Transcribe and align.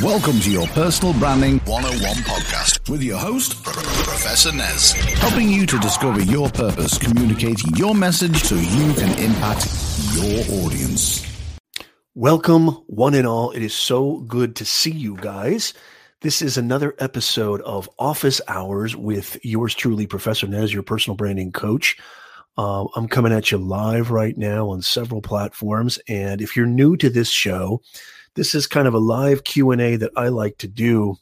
Welcome 0.00 0.40
to 0.40 0.50
your 0.50 0.66
Personal 0.68 1.12
Branding 1.18 1.58
101 1.66 2.16
podcast 2.24 2.88
with 2.88 3.02
your 3.02 3.18
host, 3.18 3.62
Professor 3.62 4.50
Nez, 4.50 4.92
helping 4.92 5.50
you 5.50 5.66
to 5.66 5.78
discover 5.80 6.22
your 6.22 6.48
purpose, 6.48 6.96
communicate 6.96 7.60
your 7.76 7.94
message 7.94 8.42
so 8.42 8.54
you 8.54 8.94
can 8.94 9.18
impact 9.18 9.68
your 10.14 10.64
audience. 10.64 11.26
Welcome, 12.14 12.68
one 12.86 13.12
and 13.14 13.26
all. 13.26 13.50
It 13.50 13.62
is 13.62 13.74
so 13.74 14.20
good 14.20 14.56
to 14.56 14.64
see 14.64 14.92
you 14.92 15.14
guys. 15.16 15.74
This 16.22 16.40
is 16.40 16.56
another 16.56 16.94
episode 16.98 17.60
of 17.60 17.90
Office 17.98 18.40
Hours 18.48 18.96
with 18.96 19.36
yours 19.44 19.74
truly, 19.74 20.06
Professor 20.06 20.46
Nez, 20.46 20.72
your 20.72 20.82
personal 20.82 21.18
branding 21.18 21.52
coach. 21.52 21.98
Uh, 22.56 22.86
I'm 22.96 23.08
coming 23.08 23.32
at 23.32 23.50
you 23.50 23.58
live 23.58 24.10
right 24.10 24.38
now 24.38 24.70
on 24.70 24.80
several 24.80 25.20
platforms. 25.20 25.98
And 26.08 26.40
if 26.40 26.56
you're 26.56 26.64
new 26.64 26.96
to 26.96 27.10
this 27.10 27.28
show, 27.28 27.82
this 28.34 28.54
is 28.54 28.66
kind 28.66 28.88
of 28.88 28.94
a 28.94 28.98
live 28.98 29.44
Q&A 29.44 29.96
that 29.96 30.12
I 30.16 30.28
like 30.28 30.58
to 30.58 30.68
do. 30.68 31.16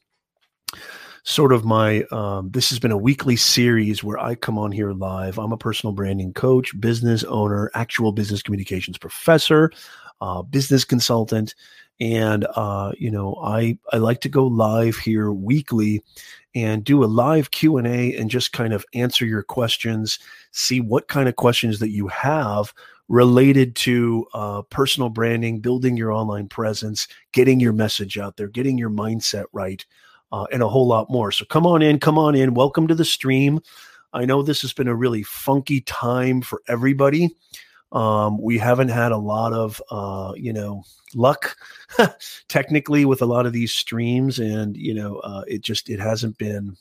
Sort 1.22 1.52
of 1.52 1.64
my, 1.64 2.04
um, 2.10 2.50
this 2.50 2.70
has 2.70 2.78
been 2.78 2.92
a 2.92 2.96
weekly 2.96 3.36
series 3.36 4.02
where 4.02 4.18
I 4.18 4.34
come 4.34 4.58
on 4.58 4.72
here 4.72 4.92
live. 4.92 5.38
I'm 5.38 5.52
a 5.52 5.58
personal 5.58 5.92
branding 5.92 6.32
coach, 6.32 6.78
business 6.80 7.24
owner, 7.24 7.70
actual 7.74 8.12
business 8.12 8.42
communications 8.42 8.96
professor, 8.96 9.70
uh, 10.20 10.42
business 10.42 10.84
consultant. 10.84 11.54
And, 12.00 12.46
uh, 12.56 12.92
you 12.96 13.10
know, 13.10 13.38
I, 13.42 13.76
I 13.92 13.98
like 13.98 14.22
to 14.22 14.30
go 14.30 14.46
live 14.46 14.96
here 14.96 15.30
weekly 15.30 16.02
and 16.54 16.84
do 16.84 17.04
a 17.04 17.06
live 17.06 17.50
q&a 17.50 18.16
and 18.16 18.30
just 18.30 18.52
kind 18.52 18.72
of 18.72 18.84
answer 18.94 19.24
your 19.24 19.42
questions 19.42 20.18
see 20.52 20.80
what 20.80 21.08
kind 21.08 21.28
of 21.28 21.36
questions 21.36 21.78
that 21.78 21.90
you 21.90 22.08
have 22.08 22.72
related 23.10 23.74
to 23.74 24.24
uh, 24.32 24.62
personal 24.62 25.10
branding 25.10 25.58
building 25.58 25.96
your 25.96 26.12
online 26.12 26.46
presence 26.46 27.08
getting 27.32 27.58
your 27.58 27.72
message 27.72 28.16
out 28.16 28.36
there 28.36 28.46
getting 28.48 28.78
your 28.78 28.88
mindset 28.88 29.44
right 29.52 29.84
uh, 30.32 30.46
and 30.52 30.62
a 30.62 30.68
whole 30.68 30.86
lot 30.86 31.10
more. 31.10 31.32
So 31.32 31.44
come 31.44 31.66
on 31.66 31.82
in 31.82 31.98
come 31.98 32.18
on 32.18 32.34
in. 32.34 32.54
Welcome 32.54 32.86
to 32.88 32.94
the 32.94 33.04
stream. 33.04 33.60
I 34.12 34.24
know 34.24 34.42
this 34.42 34.62
has 34.62 34.72
been 34.72 34.88
a 34.88 34.94
really 34.94 35.22
funky 35.22 35.80
time 35.82 36.40
for 36.40 36.62
everybody. 36.68 37.36
Um, 37.92 38.40
we 38.40 38.58
haven't 38.58 38.88
had 38.88 39.12
a 39.12 39.16
lot 39.16 39.52
of, 39.52 39.82
uh, 39.90 40.32
you 40.36 40.52
know, 40.52 40.84
luck 41.14 41.56
technically 42.48 43.04
with 43.04 43.22
a 43.22 43.26
lot 43.26 43.46
of 43.46 43.52
these 43.52 43.72
streams, 43.72 44.38
and 44.38 44.76
you 44.76 44.94
know, 44.94 45.16
uh, 45.18 45.42
it 45.48 45.62
just 45.62 45.90
it 45.90 45.98
hasn't 45.98 46.38
been. 46.38 46.76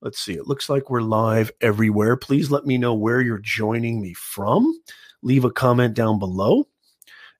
Let's 0.00 0.20
see. 0.20 0.34
It 0.34 0.46
looks 0.46 0.68
like 0.68 0.90
we're 0.90 1.00
live 1.00 1.50
everywhere. 1.60 2.16
Please 2.16 2.50
let 2.50 2.66
me 2.66 2.78
know 2.78 2.94
where 2.94 3.20
you're 3.20 3.38
joining 3.38 4.00
me 4.00 4.14
from. 4.14 4.80
Leave 5.22 5.44
a 5.44 5.50
comment 5.50 5.94
down 5.94 6.18
below. 6.18 6.68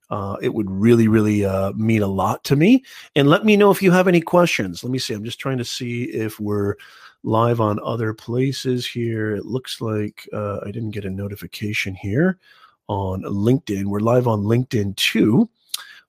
Uh, 0.09 0.35
it 0.41 0.53
would 0.53 0.69
really, 0.69 1.07
really 1.07 1.45
uh, 1.45 1.71
mean 1.73 2.01
a 2.01 2.07
lot 2.07 2.43
to 2.43 2.55
me. 2.55 2.83
And 3.15 3.29
let 3.29 3.45
me 3.45 3.55
know 3.55 3.71
if 3.71 3.81
you 3.81 3.91
have 3.91 4.07
any 4.07 4.21
questions. 4.21 4.83
Let 4.83 4.91
me 4.91 4.99
see. 4.99 5.13
I'm 5.13 5.23
just 5.23 5.39
trying 5.39 5.59
to 5.59 5.65
see 5.65 6.05
if 6.05 6.39
we're 6.39 6.75
live 7.23 7.61
on 7.61 7.79
other 7.83 8.13
places 8.13 8.87
here. 8.87 9.35
It 9.35 9.45
looks 9.45 9.81
like 9.81 10.27
uh, 10.33 10.59
I 10.65 10.71
didn't 10.71 10.91
get 10.91 11.05
a 11.05 11.09
notification 11.09 11.93
here 11.93 12.39
on 12.87 13.21
LinkedIn. 13.21 13.85
We're 13.85 13.99
live 13.99 14.27
on 14.27 14.43
LinkedIn 14.43 14.95
too, 14.95 15.49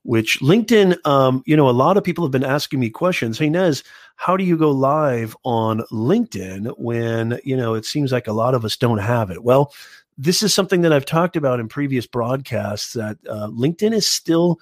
which 0.03 0.41
LinkedIn, 0.41 0.97
um, 1.07 1.43
you 1.47 1.57
know, 1.57 1.69
a 1.69 1.71
lot 1.71 1.97
of 1.97 2.05
people 2.05 2.25
have 2.25 2.33
been 2.33 2.45
asking 2.45 2.81
me 2.81 2.91
questions. 2.91 3.39
Hey, 3.39 3.51
Nez, 3.51 3.83
how 4.17 4.37
do 4.37 4.45
you 4.45 4.57
go 4.57 4.71
live 4.71 5.37
on 5.45 5.81
LinkedIn 5.93 6.73
when, 6.79 7.39
you 7.45 7.57
know, 7.57 7.75
it 7.75 7.85
seems 7.85 8.13
like 8.13 8.27
a 8.27 8.33
lot 8.33 8.55
of 8.55 8.65
us 8.65 8.77
don't 8.77 8.99
have 8.99 9.31
it? 9.31 9.45
Well, 9.45 9.73
this 10.17 10.43
is 10.43 10.53
something 10.53 10.83
that 10.83 10.93
I've 10.93 11.07
talked 11.07 11.37
about 11.37 11.61
in 11.61 11.69
previous 11.69 12.07
broadcasts 12.07 12.93
that 12.95 13.19
uh, 13.29 13.49
LinkedIn 13.49 13.93
is 13.93 14.07
still 14.07 14.59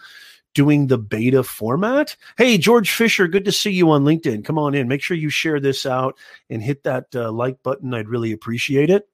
doing 0.54 0.86
the 0.86 0.98
beta 0.98 1.42
format. 1.42 2.16
Hey, 2.36 2.58
George 2.58 2.90
Fisher, 2.90 3.28
good 3.28 3.44
to 3.44 3.52
see 3.52 3.70
you 3.70 3.90
on 3.90 4.04
LinkedIn. 4.04 4.44
Come 4.44 4.58
on 4.58 4.74
in. 4.74 4.88
Make 4.88 5.02
sure 5.02 5.16
you 5.16 5.30
share 5.30 5.60
this 5.60 5.86
out 5.86 6.16
and 6.50 6.62
hit 6.62 6.82
that 6.84 7.06
uh, 7.14 7.30
like 7.30 7.62
button. 7.62 7.94
I'd 7.94 8.08
really 8.08 8.32
appreciate 8.32 8.90
it. 8.90 9.08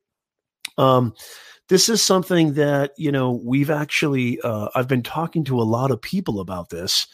Um, 0.79 1.15
this 1.69 1.89
is 1.89 2.03
something 2.03 2.55
that 2.55 2.93
you 2.97 3.11
know 3.11 3.41
we've 3.43 3.71
actually 3.71 4.41
uh, 4.43 4.69
I've 4.75 4.89
been 4.89 5.03
talking 5.03 5.45
to 5.45 5.61
a 5.61 5.65
lot 5.65 5.91
of 5.91 6.01
people 6.01 6.41
about 6.41 6.71
this. 6.71 7.07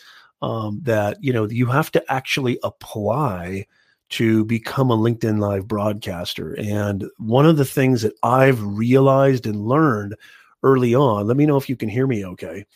Um, 0.43 0.81
that 0.84 1.22
you 1.22 1.33
know 1.33 1.47
you 1.49 1.66
have 1.66 1.93
to 1.93 2.12
actually 2.12 2.59
apply 2.62 3.66
to 4.11 4.44
become 4.44 4.91
a 4.91 4.97
LinkedIn 4.97 5.38
Live 5.38 5.69
broadcaster. 5.69 6.55
And 6.59 7.05
one 7.19 7.47
of 7.47 7.56
the 7.56 7.65
things 7.65 8.03
that 8.03 8.15
I've 8.22 8.61
realized 8.62 9.47
and 9.47 9.66
learned 9.66 10.16
early 10.62 10.94
on, 10.94 11.27
let 11.27 11.37
me 11.37 11.47
know 11.47 11.56
if 11.56 11.69
you 11.69 11.77
can 11.77 11.88
hear 11.88 12.06
me 12.06 12.25
okay, 12.27 12.67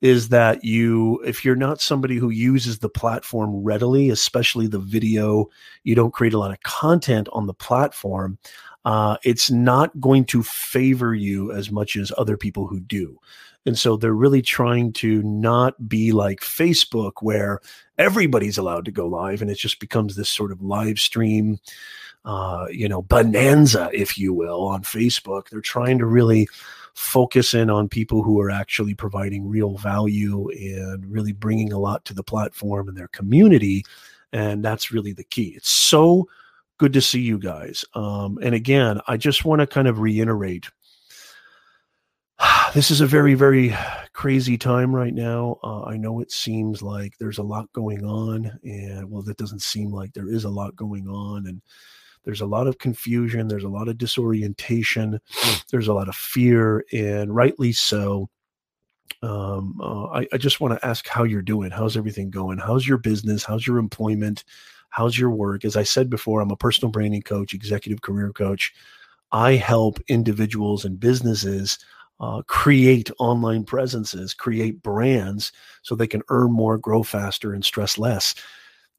is 0.00 0.28
that 0.30 0.64
you 0.64 1.20
if 1.24 1.44
you're 1.44 1.56
not 1.56 1.80
somebody 1.80 2.16
who 2.16 2.30
uses 2.30 2.78
the 2.78 2.88
platform 2.88 3.62
readily 3.62 4.10
especially 4.10 4.66
the 4.66 4.78
video 4.78 5.46
you 5.84 5.94
don't 5.94 6.14
create 6.14 6.32
a 6.32 6.38
lot 6.38 6.50
of 6.50 6.62
content 6.62 7.28
on 7.32 7.46
the 7.46 7.54
platform 7.54 8.38
uh, 8.84 9.16
it's 9.22 9.50
not 9.50 9.98
going 10.00 10.24
to 10.24 10.42
favor 10.42 11.14
you 11.14 11.52
as 11.52 11.70
much 11.70 11.96
as 11.96 12.12
other 12.16 12.36
people 12.36 12.66
who 12.66 12.80
do 12.80 13.18
and 13.66 13.78
so 13.78 13.96
they're 13.96 14.14
really 14.14 14.42
trying 14.42 14.92
to 14.92 15.22
not 15.22 15.88
be 15.88 16.12
like 16.12 16.40
facebook 16.40 17.14
where 17.20 17.60
everybody's 17.98 18.58
allowed 18.58 18.84
to 18.84 18.90
go 18.90 19.06
live 19.06 19.42
and 19.42 19.50
it 19.50 19.58
just 19.58 19.80
becomes 19.80 20.16
this 20.16 20.28
sort 20.28 20.52
of 20.52 20.62
live 20.62 20.98
stream 20.98 21.58
uh, 22.24 22.66
you 22.70 22.88
know 22.88 23.02
bonanza 23.02 23.90
if 23.92 24.18
you 24.18 24.32
will 24.32 24.62
on 24.62 24.82
facebook 24.82 25.48
they're 25.48 25.60
trying 25.60 25.98
to 25.98 26.06
really 26.06 26.46
focus 26.94 27.54
in 27.54 27.70
on 27.70 27.88
people 27.88 28.22
who 28.22 28.40
are 28.40 28.50
actually 28.50 28.94
providing 28.94 29.48
real 29.48 29.76
value 29.76 30.50
and 30.50 31.10
really 31.10 31.32
bringing 31.32 31.72
a 31.72 31.78
lot 31.78 32.04
to 32.04 32.14
the 32.14 32.22
platform 32.22 32.88
and 32.88 32.96
their 32.96 33.08
community. 33.08 33.84
And 34.32 34.64
that's 34.64 34.92
really 34.92 35.12
the 35.12 35.24
key. 35.24 35.54
It's 35.56 35.70
so 35.70 36.28
good 36.80 36.92
to 36.94 37.02
see 37.02 37.20
you 37.20 37.38
guys. 37.38 37.84
Um, 37.94 38.38
and 38.42 38.54
again, 38.54 39.02
I 39.06 39.18
just 39.18 39.44
want 39.44 39.60
to 39.60 39.66
kind 39.66 39.86
of 39.86 40.00
reiterate 40.00 40.66
this 42.74 42.90
is 42.90 43.02
a 43.02 43.06
very, 43.06 43.34
very 43.34 43.76
crazy 44.14 44.56
time 44.56 44.96
right 44.96 45.12
now. 45.12 45.58
Uh, 45.62 45.82
I 45.82 45.98
know 45.98 46.20
it 46.20 46.32
seems 46.32 46.80
like 46.80 47.18
there's 47.18 47.36
a 47.36 47.42
lot 47.42 47.70
going 47.74 48.02
on, 48.02 48.58
and 48.64 49.10
well, 49.10 49.22
that 49.24 49.36
doesn't 49.36 49.60
seem 49.60 49.92
like 49.92 50.14
there 50.14 50.32
is 50.32 50.44
a 50.44 50.48
lot 50.48 50.74
going 50.74 51.06
on. 51.06 51.46
And 51.46 51.60
there's 52.24 52.40
a 52.40 52.46
lot 52.46 52.66
of 52.66 52.78
confusion, 52.78 53.46
there's 53.46 53.64
a 53.64 53.68
lot 53.68 53.88
of 53.88 53.98
disorientation, 53.98 55.20
there's 55.70 55.88
a 55.88 55.94
lot 55.94 56.08
of 56.08 56.14
fear, 56.14 56.82
and 56.94 57.34
rightly 57.34 57.72
so. 57.72 58.30
Um, 59.22 59.78
uh, 59.82 60.06
I, 60.06 60.26
I 60.32 60.38
just 60.38 60.60
want 60.62 60.80
to 60.80 60.86
ask 60.86 61.06
how 61.06 61.24
you're 61.24 61.42
doing. 61.42 61.70
How's 61.70 61.98
everything 61.98 62.30
going? 62.30 62.56
How's 62.56 62.88
your 62.88 62.96
business? 62.96 63.44
How's 63.44 63.66
your 63.66 63.76
employment? 63.76 64.44
How's 64.90 65.18
your 65.18 65.30
work? 65.30 65.64
As 65.64 65.76
I 65.76 65.82
said 65.82 66.10
before, 66.10 66.40
I'm 66.40 66.50
a 66.50 66.56
personal 66.56 66.90
branding 66.90 67.22
coach, 67.22 67.54
executive 67.54 68.02
career 68.02 68.32
coach. 68.32 68.72
I 69.32 69.52
help 69.52 69.98
individuals 70.08 70.84
and 70.84 71.00
businesses 71.00 71.78
uh, 72.20 72.42
create 72.46 73.10
online 73.18 73.64
presences, 73.64 74.34
create 74.34 74.82
brands 74.82 75.52
so 75.82 75.94
they 75.94 76.06
can 76.06 76.22
earn 76.28 76.52
more, 76.52 76.76
grow 76.76 77.02
faster, 77.02 77.54
and 77.54 77.64
stress 77.64 77.96
less 77.96 78.34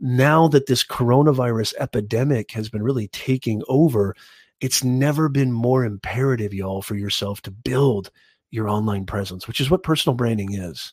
now 0.01 0.47
that 0.47 0.65
this 0.65 0.83
coronavirus 0.83 1.75
epidemic 1.79 2.51
has 2.51 2.69
been 2.69 2.81
really 2.81 3.07
taking 3.09 3.61
over, 3.67 4.15
it's 4.59 4.83
never 4.83 5.29
been 5.29 5.51
more 5.51 5.85
imperative, 5.85 6.53
y'all, 6.53 6.81
for 6.81 6.95
yourself 6.95 7.41
to 7.43 7.51
build 7.51 8.09
your 8.49 8.67
online 8.67 9.05
presence, 9.05 9.47
which 9.47 9.61
is 9.61 9.69
what 9.69 9.83
personal 9.83 10.15
branding 10.15 10.55
is. 10.55 10.91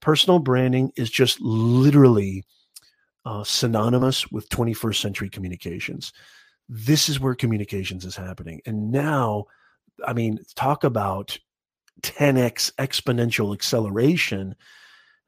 Personal 0.00 0.38
branding 0.38 0.90
is 0.96 1.10
just 1.10 1.40
literally 1.40 2.44
uh, 3.26 3.44
synonymous 3.44 4.30
with 4.30 4.48
21st 4.48 5.00
century 5.00 5.28
communications. 5.28 6.14
This 6.68 7.10
is 7.10 7.20
where 7.20 7.34
communications 7.34 8.06
is 8.06 8.16
happening. 8.16 8.62
And 8.64 8.90
now, 8.90 9.44
I 10.06 10.14
mean, 10.14 10.38
talk 10.54 10.84
about 10.84 11.38
10x 12.02 12.72
exponential 12.76 13.52
acceleration 13.52 14.54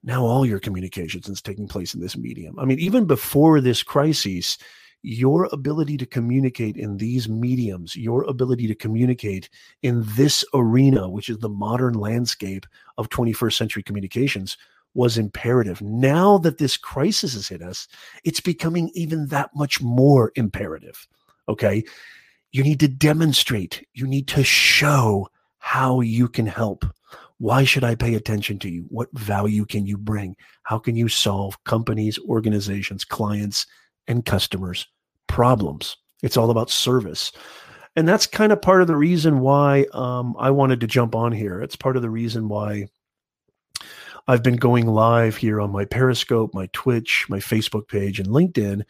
now 0.04 0.24
all 0.24 0.46
your 0.46 0.60
communications 0.60 1.28
is 1.28 1.42
taking 1.42 1.68
place 1.68 1.94
in 1.94 2.00
this 2.00 2.16
medium. 2.16 2.58
I 2.58 2.64
mean, 2.64 2.78
even 2.78 3.04
before 3.04 3.60
this 3.60 3.82
crisis, 3.82 4.58
your 5.02 5.48
ability 5.52 5.96
to 5.98 6.06
communicate 6.06 6.76
in 6.76 6.96
these 6.96 7.28
mediums, 7.28 7.96
your 7.96 8.22
ability 8.24 8.66
to 8.68 8.74
communicate 8.74 9.48
in 9.82 10.04
this 10.16 10.44
arena, 10.54 11.08
which 11.08 11.28
is 11.28 11.38
the 11.38 11.48
modern 11.48 11.94
landscape 11.94 12.66
of 12.96 13.08
21st 13.08 13.54
century 13.54 13.82
communications, 13.82 14.56
was 14.98 15.16
imperative. 15.16 15.80
Now 15.80 16.38
that 16.38 16.58
this 16.58 16.76
crisis 16.76 17.34
has 17.34 17.46
hit 17.46 17.62
us, 17.62 17.86
it's 18.24 18.40
becoming 18.40 18.90
even 18.94 19.28
that 19.28 19.48
much 19.54 19.80
more 19.80 20.32
imperative. 20.34 21.06
Okay. 21.48 21.84
You 22.50 22.64
need 22.64 22.80
to 22.80 22.88
demonstrate, 22.88 23.86
you 23.94 24.08
need 24.08 24.26
to 24.28 24.42
show 24.42 25.28
how 25.58 26.00
you 26.00 26.28
can 26.28 26.46
help. 26.46 26.84
Why 27.38 27.62
should 27.62 27.84
I 27.84 27.94
pay 27.94 28.16
attention 28.16 28.58
to 28.58 28.68
you? 28.68 28.86
What 28.88 29.08
value 29.16 29.66
can 29.66 29.86
you 29.86 29.96
bring? 29.96 30.34
How 30.64 30.80
can 30.80 30.96
you 30.96 31.08
solve 31.08 31.62
companies, 31.62 32.18
organizations, 32.28 33.04
clients, 33.04 33.66
and 34.08 34.26
customers' 34.26 34.88
problems? 35.28 35.96
It's 36.24 36.36
all 36.36 36.50
about 36.50 36.70
service. 36.70 37.30
And 37.94 38.08
that's 38.08 38.26
kind 38.26 38.50
of 38.50 38.60
part 38.60 38.80
of 38.82 38.88
the 38.88 38.96
reason 38.96 39.38
why 39.38 39.86
um, 39.92 40.34
I 40.40 40.50
wanted 40.50 40.80
to 40.80 40.88
jump 40.88 41.14
on 41.14 41.30
here. 41.30 41.60
It's 41.62 41.76
part 41.76 41.94
of 41.94 42.02
the 42.02 42.10
reason 42.10 42.48
why 42.48 42.88
I've 44.28 44.42
been 44.42 44.56
going 44.56 44.86
live 44.86 45.38
here 45.38 45.58
on 45.58 45.72
my 45.72 45.86
Periscope, 45.86 46.52
my 46.52 46.68
Twitch, 46.74 47.24
my 47.30 47.38
Facebook 47.38 47.88
page, 47.88 48.20
and 48.20 48.28
LinkedIn 48.28 48.82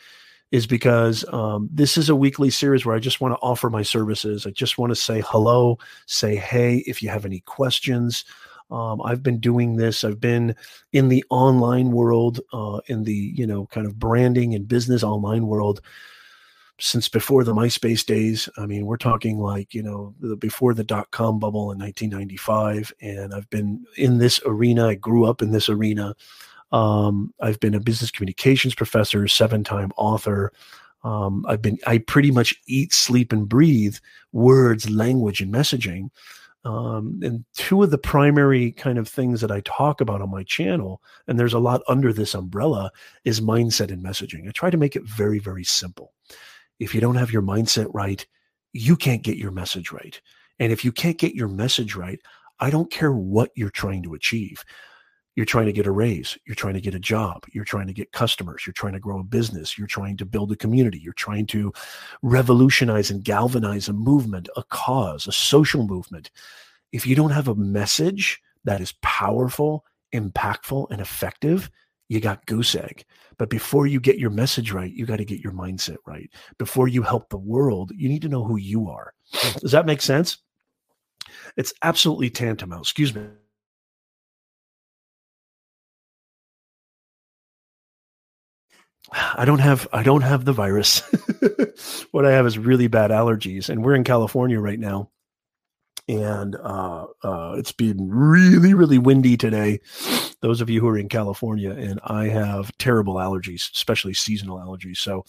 is 0.50 0.66
because 0.66 1.24
um, 1.32 1.68
this 1.72 1.96
is 1.96 2.08
a 2.08 2.16
weekly 2.16 2.50
series 2.50 2.84
where 2.84 2.96
I 2.96 2.98
just 2.98 3.20
want 3.20 3.34
to 3.34 3.40
offer 3.40 3.70
my 3.70 3.82
services. 3.82 4.46
I 4.46 4.50
just 4.50 4.78
want 4.78 4.90
to 4.90 4.96
say 4.96 5.22
hello, 5.24 5.78
say 6.06 6.34
hey 6.34 6.78
if 6.88 7.04
you 7.04 7.08
have 7.10 7.24
any 7.24 7.38
questions. 7.40 8.24
Um, 8.72 9.00
I've 9.02 9.22
been 9.22 9.38
doing 9.38 9.76
this. 9.76 10.02
I've 10.02 10.20
been 10.20 10.56
in 10.92 11.08
the 11.08 11.24
online 11.30 11.92
world, 11.92 12.40
uh, 12.52 12.80
in 12.88 13.04
the 13.04 13.32
you 13.36 13.46
know 13.46 13.66
kind 13.66 13.86
of 13.86 13.96
branding 13.96 14.56
and 14.56 14.66
business 14.66 15.04
online 15.04 15.46
world 15.46 15.80
since 16.80 17.08
before 17.08 17.44
the 17.44 17.54
MySpace 17.54 18.06
days. 18.06 18.48
I 18.56 18.66
mean, 18.66 18.86
we're 18.86 18.96
talking 18.96 19.38
like, 19.38 19.74
you 19.74 19.82
know, 19.82 20.14
the, 20.20 20.36
before 20.36 20.74
the 20.74 20.84
dot 20.84 21.10
com 21.10 21.38
bubble 21.38 21.72
in 21.72 21.78
1995. 21.78 22.92
And 23.00 23.34
I've 23.34 23.50
been 23.50 23.84
in 23.96 24.18
this 24.18 24.40
arena. 24.46 24.88
I 24.88 24.94
grew 24.94 25.24
up 25.24 25.42
in 25.42 25.50
this 25.50 25.68
arena. 25.68 26.14
Um, 26.70 27.34
I've 27.40 27.58
been 27.60 27.74
a 27.74 27.80
business 27.80 28.10
communications 28.10 28.74
professor, 28.74 29.26
seven 29.26 29.64
time 29.64 29.90
author. 29.96 30.52
Um, 31.02 31.44
I've 31.48 31.62
been, 31.62 31.78
I 31.86 31.98
pretty 31.98 32.30
much 32.30 32.54
eat, 32.66 32.92
sleep, 32.92 33.32
and 33.32 33.48
breathe 33.48 33.96
words, 34.32 34.90
language, 34.90 35.40
and 35.40 35.52
messaging. 35.52 36.10
Um, 36.64 37.20
and 37.22 37.44
two 37.54 37.82
of 37.82 37.90
the 37.90 37.98
primary 37.98 38.72
kind 38.72 38.98
of 38.98 39.08
things 39.08 39.40
that 39.40 39.50
I 39.50 39.60
talk 39.60 40.00
about 40.00 40.20
on 40.20 40.30
my 40.30 40.42
channel, 40.42 41.00
and 41.26 41.38
there's 41.38 41.54
a 41.54 41.58
lot 41.60 41.82
under 41.88 42.12
this 42.12 42.34
umbrella, 42.34 42.90
is 43.24 43.40
mindset 43.40 43.90
and 43.90 44.04
messaging. 44.04 44.48
I 44.48 44.50
try 44.50 44.68
to 44.68 44.76
make 44.76 44.96
it 44.96 45.04
very, 45.04 45.38
very 45.38 45.64
simple 45.64 46.12
if 46.78 46.94
you 46.94 47.00
don't 47.00 47.16
have 47.16 47.32
your 47.32 47.42
mindset 47.42 47.88
right, 47.92 48.24
you 48.72 48.96
can't 48.96 49.22
get 49.22 49.36
your 49.36 49.50
message 49.50 49.92
right. 49.92 50.20
And 50.58 50.72
if 50.72 50.84
you 50.84 50.92
can't 50.92 51.18
get 51.18 51.34
your 51.34 51.48
message 51.48 51.94
right, 51.94 52.20
I 52.60 52.70
don't 52.70 52.90
care 52.90 53.12
what 53.12 53.50
you're 53.54 53.70
trying 53.70 54.02
to 54.04 54.14
achieve. 54.14 54.64
You're 55.36 55.46
trying 55.46 55.66
to 55.66 55.72
get 55.72 55.86
a 55.86 55.92
raise. 55.92 56.36
You're 56.46 56.56
trying 56.56 56.74
to 56.74 56.80
get 56.80 56.96
a 56.96 57.00
job. 57.00 57.44
You're 57.52 57.64
trying 57.64 57.86
to 57.86 57.92
get 57.92 58.10
customers. 58.10 58.64
You're 58.66 58.72
trying 58.74 58.94
to 58.94 59.00
grow 59.00 59.20
a 59.20 59.24
business. 59.24 59.78
You're 59.78 59.86
trying 59.86 60.16
to 60.16 60.26
build 60.26 60.50
a 60.50 60.56
community. 60.56 60.98
You're 60.98 61.12
trying 61.12 61.46
to 61.48 61.72
revolutionize 62.22 63.12
and 63.12 63.22
galvanize 63.22 63.88
a 63.88 63.92
movement, 63.92 64.48
a 64.56 64.64
cause, 64.64 65.28
a 65.28 65.32
social 65.32 65.86
movement. 65.86 66.32
If 66.90 67.06
you 67.06 67.14
don't 67.14 67.30
have 67.30 67.46
a 67.46 67.54
message 67.54 68.42
that 68.64 68.80
is 68.80 68.94
powerful, 69.00 69.84
impactful, 70.12 70.88
and 70.90 71.00
effective, 71.00 71.70
you 72.08 72.20
got 72.20 72.46
goose 72.46 72.74
egg. 72.74 73.04
But 73.36 73.50
before 73.50 73.86
you 73.86 74.00
get 74.00 74.18
your 74.18 74.30
message 74.30 74.72
right, 74.72 74.92
you 74.92 75.06
got 75.06 75.16
to 75.16 75.24
get 75.24 75.40
your 75.40 75.52
mindset 75.52 75.98
right. 76.06 76.30
Before 76.58 76.88
you 76.88 77.02
help 77.02 77.28
the 77.28 77.38
world, 77.38 77.92
you 77.94 78.08
need 78.08 78.22
to 78.22 78.28
know 78.28 78.44
who 78.44 78.56
you 78.56 78.88
are. 78.88 79.12
Hmm. 79.32 79.58
Does 79.60 79.72
that 79.72 79.86
make 79.86 80.02
sense? 80.02 80.38
It's 81.56 81.72
absolutely 81.82 82.30
tantamount. 82.30 82.82
Excuse 82.82 83.14
me. 83.14 83.26
I 89.12 89.46
don't 89.46 89.60
have 89.60 89.88
I 89.92 90.02
don't 90.02 90.22
have 90.22 90.44
the 90.44 90.52
virus. 90.52 91.00
what 92.10 92.26
I 92.26 92.32
have 92.32 92.46
is 92.46 92.58
really 92.58 92.88
bad 92.88 93.10
allergies, 93.10 93.70
and 93.70 93.82
we're 93.82 93.94
in 93.94 94.04
California 94.04 94.60
right 94.60 94.78
now 94.78 95.10
and 96.08 96.56
uh, 96.56 97.06
uh, 97.22 97.54
it's 97.58 97.72
been 97.72 98.08
really, 98.08 98.72
really 98.72 98.98
windy 98.98 99.36
today. 99.36 99.80
Those 100.40 100.60
of 100.60 100.70
you 100.70 100.80
who 100.80 100.88
are 100.88 100.98
in 100.98 101.08
California, 101.08 101.70
and 101.70 102.00
I 102.04 102.28
have 102.28 102.76
terrible 102.78 103.14
allergies, 103.16 103.70
especially 103.72 104.14
seasonal 104.14 104.58
allergies. 104.58 104.96
So 104.98 105.24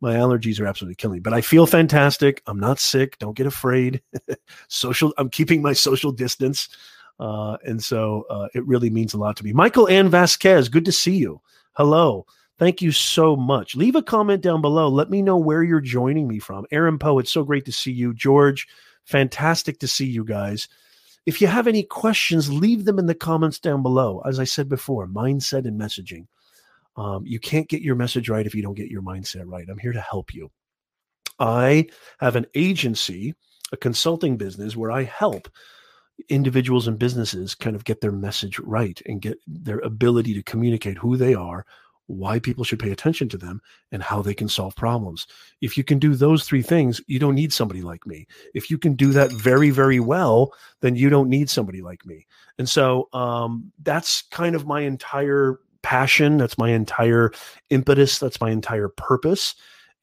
my 0.00 0.14
allergies 0.14 0.60
are 0.60 0.66
absolutely 0.66 0.96
killing 0.96 1.16
me. 1.16 1.20
But 1.20 1.34
I 1.34 1.40
feel 1.40 1.66
fantastic. 1.66 2.42
I'm 2.46 2.58
not 2.58 2.80
sick. 2.80 3.18
Don't 3.18 3.36
get 3.36 3.46
afraid. 3.46 4.02
social. 4.68 5.14
I'm 5.18 5.30
keeping 5.30 5.62
my 5.62 5.72
social 5.72 6.10
distance, 6.10 6.68
uh, 7.20 7.56
and 7.64 7.82
so 7.82 8.24
uh, 8.28 8.48
it 8.54 8.66
really 8.66 8.90
means 8.90 9.14
a 9.14 9.18
lot 9.18 9.36
to 9.36 9.44
me. 9.44 9.52
Michael 9.52 9.88
Ann 9.88 10.08
Vasquez, 10.08 10.68
good 10.68 10.84
to 10.86 10.92
see 10.92 11.16
you. 11.16 11.40
Hello. 11.72 12.26
Thank 12.56 12.80
you 12.80 12.92
so 12.92 13.34
much. 13.34 13.74
Leave 13.74 13.96
a 13.96 14.02
comment 14.02 14.40
down 14.40 14.60
below. 14.60 14.88
Let 14.88 15.10
me 15.10 15.22
know 15.22 15.36
where 15.36 15.64
you're 15.64 15.80
joining 15.80 16.28
me 16.28 16.38
from. 16.38 16.66
Aaron 16.70 17.00
Poe, 17.00 17.18
it's 17.18 17.32
so 17.32 17.42
great 17.42 17.64
to 17.64 17.72
see 17.72 17.90
you. 17.90 18.14
George, 18.14 18.68
Fantastic 19.04 19.78
to 19.80 19.88
see 19.88 20.06
you 20.06 20.24
guys. 20.24 20.68
If 21.26 21.40
you 21.40 21.46
have 21.46 21.66
any 21.66 21.82
questions, 21.82 22.52
leave 22.52 22.84
them 22.84 22.98
in 22.98 23.06
the 23.06 23.14
comments 23.14 23.58
down 23.58 23.82
below. 23.82 24.20
As 24.26 24.38
I 24.38 24.44
said 24.44 24.68
before, 24.68 25.06
mindset 25.06 25.66
and 25.66 25.80
messaging. 25.80 26.26
Um, 26.96 27.24
you 27.26 27.40
can't 27.40 27.68
get 27.68 27.82
your 27.82 27.96
message 27.96 28.28
right 28.28 28.46
if 28.46 28.54
you 28.54 28.62
don't 28.62 28.76
get 28.76 28.90
your 28.90 29.02
mindset 29.02 29.44
right. 29.46 29.66
I'm 29.68 29.78
here 29.78 29.92
to 29.92 30.00
help 30.00 30.32
you. 30.34 30.50
I 31.38 31.86
have 32.20 32.36
an 32.36 32.46
agency, 32.54 33.34
a 33.72 33.76
consulting 33.76 34.36
business 34.36 34.76
where 34.76 34.92
I 34.92 35.02
help 35.02 35.48
individuals 36.28 36.86
and 36.86 36.98
businesses 36.98 37.54
kind 37.54 37.74
of 37.74 37.84
get 37.84 38.00
their 38.00 38.12
message 38.12 38.58
right 38.60 39.00
and 39.06 39.20
get 39.20 39.38
their 39.46 39.80
ability 39.80 40.34
to 40.34 40.42
communicate 40.42 40.98
who 40.98 41.16
they 41.16 41.34
are, 41.34 41.66
why 42.06 42.38
people 42.38 42.64
should 42.64 42.78
pay 42.78 42.90
attention 42.90 43.28
to 43.30 43.38
them, 43.38 43.60
and 43.92 44.02
how 44.02 44.22
they 44.22 44.34
can 44.34 44.48
solve 44.48 44.76
problems. 44.76 45.26
If 45.60 45.76
you 45.76 45.84
can 45.84 45.98
do 45.98 46.14
those 46.14 46.44
three 46.44 46.62
things, 46.62 47.00
you 47.06 47.18
don't 47.18 47.34
need 47.34 47.52
somebody 47.52 47.82
like 47.82 48.06
me. 48.06 48.26
If 48.54 48.70
you 48.70 48.78
can 48.78 48.94
do 48.94 49.10
that 49.12 49.32
very, 49.32 49.70
very 49.70 50.00
well, 50.00 50.52
then 50.80 50.96
you 50.96 51.08
don't 51.08 51.30
need 51.30 51.48
somebody 51.48 51.82
like 51.82 52.04
me. 52.04 52.26
And 52.58 52.68
so 52.68 53.08
um, 53.12 53.72
that's 53.82 54.22
kind 54.30 54.54
of 54.54 54.66
my 54.66 54.82
entire 54.82 55.58
passion. 55.82 56.36
That's 56.36 56.58
my 56.58 56.70
entire 56.70 57.32
impetus. 57.70 58.18
That's 58.18 58.40
my 58.40 58.50
entire 58.50 58.88
purpose. 58.88 59.54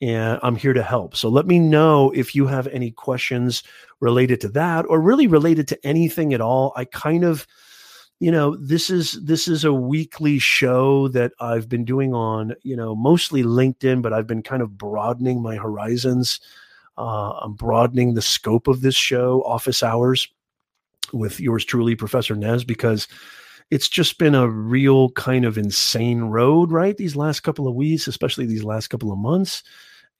And 0.02 0.40
I'm 0.42 0.56
here 0.56 0.74
to 0.74 0.82
help. 0.82 1.16
So 1.16 1.30
let 1.30 1.46
me 1.46 1.60
know 1.60 2.12
if 2.12 2.34
you 2.34 2.48
have 2.48 2.66
any 2.68 2.90
questions 2.92 3.62
related 4.00 4.42
to 4.42 4.50
that 4.50 4.86
or 4.88 5.00
really 5.00 5.28
related 5.28 5.68
to 5.68 5.86
anything 5.86 6.34
at 6.34 6.42
all. 6.42 6.74
I 6.76 6.86
kind 6.86 7.24
of 7.24 7.46
you 8.22 8.30
know 8.30 8.56
this 8.56 8.92
is 8.92 9.14
this 9.24 9.48
is 9.48 9.66
a 9.66 9.74
weekly 9.74 10.38
show 10.38 11.08
that 11.08 11.32
i've 11.40 11.68
been 11.68 11.84
doing 11.84 12.14
on 12.14 12.54
you 12.62 12.76
know 12.76 12.96
mostly 12.96 13.42
linkedin 13.42 14.00
but 14.00 14.14
i've 14.14 14.28
been 14.28 14.44
kind 14.44 14.62
of 14.62 14.78
broadening 14.78 15.42
my 15.42 15.56
horizons. 15.56 16.40
Uh, 16.98 17.32
i'm 17.42 17.54
broadening 17.54 18.14
the 18.14 18.22
scope 18.22 18.68
of 18.68 18.82
this 18.82 18.96
show 18.96 19.42
office 19.44 19.82
hours 19.82 20.28
with 21.14 21.40
yours 21.40 21.66
truly 21.66 21.96
professor 21.96 22.36
nez 22.36 22.64
because 22.64 23.08
it's 23.72 23.90
just 23.90 24.20
been 24.20 24.36
a 24.36 24.48
real 24.48 25.10
kind 25.12 25.44
of 25.44 25.58
insane 25.58 26.22
road 26.22 26.72
right 26.72 26.98
these 26.98 27.16
last 27.16 27.40
couple 27.40 27.68
of 27.68 27.74
weeks 27.74 28.08
especially 28.08 28.46
these 28.46 28.64
last 28.64 28.88
couple 28.90 29.12
of 29.12 29.18
months. 29.18 29.64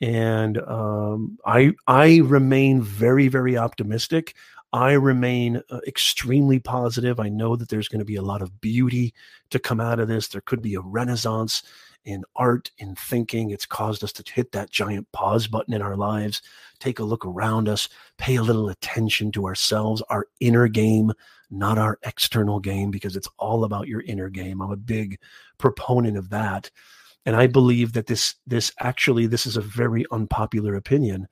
And 0.04 0.58
um, 0.58 1.38
i 1.46 1.74
i 1.86 2.22
remain 2.24 2.82
very 2.82 3.28
very 3.28 3.56
optimistic 3.56 4.34
I 4.74 4.94
remain 4.94 5.62
uh, 5.70 5.80
extremely 5.86 6.60
positive. 6.60 7.20
I 7.20 7.30
know 7.30 7.56
that 7.56 7.70
there's 7.70 7.90
going 7.90 8.00
to 8.00 8.06
be 8.06 8.16
a 8.16 8.22
lot 8.22 8.42
of 8.42 8.62
beauty 8.62 9.14
to 9.50 9.60
come 9.60 9.82
out 9.82 10.00
of 10.00 10.08
this. 10.08 10.28
There 10.28 10.42
could 10.42 10.62
be 10.62 10.76
a 10.76 10.82
renaissance 10.82 11.64
in 12.06 12.24
art, 12.36 12.72
in 12.78 12.96
thinking. 12.96 13.52
It's 13.52 13.66
caused 13.66 14.04
us 14.04 14.14
to 14.14 14.34
hit 14.34 14.52
that 14.54 14.72
giant 14.72 15.12
pause 15.12 15.48
button 15.48 15.74
in 15.74 15.82
our 15.82 15.96
lives, 15.96 16.42
take 16.80 17.00
a 17.00 17.04
look 17.04 17.26
around 17.26 17.68
us, 17.68 17.90
pay 18.18 18.38
a 18.38 18.44
little 18.44 18.70
attention 18.70 19.32
to 19.34 19.46
ourselves, 19.46 20.02
our 20.10 20.28
inner 20.40 20.68
game, 20.68 21.12
not 21.50 21.78
our 21.78 22.00
external 22.04 22.60
game, 22.60 22.92
because 22.92 23.16
it's 23.16 23.28
all 23.38 23.66
about 23.66 23.88
your 23.88 24.02
inner 24.02 24.30
game. 24.30 24.62
I'm 24.62 24.72
a 24.72 24.78
big 24.78 25.20
proponent 25.58 26.18
of 26.18 26.30
that 26.30 26.72
and 27.26 27.36
i 27.36 27.48
believe 27.48 27.94
that 27.94 28.08
this 28.08 28.36
this 28.48 28.72
actually 28.80 29.28
this 29.28 29.46
is 29.46 29.58
a 29.58 29.62
very 29.62 30.06
unpopular 30.12 30.76
opinion 30.76 31.28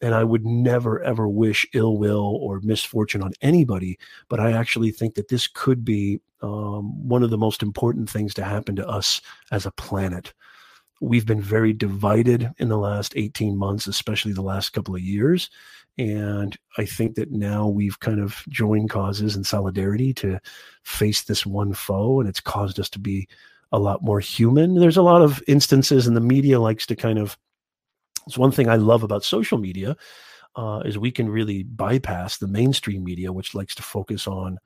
and 0.00 0.14
i 0.14 0.24
would 0.24 0.44
never 0.44 1.02
ever 1.02 1.28
wish 1.28 1.66
ill 1.74 1.98
will 1.98 2.38
or 2.40 2.60
misfortune 2.62 3.22
on 3.22 3.32
anybody 3.42 3.98
but 4.28 4.40
i 4.40 4.52
actually 4.52 4.90
think 4.90 5.14
that 5.14 5.28
this 5.28 5.46
could 5.46 5.84
be 5.84 6.20
um, 6.42 7.08
one 7.08 7.22
of 7.22 7.30
the 7.30 7.38
most 7.38 7.62
important 7.62 8.08
things 8.08 8.34
to 8.34 8.44
happen 8.44 8.76
to 8.76 8.86
us 8.86 9.20
as 9.50 9.66
a 9.66 9.72
planet. 9.72 10.32
We've 11.00 11.26
been 11.26 11.40
very 11.40 11.72
divided 11.72 12.50
in 12.58 12.68
the 12.68 12.78
last 12.78 13.12
18 13.16 13.56
months 13.56 13.86
especially 13.86 14.32
the 14.32 14.42
last 14.42 14.70
couple 14.70 14.96
of 14.96 15.00
years 15.00 15.48
and 15.96 16.56
i 16.76 16.84
think 16.84 17.14
that 17.14 17.30
now 17.30 17.68
we've 17.68 18.00
kind 18.00 18.20
of 18.20 18.42
joined 18.48 18.90
causes 18.90 19.36
in 19.36 19.44
solidarity 19.44 20.12
to 20.14 20.40
face 20.82 21.22
this 21.22 21.46
one 21.46 21.72
foe 21.72 22.18
and 22.18 22.28
it's 22.28 22.40
caused 22.40 22.80
us 22.80 22.90
to 22.90 22.98
be 22.98 23.28
a 23.72 23.78
lot 23.78 24.02
more 24.02 24.20
human. 24.20 24.74
There's 24.74 24.96
a 24.96 25.02
lot 25.02 25.22
of 25.22 25.42
instances, 25.46 26.06
and 26.06 26.16
the 26.16 26.20
media 26.20 26.60
likes 26.60 26.86
to 26.86 26.96
kind 26.96 27.18
of. 27.18 27.36
It's 28.26 28.38
one 28.38 28.52
thing 28.52 28.68
I 28.68 28.76
love 28.76 29.02
about 29.02 29.24
social 29.24 29.56
media 29.56 29.96
uh, 30.54 30.82
is 30.84 30.98
we 30.98 31.10
can 31.10 31.30
really 31.30 31.62
bypass 31.62 32.36
the 32.36 32.46
mainstream 32.46 33.02
media, 33.02 33.32
which 33.32 33.54
likes 33.54 33.74
to 33.76 33.82
focus 33.82 34.26
on, 34.26 34.58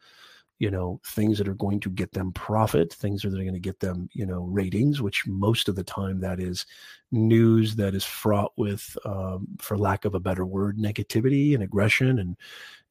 you 0.58 0.68
know, 0.68 1.00
things 1.06 1.38
that 1.38 1.46
are 1.46 1.54
going 1.54 1.78
to 1.78 1.90
get 1.90 2.10
them 2.10 2.32
profit, 2.32 2.92
things 2.92 3.22
that 3.22 3.28
are 3.28 3.36
going 3.36 3.52
to 3.52 3.60
get 3.60 3.78
them, 3.78 4.08
you 4.12 4.26
know, 4.26 4.42
ratings. 4.42 5.00
Which 5.00 5.24
most 5.26 5.68
of 5.68 5.76
the 5.76 5.84
time 5.84 6.18
that 6.20 6.40
is 6.40 6.66
news 7.12 7.76
that 7.76 7.94
is 7.94 8.04
fraught 8.04 8.52
with, 8.56 8.96
um, 9.04 9.46
for 9.58 9.78
lack 9.78 10.04
of 10.04 10.14
a 10.14 10.20
better 10.20 10.44
word, 10.44 10.78
negativity 10.78 11.54
and 11.54 11.62
aggression 11.62 12.18
and 12.18 12.36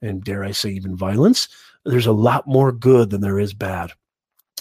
and 0.02 0.24
dare 0.24 0.44
I 0.44 0.52
say 0.52 0.70
even 0.70 0.96
violence. 0.96 1.50
There's 1.86 2.08
a 2.08 2.12
lot 2.12 2.48
more 2.48 2.72
good 2.72 3.10
than 3.10 3.22
there 3.22 3.40
is 3.40 3.54
bad. 3.54 3.92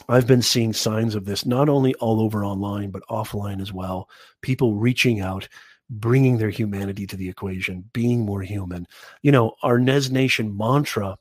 I've 0.08 0.26
been 0.26 0.42
seeing 0.42 0.72
signs 0.72 1.14
of 1.14 1.24
this 1.24 1.46
not 1.46 1.68
only 1.68 1.94
all 1.94 2.20
over 2.20 2.44
online, 2.44 2.90
but 2.90 3.06
offline 3.08 3.60
as 3.60 3.72
well. 3.72 4.08
People 4.40 4.74
reaching 4.74 5.20
out, 5.20 5.48
bringing 5.88 6.38
their 6.38 6.50
humanity 6.50 7.06
to 7.06 7.16
the 7.16 7.28
equation, 7.28 7.84
being 7.92 8.20
more 8.20 8.42
human. 8.42 8.86
You 9.22 9.32
know, 9.32 9.54
our 9.62 9.78
Nez 9.78 10.10
Nation 10.10 10.56
mantra 10.56 11.18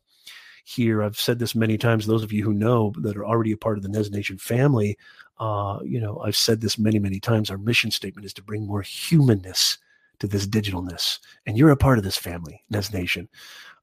here. 0.64 1.02
I've 1.02 1.20
said 1.20 1.40
this 1.40 1.56
many 1.56 1.78
times. 1.78 2.06
Those 2.06 2.24
of 2.24 2.32
you 2.32 2.44
who 2.44 2.54
know 2.54 2.94
that 3.00 3.18
are 3.18 3.26
already 3.26 3.52
a 3.52 3.58
part 3.58 3.78
of 3.78 3.84
the 3.84 3.90
Nez 3.90 4.12
Nation 4.12 4.38
family, 4.38 4.98
uh, 5.40 5.80
you 5.84 6.00
know, 6.00 6.20
I've 6.20 6.36
said 6.36 6.62
this 6.62 6.78
many, 6.78 7.00
many 7.00 7.20
times. 7.20 7.50
Our 7.50 7.58
mission 7.58 7.92
statement 7.92 8.26
is 8.26 8.34
to 8.36 8.44
bring 8.44 8.66
more 8.66 8.82
humanness 8.82 9.78
to 10.20 10.28
this 10.28 10.46
digitalness, 10.46 11.20
and 11.46 11.58
you're 11.58 11.72
a 11.72 11.78
part 11.78 11.98
of 11.98 12.04
this 12.04 12.18
family, 12.18 12.64
Nez 12.70 12.94
Nation. 12.94 13.30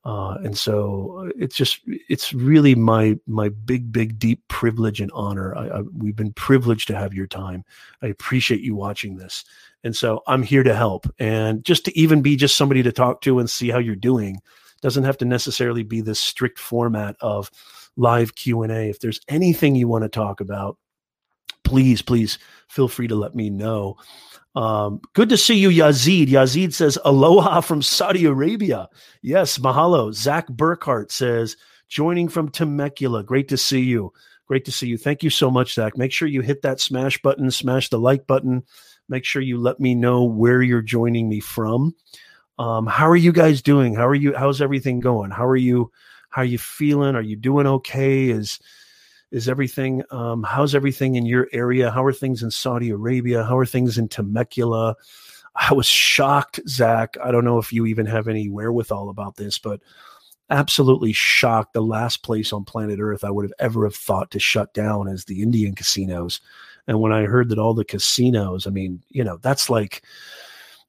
Uh, 0.06 0.36
and 0.44 0.56
so 0.56 1.26
uh, 1.26 1.32
it's 1.36 1.56
just 1.56 1.80
it's 2.08 2.32
really 2.32 2.76
my 2.76 3.18
my 3.26 3.48
big 3.48 3.90
big 3.90 4.20
deep 4.20 4.40
privilege 4.46 5.00
and 5.00 5.10
honor. 5.12 5.52
I, 5.56 5.66
I, 5.66 5.80
we've 5.80 6.14
been 6.14 6.32
privileged 6.32 6.86
to 6.88 6.96
have 6.96 7.12
your 7.12 7.26
time. 7.26 7.64
I 8.02 8.06
appreciate 8.06 8.60
you 8.60 8.76
watching 8.76 9.16
this. 9.16 9.44
And 9.82 9.94
so 9.94 10.22
i'm 10.28 10.42
here 10.42 10.62
to 10.62 10.74
help. 10.74 11.12
And 11.18 11.64
just 11.64 11.84
to 11.86 11.98
even 11.98 12.22
be 12.22 12.36
just 12.36 12.56
somebody 12.56 12.84
to 12.84 12.92
talk 12.92 13.20
to 13.22 13.40
and 13.40 13.50
see 13.50 13.68
how 13.68 13.78
you're 13.78 13.96
doing 13.96 14.40
doesn't 14.80 15.04
have 15.04 15.18
to 15.18 15.24
necessarily 15.24 15.82
be 15.82 16.00
this 16.00 16.20
strict 16.20 16.60
format 16.60 17.16
of 17.20 17.50
live 17.96 18.36
q&a 18.36 18.88
if 18.88 19.00
there's 19.00 19.20
anything 19.28 19.74
you 19.74 19.88
want 19.88 20.04
to 20.04 20.08
talk 20.08 20.40
about 20.40 20.76
please 21.64 22.02
please 22.02 22.38
feel 22.68 22.86
free 22.86 23.08
to 23.08 23.16
let 23.16 23.34
me 23.34 23.50
know 23.50 23.96
um, 24.56 25.00
good 25.12 25.28
to 25.28 25.36
see 25.36 25.56
you, 25.56 25.68
Yazid. 25.68 26.28
Yazid 26.28 26.72
says, 26.72 26.98
Aloha 27.04 27.60
from 27.60 27.82
Saudi 27.82 28.24
Arabia. 28.24 28.88
Yes, 29.22 29.58
mahalo. 29.58 30.12
Zach 30.12 30.48
Burkhart 30.48 31.12
says, 31.12 31.56
joining 31.88 32.28
from 32.28 32.48
Temecula. 32.48 33.22
Great 33.22 33.48
to 33.48 33.56
see 33.56 33.82
you. 33.82 34.12
Great 34.46 34.64
to 34.64 34.72
see 34.72 34.86
you. 34.86 34.96
Thank 34.96 35.22
you 35.22 35.30
so 35.30 35.50
much, 35.50 35.74
Zach. 35.74 35.96
Make 35.98 36.12
sure 36.12 36.26
you 36.26 36.40
hit 36.40 36.62
that 36.62 36.80
smash 36.80 37.20
button, 37.20 37.50
smash 37.50 37.90
the 37.90 37.98
like 37.98 38.26
button. 38.26 38.64
Make 39.08 39.24
sure 39.24 39.42
you 39.42 39.58
let 39.58 39.78
me 39.78 39.94
know 39.94 40.24
where 40.24 40.62
you're 40.62 40.82
joining 40.82 41.28
me 41.28 41.40
from. 41.40 41.94
Um, 42.58 42.86
how 42.86 43.08
are 43.08 43.16
you 43.16 43.32
guys 43.32 43.60
doing? 43.60 43.94
How 43.94 44.06
are 44.06 44.14
you? 44.14 44.34
How's 44.34 44.62
everything 44.62 45.00
going? 45.00 45.30
How 45.30 45.46
are 45.46 45.56
you? 45.56 45.92
How 46.30 46.42
are 46.42 46.46
you 46.46 46.58
feeling? 46.58 47.14
Are 47.14 47.22
you 47.22 47.36
doing 47.36 47.66
okay? 47.66 48.30
Is 48.30 48.58
is 49.30 49.48
everything 49.48 50.02
um, 50.10 50.42
how's 50.42 50.74
everything 50.74 51.16
in 51.16 51.26
your 51.26 51.48
area? 51.52 51.90
How 51.90 52.04
are 52.04 52.12
things 52.12 52.42
in 52.42 52.50
saudi 52.50 52.90
arabia? 52.90 53.44
How 53.44 53.56
are 53.58 53.66
things 53.66 53.98
in 53.98 54.08
temecula? 54.08 54.96
I 55.54 55.72
was 55.72 55.86
shocked 55.86 56.60
zach. 56.68 57.16
I 57.22 57.30
don't 57.30 57.44
know 57.44 57.58
if 57.58 57.72
you 57.72 57.86
even 57.86 58.06
have 58.06 58.28
any 58.28 58.48
wherewithal 58.48 59.08
about 59.08 59.36
this 59.36 59.58
but 59.58 59.80
absolutely 60.48 61.12
shocked. 61.12 61.72
The 61.72 61.80
last 61.80 62.22
place 62.22 62.52
on 62.52 62.64
planet 62.64 63.00
earth 63.00 63.24
i 63.24 63.30
would 63.30 63.44
have 63.44 63.54
ever 63.58 63.84
have 63.84 63.96
thought 63.96 64.30
to 64.32 64.38
shut 64.38 64.72
down 64.74 65.08
is 65.08 65.24
the 65.24 65.42
indian 65.42 65.74
casinos. 65.74 66.40
And 66.86 67.00
when 67.00 67.12
i 67.12 67.22
heard 67.22 67.48
that 67.48 67.58
all 67.58 67.74
the 67.74 67.84
casinos 67.84 68.66
i 68.66 68.70
mean 68.70 69.02
you 69.08 69.24
know 69.24 69.38
that's 69.38 69.68
like 69.68 70.02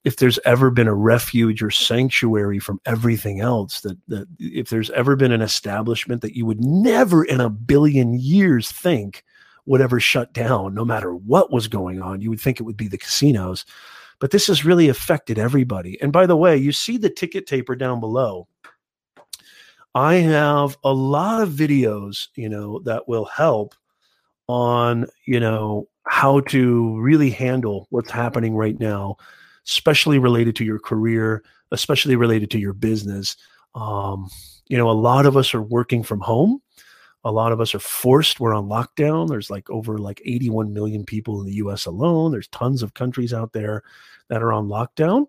if 0.07 0.15
there's 0.15 0.39
ever 0.45 0.71
been 0.71 0.87
a 0.87 0.93
refuge 0.93 1.61
or 1.61 1.69
sanctuary 1.69 2.59
from 2.59 2.79
everything 2.85 3.41
else 3.41 3.81
that 3.81 3.97
that 4.07 4.25
if 4.39 4.69
there's 4.69 4.89
ever 4.91 5.17
been 5.17 5.33
an 5.33 5.41
establishment 5.41 6.21
that 6.21 6.33
you 6.33 6.45
would 6.45 6.63
never 6.63 7.25
in 7.25 7.41
a 7.41 7.49
billion 7.49 8.13
years 8.13 8.71
think 8.71 9.25
would 9.65 9.81
ever 9.81 9.99
shut 9.99 10.31
down 10.31 10.73
no 10.73 10.85
matter 10.85 11.13
what 11.13 11.51
was 11.51 11.67
going 11.67 12.01
on 12.01 12.21
you 12.21 12.29
would 12.29 12.39
think 12.39 12.57
it 12.57 12.63
would 12.63 12.77
be 12.77 12.87
the 12.87 12.97
casinos. 12.97 13.65
But 14.19 14.31
this 14.31 14.47
has 14.47 14.63
really 14.63 14.87
affected 14.87 15.37
everybody. 15.37 16.01
And 16.01 16.13
by 16.13 16.25
the 16.25 16.37
way 16.37 16.55
you 16.55 16.71
see 16.71 16.97
the 16.97 17.09
ticket 17.09 17.45
taper 17.45 17.75
down 17.75 17.99
below. 17.99 18.47
I 19.93 20.15
have 20.15 20.77
a 20.85 20.93
lot 20.93 21.41
of 21.41 21.49
videos 21.49 22.29
you 22.35 22.47
know 22.47 22.79
that 22.85 23.09
will 23.09 23.25
help 23.25 23.75
on 24.47 25.07
you 25.25 25.41
know 25.41 25.89
how 26.05 26.39
to 26.39 26.97
really 27.01 27.29
handle 27.29 27.87
what's 27.89 28.09
happening 28.09 28.55
right 28.55 28.79
now 28.79 29.17
especially 29.67 30.17
related 30.17 30.55
to 30.55 30.65
your 30.65 30.79
career, 30.79 31.43
especially 31.71 32.15
related 32.15 32.50
to 32.51 32.59
your 32.59 32.74
business. 32.74 33.36
Um, 33.75 34.29
you 34.67 34.77
know, 34.77 34.89
a 34.89 34.91
lot 34.91 35.25
of 35.25 35.38
us 35.38 35.53
are 35.53 35.62
working 35.62 36.03
from 36.03 36.19
home. 36.21 36.62
A 37.24 37.31
lot 37.31 37.51
of 37.51 37.59
us 37.59 37.75
are 37.75 37.79
forced. 37.79 38.39
We're 38.39 38.53
on 38.53 38.67
lockdown. 38.67 39.27
There's 39.27 39.50
like 39.50 39.69
over 39.69 39.97
like 39.97 40.21
81 40.24 40.74
million 40.74 41.03
people 41.03 41.41
in 41.41 41.45
the 41.45 41.55
US 41.55 41.86
alone. 41.86 42.31
There's 42.31 42.47
tons 42.47 42.81
of 42.81 42.93
countries 42.93 43.33
out 43.33 43.51
there 43.53 43.83
that 44.29 44.41
are 44.41 44.53
on 44.53 44.67
lockdown. 44.67 45.27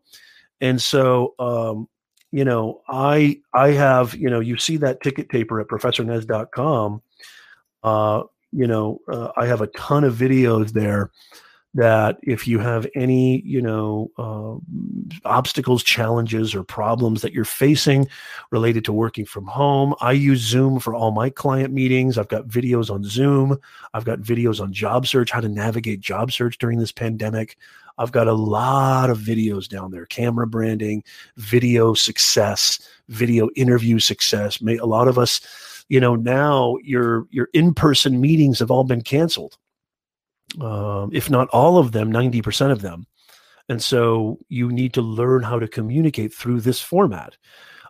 And 0.61 0.81
so, 0.81 1.35
um, 1.39 1.89
you 2.31 2.45
know, 2.45 2.83
I 2.89 3.41
I 3.55 3.71
have, 3.71 4.15
you 4.15 4.29
know, 4.29 4.41
you 4.41 4.57
see 4.59 4.77
that 4.79 5.03
ticket 5.03 5.31
taper 5.31 5.61
at 5.61 5.69
professornez.com. 5.69 7.03
Uh, 7.83 8.23
you 8.53 8.67
know, 8.67 9.01
uh, 9.11 9.31
I 9.37 9.47
have 9.47 9.61
a 9.61 9.67
ton 9.69 10.05
of 10.05 10.15
videos 10.15 10.73
there 10.73 11.11
that 11.75 12.19
if 12.23 12.49
you 12.49 12.59
have 12.59 12.87
any 12.95 13.43
you 13.43 13.61
know 13.61 14.11
uh, 14.19 15.29
obstacles 15.29 15.83
challenges 15.83 16.55
or 16.55 16.65
problems 16.65 17.23
that 17.23 17.33
you're 17.33 17.45
facing 17.45 18.09
related 18.51 18.85
to 18.85 18.93
working 18.93 19.25
from 19.25 19.47
home 19.47 19.95
i 20.01 20.13
use 20.13 20.41
zoom 20.41 20.79
for 20.81 20.95
all 20.95 21.11
my 21.11 21.31
client 21.31 21.73
meetings. 21.73 22.19
I've 22.19 22.29
got 22.29 22.49
videos 22.49 22.91
on 22.91 23.05
zoom. 23.05 23.59
I've 23.95 24.05
got 24.05 24.21
videos 24.21 24.61
on 24.61 24.73
job 24.73 25.07
search 25.07 25.31
how 25.31 25.41
to 25.41 25.49
navigate 25.49 26.01
job 26.01 26.33
search 26.33 26.59
during 26.59 26.79
this 26.79 26.93
pandemic. 26.93 27.57
I've 27.99 28.13
got 28.13 28.29
a 28.29 28.33
lot 28.33 29.11
of 29.11 29.19
videos 29.19 29.69
down 29.69 29.91
there 29.91 30.07
camera 30.07 30.47
branding 30.47 31.05
video 31.37 31.95
success 31.95 32.81
video 33.09 33.49
interview 33.57 33.99
success. 33.99 34.61
A 34.61 34.87
lot 34.87 35.09
of 35.09 35.19
us 35.19 35.41
you 35.89 36.01
know 36.01 36.17
now 36.17 36.77
your 36.83 37.27
your 37.31 37.49
in-person 37.55 38.21
meetings 38.21 38.59
have 38.59 38.71
all 38.71 38.85
been 38.85 39.03
canceled 39.03 39.57
um, 40.61 41.11
if 41.13 41.31
not 41.31 41.49
all 41.49 41.79
of 41.79 41.93
them, 41.93 42.13
90% 42.13 42.71
of 42.71 42.83
them. 42.83 43.07
And 43.69 43.83
so 43.83 44.39
you 44.49 44.71
need 44.71 44.95
to 44.95 45.03
learn 45.03 45.43
how 45.43 45.59
to 45.59 45.69
communicate 45.69 46.33
through 46.33 46.63
this 46.63 46.81
format. 46.81 47.37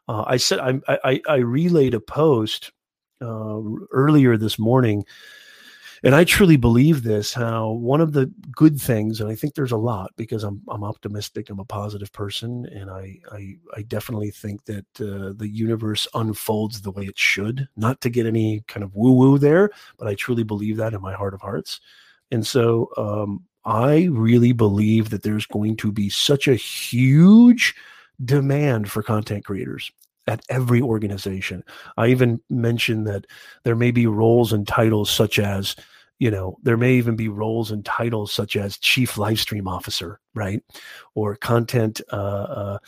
Uh, 0.08 0.24
I 0.26 0.36
said 0.38 0.58
I, 0.58 0.80
I, 1.04 1.20
I, 1.28 1.36
relayed 1.36 1.94
a 1.94 2.00
post 2.00 2.72
uh, 3.20 3.60
earlier 3.92 4.38
this 4.38 4.58
morning, 4.58 5.04
and 6.02 6.14
I 6.14 6.24
truly 6.24 6.56
believe 6.56 7.02
this. 7.02 7.34
How 7.34 7.72
one 7.72 8.00
of 8.00 8.14
the 8.14 8.32
good 8.52 8.80
things, 8.80 9.20
and 9.20 9.30
I 9.30 9.34
think 9.34 9.54
there's 9.54 9.70
a 9.70 9.76
lot 9.76 10.12
because 10.16 10.44
I'm 10.44 10.62
I'm 10.68 10.82
optimistic. 10.82 11.50
I'm 11.50 11.60
a 11.60 11.64
positive 11.66 12.10
person, 12.10 12.66
and 12.72 12.90
I 12.90 13.18
I, 13.30 13.56
I 13.76 13.82
definitely 13.82 14.30
think 14.30 14.64
that 14.64 14.86
uh, 14.98 15.34
the 15.36 15.48
universe 15.52 16.08
unfolds 16.14 16.80
the 16.80 16.90
way 16.90 17.04
it 17.04 17.18
should. 17.18 17.68
Not 17.76 18.00
to 18.00 18.08
get 18.08 18.24
any 18.24 18.64
kind 18.66 18.82
of 18.82 18.94
woo 18.94 19.12
woo 19.12 19.36
there, 19.38 19.70
but 19.98 20.08
I 20.08 20.14
truly 20.14 20.42
believe 20.42 20.78
that 20.78 20.94
in 20.94 21.02
my 21.02 21.12
heart 21.12 21.34
of 21.34 21.42
hearts. 21.42 21.80
And 22.30 22.46
so 22.46 22.90
um, 22.96 23.44
I 23.64 24.08
really 24.10 24.52
believe 24.52 25.10
that 25.10 25.22
there's 25.22 25.46
going 25.46 25.76
to 25.78 25.92
be 25.92 26.08
such 26.08 26.48
a 26.48 26.54
huge 26.54 27.74
demand 28.24 28.90
for 28.90 29.02
content 29.02 29.44
creators 29.44 29.90
at 30.26 30.44
every 30.48 30.80
organization. 30.82 31.64
I 31.96 32.08
even 32.08 32.40
mentioned 32.50 33.06
that 33.06 33.26
there 33.64 33.76
may 33.76 33.90
be 33.90 34.06
roles 34.06 34.52
and 34.52 34.66
titles 34.66 35.10
such 35.10 35.38
as 35.38 35.74
you 36.18 36.30
know 36.30 36.56
there 36.62 36.76
may 36.76 36.94
even 36.94 37.16
be 37.16 37.28
roles 37.28 37.70
and 37.70 37.84
titles 37.84 38.32
such 38.32 38.56
as 38.56 38.78
chief 38.78 39.18
live 39.18 39.38
stream 39.40 39.68
officer 39.68 40.20
right? 40.38 40.62
Or 41.14 41.34
content 41.34 42.00
uh, 42.12 42.16
uh, 42.16 42.78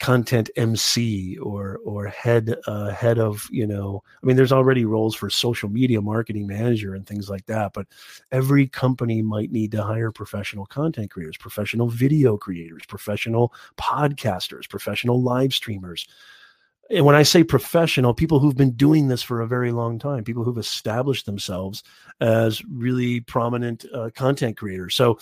content 0.00 0.50
mc 0.56 1.38
or 1.38 1.78
or 1.84 2.06
head 2.08 2.54
uh, 2.66 2.90
head 2.90 3.18
of 3.18 3.48
you 3.50 3.66
know 3.66 4.02
i 4.22 4.26
mean 4.26 4.36
there's 4.36 4.52
already 4.52 4.84
roles 4.84 5.14
for 5.14 5.30
social 5.30 5.70
media 5.70 6.02
marketing 6.02 6.46
manager 6.46 6.94
and 6.94 7.06
things 7.06 7.30
like 7.30 7.46
that 7.46 7.72
but 7.72 7.86
every 8.32 8.66
company 8.66 9.22
might 9.22 9.52
need 9.52 9.72
to 9.72 9.82
hire 9.82 10.12
professional 10.12 10.66
content 10.66 11.10
creators 11.10 11.38
professional 11.38 11.88
video 11.88 12.36
creators 12.36 12.82
professional 12.86 13.54
podcasters 13.78 14.68
professional 14.68 15.22
live 15.22 15.54
streamers 15.54 16.06
and 16.90 17.04
when 17.04 17.16
I 17.16 17.22
say 17.22 17.42
professional, 17.42 18.14
people 18.14 18.38
who've 18.38 18.56
been 18.56 18.72
doing 18.72 19.08
this 19.08 19.22
for 19.22 19.40
a 19.40 19.46
very 19.46 19.72
long 19.72 19.98
time, 19.98 20.24
people 20.24 20.44
who've 20.44 20.58
established 20.58 21.26
themselves 21.26 21.82
as 22.20 22.64
really 22.66 23.20
prominent 23.20 23.84
uh, 23.92 24.10
content 24.14 24.56
creators. 24.56 24.94
So 24.94 25.18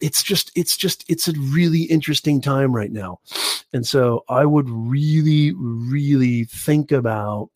it's 0.00 0.22
just, 0.22 0.52
it's 0.54 0.76
just, 0.76 1.04
it's 1.08 1.28
a 1.28 1.32
really 1.32 1.82
interesting 1.82 2.40
time 2.40 2.74
right 2.74 2.92
now. 2.92 3.20
And 3.72 3.86
so 3.86 4.24
I 4.28 4.44
would 4.44 4.68
really, 4.70 5.52
really 5.56 6.44
think 6.44 6.92
about 6.92 7.50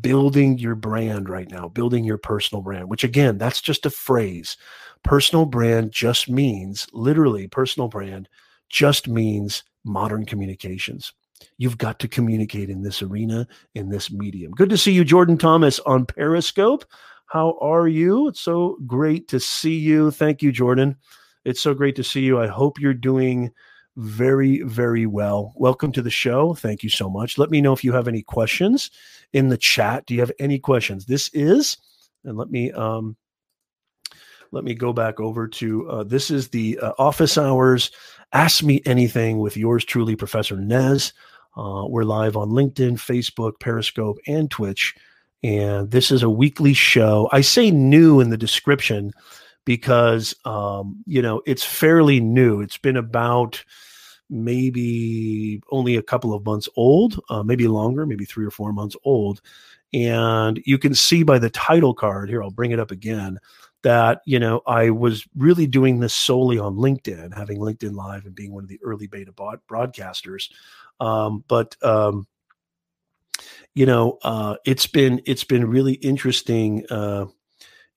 building 0.00 0.58
your 0.58 0.74
brand 0.74 1.28
right 1.28 1.50
now, 1.50 1.68
building 1.68 2.04
your 2.04 2.18
personal 2.18 2.62
brand, 2.62 2.88
which 2.88 3.04
again, 3.04 3.38
that's 3.38 3.60
just 3.60 3.86
a 3.86 3.90
phrase. 3.90 4.56
Personal 5.02 5.44
brand 5.44 5.92
just 5.92 6.28
means, 6.28 6.86
literally, 6.92 7.46
personal 7.46 7.88
brand 7.88 8.28
just 8.68 9.08
means 9.08 9.62
modern 9.84 10.24
communications. 10.24 11.12
You've 11.58 11.78
got 11.78 11.98
to 12.00 12.08
communicate 12.08 12.70
in 12.70 12.82
this 12.82 13.02
arena, 13.02 13.46
in 13.74 13.88
this 13.88 14.10
medium. 14.10 14.52
Good 14.52 14.70
to 14.70 14.78
see 14.78 14.92
you, 14.92 15.04
Jordan 15.04 15.38
Thomas, 15.38 15.78
on 15.80 16.06
Periscope. 16.06 16.84
How 17.26 17.58
are 17.60 17.88
you? 17.88 18.28
It's 18.28 18.40
so 18.40 18.78
great 18.86 19.28
to 19.28 19.40
see 19.40 19.76
you. 19.76 20.10
Thank 20.10 20.42
you, 20.42 20.52
Jordan. 20.52 20.96
It's 21.44 21.60
so 21.60 21.74
great 21.74 21.96
to 21.96 22.04
see 22.04 22.20
you. 22.20 22.38
I 22.38 22.46
hope 22.46 22.78
you're 22.78 22.94
doing 22.94 23.50
very, 23.96 24.62
very 24.62 25.06
well. 25.06 25.52
Welcome 25.56 25.92
to 25.92 26.02
the 26.02 26.10
show. 26.10 26.54
Thank 26.54 26.82
you 26.82 26.88
so 26.90 27.08
much. 27.08 27.38
Let 27.38 27.50
me 27.50 27.60
know 27.60 27.72
if 27.72 27.84
you 27.84 27.92
have 27.92 28.08
any 28.08 28.22
questions 28.22 28.90
in 29.32 29.48
the 29.48 29.58
chat. 29.58 30.06
Do 30.06 30.14
you 30.14 30.20
have 30.20 30.32
any 30.38 30.58
questions? 30.58 31.06
This 31.06 31.30
is, 31.32 31.76
and 32.24 32.36
let 32.36 32.50
me 32.50 32.72
um, 32.72 33.16
let 34.50 34.64
me 34.64 34.74
go 34.74 34.92
back 34.92 35.20
over 35.20 35.48
to 35.48 35.90
uh, 35.90 36.04
this 36.04 36.30
is 36.30 36.48
the 36.48 36.78
uh, 36.78 36.92
office 36.98 37.36
hours. 37.36 37.90
Ask 38.32 38.62
me 38.62 38.80
anything 38.86 39.38
with 39.38 39.56
yours 39.56 39.84
truly, 39.84 40.16
Professor 40.16 40.56
Nez. 40.56 41.12
Uh, 41.56 41.84
we're 41.86 42.02
live 42.02 42.36
on 42.36 42.50
LinkedIn, 42.50 42.94
Facebook, 42.94 43.60
Periscope, 43.60 44.18
and 44.26 44.50
Twitch. 44.50 44.94
And 45.42 45.90
this 45.90 46.10
is 46.10 46.22
a 46.22 46.30
weekly 46.30 46.74
show. 46.74 47.28
I 47.32 47.42
say 47.42 47.70
new 47.70 48.20
in 48.20 48.30
the 48.30 48.36
description 48.36 49.12
because, 49.64 50.34
um, 50.44 51.02
you 51.06 51.22
know, 51.22 51.42
it's 51.46 51.64
fairly 51.64 52.18
new. 52.18 52.60
It's 52.60 52.78
been 52.78 52.96
about 52.96 53.62
maybe 54.28 55.62
only 55.70 55.96
a 55.96 56.02
couple 56.02 56.34
of 56.34 56.44
months 56.44 56.68
old, 56.76 57.20
uh, 57.30 57.42
maybe 57.42 57.68
longer, 57.68 58.04
maybe 58.04 58.24
three 58.24 58.44
or 58.46 58.50
four 58.50 58.72
months 58.72 58.96
old. 59.04 59.40
And 59.92 60.60
you 60.64 60.76
can 60.76 60.94
see 60.94 61.22
by 61.22 61.38
the 61.38 61.50
title 61.50 61.94
card 61.94 62.30
here, 62.30 62.42
I'll 62.42 62.50
bring 62.50 62.72
it 62.72 62.80
up 62.80 62.90
again, 62.90 63.38
that, 63.82 64.22
you 64.24 64.38
know, 64.38 64.62
I 64.66 64.90
was 64.90 65.24
really 65.36 65.66
doing 65.66 66.00
this 66.00 66.14
solely 66.14 66.58
on 66.58 66.76
LinkedIn, 66.76 67.36
having 67.36 67.58
LinkedIn 67.58 67.94
Live 67.94 68.24
and 68.24 68.34
being 68.34 68.52
one 68.52 68.64
of 68.64 68.68
the 68.68 68.80
early 68.82 69.06
beta 69.06 69.30
broadcasters. 69.32 70.48
Um, 71.04 71.44
but, 71.48 71.76
um, 71.82 72.26
you 73.74 73.86
know, 73.86 74.18
uh, 74.22 74.56
it's 74.64 74.86
been 74.86 75.20
it's 75.26 75.44
been 75.44 75.68
really 75.68 75.94
interesting. 75.94 76.86
Uh, 76.88 77.26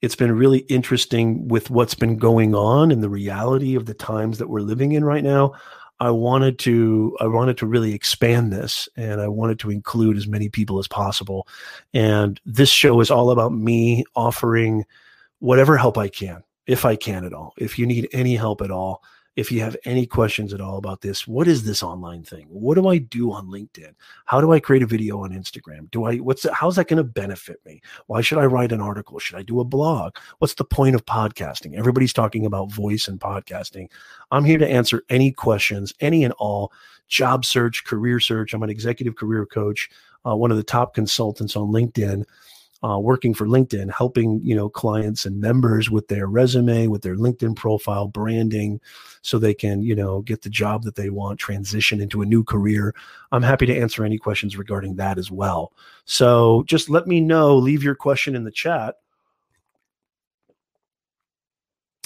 it's 0.01 0.15
been 0.15 0.31
really 0.31 0.59
interesting 0.59 1.47
with 1.47 1.69
what's 1.69 1.93
been 1.93 2.17
going 2.17 2.53
on 2.53 2.91
and 2.91 3.01
the 3.01 3.09
reality 3.09 3.75
of 3.75 3.85
the 3.85 3.93
times 3.93 4.37
that 4.39 4.49
we're 4.49 4.61
living 4.61 4.91
in 4.91 5.03
right 5.03 5.23
now. 5.23 5.53
I 5.99 6.11
wanted 6.11 6.59
to 6.59 7.15
I 7.19 7.27
wanted 7.27 7.57
to 7.59 7.65
really 7.65 7.93
expand 7.93 8.51
this 8.51 8.89
and 8.95 9.21
I 9.21 9.27
wanted 9.27 9.59
to 9.59 9.71
include 9.71 10.17
as 10.17 10.27
many 10.27 10.49
people 10.49 10.77
as 10.77 10.87
possible. 10.87 11.47
And 11.93 12.39
this 12.45 12.69
show 12.69 12.99
is 12.99 13.09
all 13.09 13.31
about 13.31 13.53
me 13.53 14.03
offering 14.15 14.85
whatever 15.39 15.77
help 15.77 15.97
I 15.97 16.09
can, 16.09 16.43
if 16.65 16.85
I 16.85 16.95
can 16.95 17.23
at 17.23 17.33
all. 17.33 17.53
If 17.57 17.79
you 17.79 17.85
need 17.85 18.09
any 18.11 18.35
help 18.35 18.61
at 18.61 18.71
all, 18.71 19.01
if 19.37 19.51
you 19.51 19.61
have 19.61 19.77
any 19.85 20.07
questions 20.07 20.51
at 20.51 20.59
all 20.59 20.79
about 20.79 21.01
this, 21.01 21.27
what 21.27 21.47
is 21.47 21.63
this 21.63 21.83
online 21.83 22.23
thing? 22.23 22.47
What 22.49 22.73
do 22.73 22.87
I 22.87 22.97
do 22.97 23.31
on 23.31 23.47
LinkedIn? 23.47 23.93
How 24.25 24.41
do 24.41 24.51
I 24.51 24.59
create 24.59 24.81
a 24.81 24.87
video 24.87 25.23
on 25.23 25.29
Instagram? 25.29 25.91
Do 25.91 26.05
I 26.05 26.17
what's 26.17 26.47
how's 26.51 26.75
that 26.77 26.87
going 26.87 26.97
to 26.97 27.03
benefit 27.03 27.63
me? 27.63 27.79
Why 28.07 28.21
should 28.21 28.39
I 28.39 28.47
write 28.47 28.71
an 28.71 28.81
article? 28.81 29.19
Should 29.19 29.37
I 29.37 29.43
do 29.43 29.59
a 29.59 29.63
blog? 29.63 30.15
What's 30.39 30.55
the 30.55 30.65
point 30.65 30.95
of 30.95 31.05
podcasting? 31.05 31.77
Everybody's 31.77 32.13
talking 32.13 32.47
about 32.47 32.71
voice 32.71 33.07
and 33.07 33.19
podcasting. 33.19 33.91
I'm 34.31 34.43
here 34.43 34.57
to 34.57 34.67
answer 34.67 35.03
any 35.07 35.31
questions, 35.31 35.93
any 35.99 36.23
and 36.23 36.33
all. 36.39 36.73
Job 37.07 37.45
search, 37.45 37.85
career 37.85 38.19
search. 38.19 38.53
I'm 38.53 38.63
an 38.63 38.71
executive 38.71 39.15
career 39.15 39.45
coach, 39.45 39.89
uh, 40.25 40.35
one 40.35 40.49
of 40.49 40.57
the 40.57 40.63
top 40.63 40.95
consultants 40.95 41.55
on 41.55 41.71
LinkedIn 41.71 42.25
uh, 42.83 42.99
working 42.99 43.33
for 43.33 43.47
LinkedIn, 43.47 43.91
helping 43.91 44.39
you 44.43 44.55
know 44.55 44.69
clients 44.69 45.25
and 45.25 45.41
members 45.41 45.89
with 45.89 46.07
their 46.07 46.27
resume, 46.27 46.87
with 46.87 47.01
their 47.01 47.15
LinkedIn 47.15 47.55
profile, 47.55 48.07
branding, 48.07 48.79
so 49.21 49.39
they 49.39 49.53
can 49.53 49.81
you 49.81 49.95
know 49.95 50.21
get 50.21 50.43
the 50.43 50.49
job 50.49 50.83
that 50.83 50.95
they 50.95 51.09
want, 51.09 51.39
transition 51.39 51.99
into 52.01 52.21
a 52.21 52.25
new 52.25 52.43
career. 52.43 52.93
I'm 53.31 53.43
happy 53.43 53.65
to 53.65 53.77
answer 53.77 54.05
any 54.05 54.17
questions 54.17 54.57
regarding 54.57 54.95
that 54.95 55.17
as 55.17 55.31
well. 55.31 55.73
So 56.05 56.63
just 56.67 56.89
let 56.89 57.07
me 57.07 57.19
know. 57.19 57.55
Leave 57.55 57.83
your 57.83 57.95
question 57.95 58.35
in 58.35 58.43
the 58.43 58.51
chat, 58.51 58.95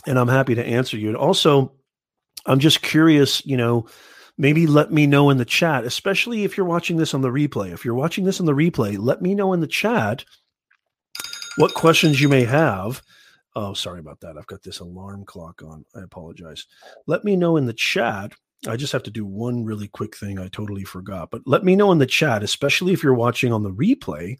and 0.07 0.17
I'm 0.17 0.29
happy 0.29 0.55
to 0.55 0.65
answer 0.65 0.97
you. 0.97 1.09
And 1.09 1.17
also, 1.17 1.73
I'm 2.45 2.59
just 2.59 2.81
curious, 2.81 3.45
you 3.45 3.57
know 3.57 3.87
maybe 4.37 4.65
let 4.65 4.91
me 4.91 5.05
know 5.05 5.29
in 5.29 5.37
the 5.37 5.45
chat, 5.45 5.83
especially 5.83 6.43
if 6.43 6.57
you're 6.57 6.65
watching 6.65 6.97
this 6.97 7.13
on 7.13 7.21
the 7.21 7.29
replay. 7.29 7.71
If 7.71 7.85
you're 7.85 7.93
watching 7.93 8.23
this 8.23 8.39
on 8.39 8.47
the 8.47 8.53
replay, 8.53 8.97
let 8.97 9.21
me 9.21 9.35
know 9.35 9.53
in 9.53 9.59
the 9.59 9.67
chat 9.67 10.25
what 11.55 11.73
questions 11.73 12.21
you 12.21 12.29
may 12.29 12.43
have. 12.43 13.01
Oh, 13.55 13.73
sorry 13.73 13.99
about 13.99 14.19
that. 14.21 14.37
I've 14.37 14.47
got 14.47 14.63
this 14.63 14.79
alarm 14.79 15.25
clock 15.25 15.61
on. 15.63 15.85
I 15.95 16.01
apologize. 16.01 16.65
Let 17.07 17.23
me 17.23 17.35
know 17.35 17.57
in 17.57 17.65
the 17.65 17.73
chat. 17.73 18.31
I 18.67 18.77
just 18.77 18.93
have 18.93 19.03
to 19.03 19.11
do 19.11 19.25
one 19.25 19.65
really 19.65 19.87
quick 19.87 20.15
thing 20.15 20.39
I 20.39 20.47
totally 20.47 20.83
forgot. 20.83 21.31
But 21.31 21.41
let 21.45 21.63
me 21.63 21.75
know 21.75 21.91
in 21.91 21.97
the 21.97 22.05
chat, 22.05 22.43
especially 22.43 22.93
if 22.93 23.03
you're 23.03 23.13
watching 23.13 23.51
on 23.51 23.63
the 23.63 23.71
replay. 23.71 24.37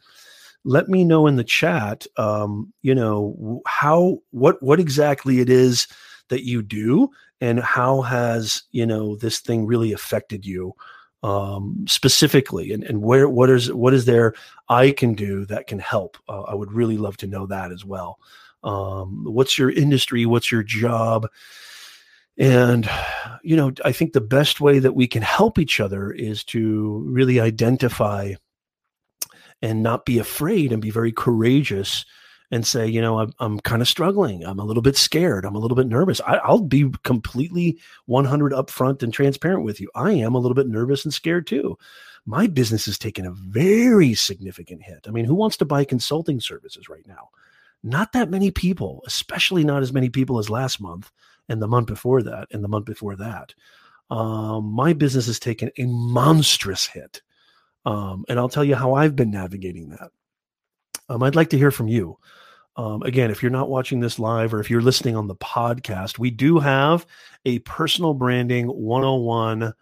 Let 0.63 0.89
me 0.89 1.03
know 1.03 1.25
in 1.27 1.37
the 1.37 1.43
chat, 1.43 2.05
um, 2.17 2.71
you 2.83 2.93
know, 2.93 3.61
how 3.65 4.19
what 4.29 4.61
what 4.61 4.79
exactly 4.79 5.39
it 5.39 5.49
is 5.49 5.87
that 6.29 6.45
you 6.45 6.61
do, 6.61 7.09
and 7.41 7.59
how 7.59 8.01
has 8.01 8.61
you 8.71 8.85
know 8.85 9.15
this 9.15 9.39
thing 9.39 9.65
really 9.65 9.91
affected 9.91 10.45
you 10.45 10.75
um, 11.23 11.85
specifically 11.87 12.71
and, 12.71 12.83
and 12.83 13.01
where 13.01 13.29
what 13.29 13.49
is 13.49 13.71
what 13.71 13.93
is 13.93 14.05
there 14.05 14.33
I 14.69 14.91
can 14.91 15.13
do 15.13 15.45
that 15.45 15.67
can 15.67 15.79
help. 15.79 16.17
Uh, 16.27 16.41
I 16.41 16.55
would 16.55 16.71
really 16.71 16.97
love 16.97 17.17
to 17.17 17.27
know 17.27 17.45
that 17.47 17.71
as 17.71 17.85
well. 17.85 18.19
Um, 18.63 19.25
what's 19.25 19.57
your 19.57 19.71
industry? 19.71 20.25
What's 20.25 20.51
your 20.51 20.63
job? 20.63 21.27
And 22.37 22.89
you 23.43 23.55
know, 23.55 23.71
I 23.83 23.91
think 23.91 24.13
the 24.13 24.21
best 24.21 24.61
way 24.61 24.79
that 24.79 24.93
we 24.95 25.07
can 25.07 25.21
help 25.21 25.59
each 25.59 25.79
other 25.79 26.11
is 26.11 26.43
to 26.45 27.03
really 27.07 27.39
identify 27.39 28.33
and 29.61 29.83
not 29.83 30.05
be 30.05 30.17
afraid 30.17 30.71
and 30.71 30.81
be 30.81 30.89
very 30.89 31.11
courageous 31.11 32.05
and 32.51 32.67
say, 32.67 32.85
you 32.85 33.01
know, 33.01 33.19
I'm, 33.19 33.33
I'm 33.39 33.59
kind 33.61 33.81
of 33.81 33.87
struggling. 33.87 34.43
I'm 34.43 34.59
a 34.59 34.65
little 34.65 34.81
bit 34.81 34.97
scared. 34.97 35.45
I'm 35.45 35.55
a 35.55 35.59
little 35.59 35.75
bit 35.75 35.87
nervous. 35.87 36.19
I, 36.27 36.51
will 36.51 36.61
be 36.61 36.91
completely 37.03 37.79
100 38.05 38.51
upfront 38.51 39.01
and 39.01 39.13
transparent 39.13 39.63
with 39.63 39.79
you. 39.79 39.89
I 39.95 40.11
am 40.11 40.35
a 40.35 40.39
little 40.39 40.55
bit 40.55 40.67
nervous 40.67 41.05
and 41.05 41.13
scared 41.13 41.47
too. 41.47 41.77
My 42.25 42.47
business 42.47 42.85
has 42.85 42.99
taken 42.99 43.25
a 43.25 43.31
very 43.31 44.13
significant 44.13 44.83
hit. 44.83 45.05
I 45.07 45.11
mean, 45.11 45.25
who 45.25 45.33
wants 45.33 45.57
to 45.57 45.65
buy 45.65 45.85
consulting 45.85 46.39
services 46.39 46.89
right 46.89 47.07
now? 47.07 47.29
Not 47.83 48.11
that 48.11 48.29
many 48.29 48.51
people, 48.51 49.01
especially 49.07 49.63
not 49.63 49.81
as 49.81 49.93
many 49.93 50.09
people 50.09 50.37
as 50.37 50.49
last 50.49 50.79
month 50.79 51.09
and 51.49 51.61
the 51.61 51.67
month 51.67 51.87
before 51.87 52.21
that 52.23 52.47
and 52.51 52.63
the 52.63 52.67
month 52.67 52.85
before 52.85 53.15
that. 53.15 53.55
Um, 54.11 54.65
my 54.65 54.93
business 54.93 55.27
has 55.27 55.39
taken 55.39 55.71
a 55.77 55.85
monstrous 55.85 56.85
hit. 56.85 57.21
Um, 57.85 58.25
and 58.29 58.37
I'll 58.37 58.49
tell 58.49 58.63
you 58.63 58.75
how 58.75 58.93
I've 58.93 59.15
been 59.15 59.31
navigating 59.31 59.89
that. 59.89 60.11
Um, 61.09 61.23
I'd 61.23 61.35
like 61.35 61.49
to 61.51 61.57
hear 61.57 61.71
from 61.71 61.87
you. 61.87 62.17
Um, 62.77 63.03
again, 63.03 63.31
if 63.31 63.41
you're 63.43 63.51
not 63.51 63.69
watching 63.69 63.99
this 63.99 64.17
live 64.17 64.53
or 64.53 64.59
if 64.59 64.69
you're 64.69 64.81
listening 64.81 65.15
on 65.15 65.27
the 65.27 65.35
podcast, 65.35 66.19
we 66.19 66.31
do 66.31 66.59
have 66.59 67.05
a 67.45 67.59
personal 67.59 68.13
branding 68.13 68.67
101 68.67 69.73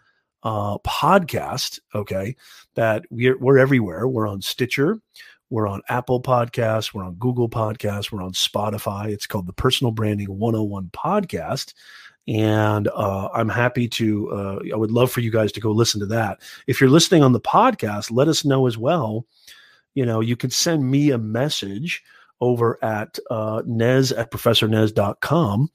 uh, 0.43 0.78
podcast. 0.80 1.80
Okay. 1.93 2.36
That 2.75 3.06
we're, 3.10 3.38
we're 3.38 3.58
everywhere. 3.58 4.08
We're 4.08 4.28
on 4.28 4.41
Stitcher. 4.41 5.02
We're 5.49 5.67
on 5.67 5.82
Apple 5.89 6.21
Podcasts. 6.21 6.93
We're 6.93 7.04
on 7.04 7.15
Google 7.15 7.49
Podcasts. 7.49 8.12
We're 8.12 8.23
on 8.23 8.34
Spotify. 8.34 9.08
It's 9.08 9.25
called 9.25 9.47
the 9.47 9.54
Personal 9.54 9.91
Branding 9.91 10.38
101 10.38 10.89
Podcast. 10.93 11.73
And 12.28 12.88
uh, 12.89 13.30
I'm 13.34 13.49
happy 13.49 13.88
to, 13.88 14.32
uh, 14.32 14.60
I 14.71 14.78
would 14.78 14.91
love 14.91 15.12
for 15.12 15.21
you 15.21 15.32
guys 15.32 15.52
to 15.54 15.60
go 15.60 15.71
listen 15.71 15.99
to 16.02 16.06
that. 16.08 16.39
If 16.67 16.80
you're 16.80 16.89
listening 16.89 17.23
on 17.23 17.34
the 17.34 17.41
podcast, 17.41 18.12
let 18.12 18.28
us 18.28 18.45
know 18.45 18.67
as 18.67 18.78
well. 18.78 19.25
You 19.95 20.06
know, 20.06 20.19
you 20.19 20.36
can 20.36 20.52
send 20.52 20.89
me 20.89 21.10
a 21.10 21.17
message 21.17 22.04
over 22.41 22.84
at 22.84 23.19
uh, 23.30 23.62
Nez 23.65 24.12
at 24.12 24.32
professornez.com. 24.32 25.69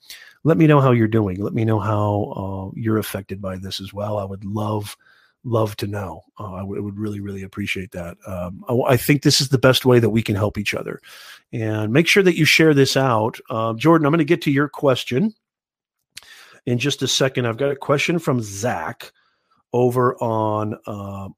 Let 0.45 0.59
me 0.59 0.67
know 0.67 0.81
how 0.81 0.93
you're 0.93 1.09
doing. 1.09 1.41
Let 1.41 1.55
me 1.55 1.65
know 1.65 1.81
how 1.81 2.33
uh, 2.37 2.79
you're 2.79 2.99
affected 2.99 3.41
by 3.41 3.57
this 3.57 3.81
as 3.81 3.93
well. 3.95 4.19
I 4.19 4.25
would 4.25 4.45
love, 4.45 4.97
love 5.43 5.77
to 5.77 5.87
know. 5.87 6.23
Uh, 6.39 6.61
would 6.65 6.99
really, 6.99 7.21
really 7.21 7.43
appreciate 7.43 7.93
that. 7.93 8.17
Um, 8.27 8.65
I, 8.87 8.97
think 8.97 9.23
this 9.23 9.41
is 9.41 9.49
the 9.49 9.59
best 9.59 9.87
way 9.87 9.99
that 10.01 10.11
we 10.11 10.23
can 10.23 10.37
help 10.37 10.59
each 10.59 10.75
other. 10.75 11.01
And 11.53 11.93
make 11.93 12.07
sure 12.07 12.23
that 12.23 12.37
you 12.37 12.45
share 12.45 12.75
this 12.75 12.97
out. 12.97 13.39
Uh, 13.49 13.73
Jordan, 13.75 14.07
I'm 14.07 14.13
going 14.13 14.19
to 14.19 14.25
get 14.25 14.43
to 14.43 14.51
your 14.51 14.69
question 14.69 15.35
in 16.67 16.79
just 16.79 17.03
a 17.03 17.09
second. 17.09 17.47
I've 17.47 17.57
got 17.57 17.71
a 17.71 17.77
question 17.77 18.19
from 18.19 18.43
Zach 18.43 19.13
over 19.73 20.15
on. 20.23 20.79
Uh, 20.87 21.29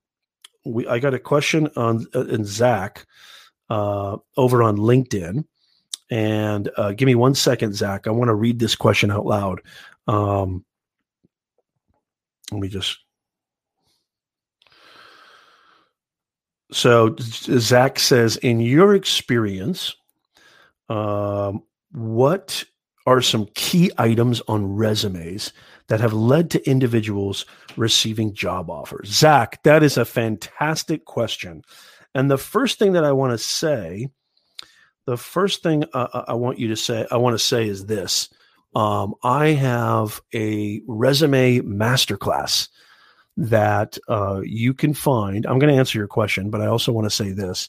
we 0.64 0.86
I 0.88 0.98
got 0.98 1.14
a 1.14 1.18
question 1.18 1.68
on 1.76 2.06
uh, 2.14 2.26
in 2.26 2.44
Zach 2.44 3.06
uh, 3.70 4.16
over 4.36 4.62
on 4.62 4.76
LinkedIn. 4.76 5.44
And 6.10 6.70
uh, 6.76 6.92
give 6.92 7.06
me 7.06 7.14
one 7.14 7.34
second, 7.34 7.74
Zach. 7.74 8.06
I 8.06 8.10
want 8.10 8.28
to 8.28 8.34
read 8.34 8.58
this 8.58 8.76
question 8.76 9.10
out 9.10 9.26
loud. 9.26 9.60
Um, 10.06 10.64
let 12.52 12.60
me 12.60 12.68
just. 12.68 12.98
So 16.72 17.14
Zach 17.18 17.98
says, 17.98 18.36
in 18.38 18.60
your 18.60 18.94
experience, 18.94 19.94
um, 20.88 21.62
what 21.92 22.64
are 23.06 23.22
some 23.22 23.46
key 23.54 23.90
items 23.98 24.42
on 24.48 24.74
resumes 24.74 25.52
that 25.88 26.00
have 26.00 26.12
led 26.12 26.50
to 26.50 26.68
individuals 26.68 27.46
receiving 27.76 28.34
job 28.34 28.68
offers? 28.68 29.08
Zach, 29.08 29.62
that 29.62 29.82
is 29.82 29.96
a 29.96 30.04
fantastic 30.04 31.04
question. 31.04 31.62
And 32.16 32.30
the 32.30 32.38
first 32.38 32.78
thing 32.78 32.92
that 32.92 33.04
I 33.04 33.12
want 33.12 33.32
to 33.32 33.38
say, 33.38 34.08
the 35.04 35.18
first 35.18 35.62
thing 35.62 35.84
uh, 35.92 36.24
I 36.26 36.32
want 36.32 36.58
you 36.58 36.68
to 36.68 36.76
say, 36.76 37.06
I 37.10 37.18
want 37.18 37.34
to 37.34 37.44
say 37.44 37.68
is 37.68 37.84
this. 37.84 38.30
Um, 38.74 39.14
I 39.22 39.48
have 39.48 40.22
a 40.32 40.80
resume 40.86 41.60
masterclass 41.60 42.68
that 43.36 43.98
uh, 44.08 44.40
you 44.42 44.72
can 44.72 44.94
find. 44.94 45.44
I'm 45.44 45.58
going 45.58 45.70
to 45.70 45.78
answer 45.78 45.98
your 45.98 46.08
question, 46.08 46.48
but 46.48 46.62
I 46.62 46.68
also 46.68 46.90
want 46.90 47.04
to 47.04 47.14
say 47.14 47.32
this. 47.32 47.68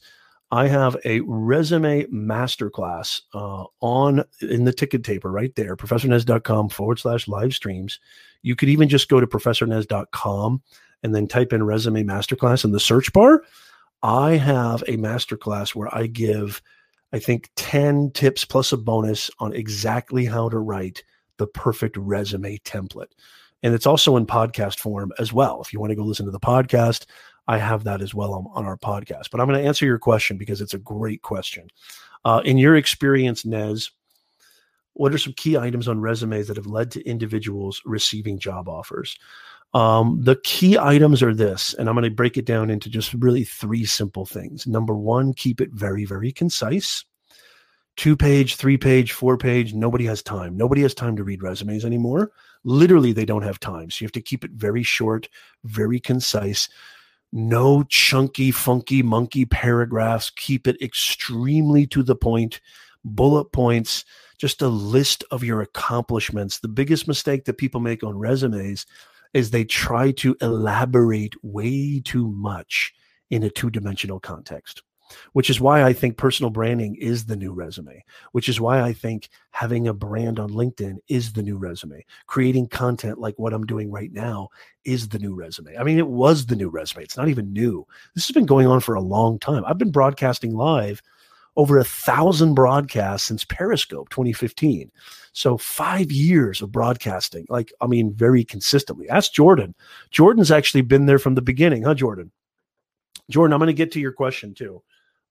I 0.50 0.66
have 0.68 0.96
a 1.04 1.20
resume 1.26 2.04
masterclass 2.04 3.20
uh, 3.34 3.66
on 3.82 4.24
in 4.40 4.64
the 4.64 4.72
ticket 4.72 5.04
taper 5.04 5.30
right 5.30 5.54
there, 5.56 5.76
professornez.com 5.76 6.70
forward 6.70 6.98
slash 6.98 7.28
live 7.28 7.52
streams. 7.52 8.00
You 8.40 8.56
could 8.56 8.70
even 8.70 8.88
just 8.88 9.10
go 9.10 9.20
to 9.20 9.26
professornez.com 9.26 10.62
and 11.02 11.14
then 11.14 11.28
type 11.28 11.52
in 11.52 11.64
resume 11.64 12.02
masterclass 12.02 12.64
in 12.64 12.72
the 12.72 12.80
search 12.80 13.12
bar 13.12 13.42
I 14.02 14.32
have 14.32 14.82
a 14.82 14.96
masterclass 14.96 15.74
where 15.74 15.94
I 15.94 16.06
give, 16.06 16.62
I 17.12 17.18
think, 17.18 17.50
10 17.56 18.12
tips 18.12 18.44
plus 18.44 18.72
a 18.72 18.76
bonus 18.76 19.30
on 19.38 19.52
exactly 19.52 20.24
how 20.24 20.48
to 20.48 20.58
write 20.58 21.02
the 21.38 21.46
perfect 21.46 21.96
resume 21.96 22.58
template. 22.58 23.12
And 23.62 23.74
it's 23.74 23.86
also 23.86 24.16
in 24.16 24.26
podcast 24.26 24.78
form 24.78 25.12
as 25.18 25.32
well. 25.32 25.60
If 25.60 25.72
you 25.72 25.80
want 25.80 25.90
to 25.90 25.96
go 25.96 26.04
listen 26.04 26.26
to 26.26 26.32
the 26.32 26.38
podcast, 26.38 27.06
I 27.48 27.58
have 27.58 27.84
that 27.84 28.02
as 28.02 28.14
well 28.14 28.34
on, 28.34 28.46
on 28.52 28.66
our 28.66 28.76
podcast. 28.76 29.30
But 29.30 29.40
I'm 29.40 29.48
going 29.48 29.60
to 29.60 29.66
answer 29.66 29.86
your 29.86 29.98
question 29.98 30.36
because 30.36 30.60
it's 30.60 30.74
a 30.74 30.78
great 30.78 31.22
question. 31.22 31.68
Uh, 32.24 32.40
in 32.44 32.58
your 32.58 32.76
experience, 32.76 33.44
Nez, 33.44 33.90
what 34.92 35.14
are 35.14 35.18
some 35.18 35.32
key 35.32 35.56
items 35.56 35.88
on 35.88 36.00
resumes 36.00 36.48
that 36.48 36.56
have 36.56 36.66
led 36.66 36.90
to 36.92 37.08
individuals 37.08 37.80
receiving 37.84 38.38
job 38.38 38.68
offers? 38.68 39.18
Um, 39.74 40.20
the 40.22 40.36
key 40.44 40.78
items 40.78 41.22
are 41.22 41.34
this, 41.34 41.74
and 41.74 41.88
I'm 41.88 41.94
going 41.94 42.04
to 42.04 42.10
break 42.10 42.36
it 42.36 42.46
down 42.46 42.70
into 42.70 42.88
just 42.88 43.12
really 43.14 43.44
three 43.44 43.84
simple 43.84 44.24
things. 44.24 44.66
Number 44.66 44.94
one, 44.94 45.34
keep 45.34 45.60
it 45.60 45.70
very, 45.72 46.04
very 46.04 46.32
concise. 46.32 47.04
Two 47.96 48.16
page, 48.16 48.54
three 48.54 48.78
page, 48.78 49.12
four 49.12 49.36
page. 49.36 49.74
Nobody 49.74 50.04
has 50.06 50.22
time. 50.22 50.56
Nobody 50.56 50.82
has 50.82 50.94
time 50.94 51.16
to 51.16 51.24
read 51.24 51.42
resumes 51.42 51.84
anymore. 51.84 52.30
Literally, 52.64 53.12
they 53.12 53.24
don't 53.24 53.42
have 53.42 53.60
time. 53.60 53.90
So 53.90 54.02
you 54.02 54.06
have 54.06 54.12
to 54.12 54.22
keep 54.22 54.44
it 54.44 54.52
very 54.52 54.82
short, 54.82 55.28
very 55.64 56.00
concise. 56.00 56.68
No 57.32 57.82
chunky, 57.82 58.50
funky, 58.52 59.02
monkey 59.02 59.44
paragraphs. 59.44 60.30
Keep 60.30 60.66
it 60.66 60.80
extremely 60.80 61.86
to 61.88 62.02
the 62.02 62.16
point. 62.16 62.60
Bullet 63.04 63.52
points, 63.52 64.04
just 64.38 64.62
a 64.62 64.68
list 64.68 65.24
of 65.30 65.44
your 65.44 65.60
accomplishments. 65.60 66.60
The 66.60 66.68
biggest 66.68 67.06
mistake 67.06 67.44
that 67.44 67.58
people 67.58 67.80
make 67.80 68.02
on 68.02 68.16
resumes 68.16 68.86
is 69.34 69.50
they 69.50 69.64
try 69.64 70.10
to 70.12 70.36
elaborate 70.40 71.34
way 71.42 72.00
too 72.04 72.28
much 72.32 72.94
in 73.30 73.42
a 73.42 73.50
two 73.50 73.70
dimensional 73.70 74.20
context, 74.20 74.82
which 75.32 75.50
is 75.50 75.60
why 75.60 75.82
I 75.82 75.92
think 75.92 76.16
personal 76.16 76.50
branding 76.50 76.94
is 76.96 77.26
the 77.26 77.36
new 77.36 77.52
resume, 77.52 78.02
which 78.32 78.48
is 78.48 78.60
why 78.60 78.80
I 78.80 78.92
think 78.92 79.28
having 79.50 79.88
a 79.88 79.94
brand 79.94 80.38
on 80.38 80.50
LinkedIn 80.50 80.96
is 81.08 81.32
the 81.32 81.42
new 81.42 81.56
resume. 81.56 82.04
Creating 82.26 82.68
content 82.68 83.18
like 83.18 83.38
what 83.38 83.52
I'm 83.52 83.66
doing 83.66 83.90
right 83.90 84.12
now 84.12 84.48
is 84.84 85.08
the 85.08 85.18
new 85.18 85.34
resume. 85.34 85.76
I 85.76 85.82
mean, 85.82 85.98
it 85.98 86.08
was 86.08 86.46
the 86.46 86.56
new 86.56 86.70
resume. 86.70 87.02
It's 87.02 87.16
not 87.16 87.28
even 87.28 87.52
new. 87.52 87.86
This 88.14 88.26
has 88.26 88.34
been 88.34 88.46
going 88.46 88.66
on 88.66 88.80
for 88.80 88.94
a 88.94 89.00
long 89.00 89.38
time. 89.38 89.64
I've 89.66 89.78
been 89.78 89.92
broadcasting 89.92 90.54
live 90.54 91.02
over 91.58 91.76
a 91.76 91.84
thousand 91.84 92.54
broadcasts 92.54 93.26
since 93.26 93.44
Periscope 93.44 94.08
2015. 94.10 94.90
So 95.32 95.58
five 95.58 96.10
years 96.10 96.62
of 96.62 96.72
broadcasting, 96.72 97.46
like, 97.48 97.72
I 97.80 97.88
mean, 97.88 98.14
very 98.14 98.44
consistently. 98.44 99.08
Ask 99.10 99.32
Jordan. 99.32 99.74
Jordan's 100.10 100.52
actually 100.52 100.82
been 100.82 101.06
there 101.06 101.18
from 101.18 101.34
the 101.34 101.42
beginning, 101.42 101.82
huh, 101.82 101.94
Jordan? 101.94 102.30
Jordan, 103.28 103.52
I'm 103.52 103.58
going 103.58 103.66
to 103.66 103.74
get 103.74 103.92
to 103.92 104.00
your 104.00 104.12
question 104.12 104.54
too. 104.54 104.82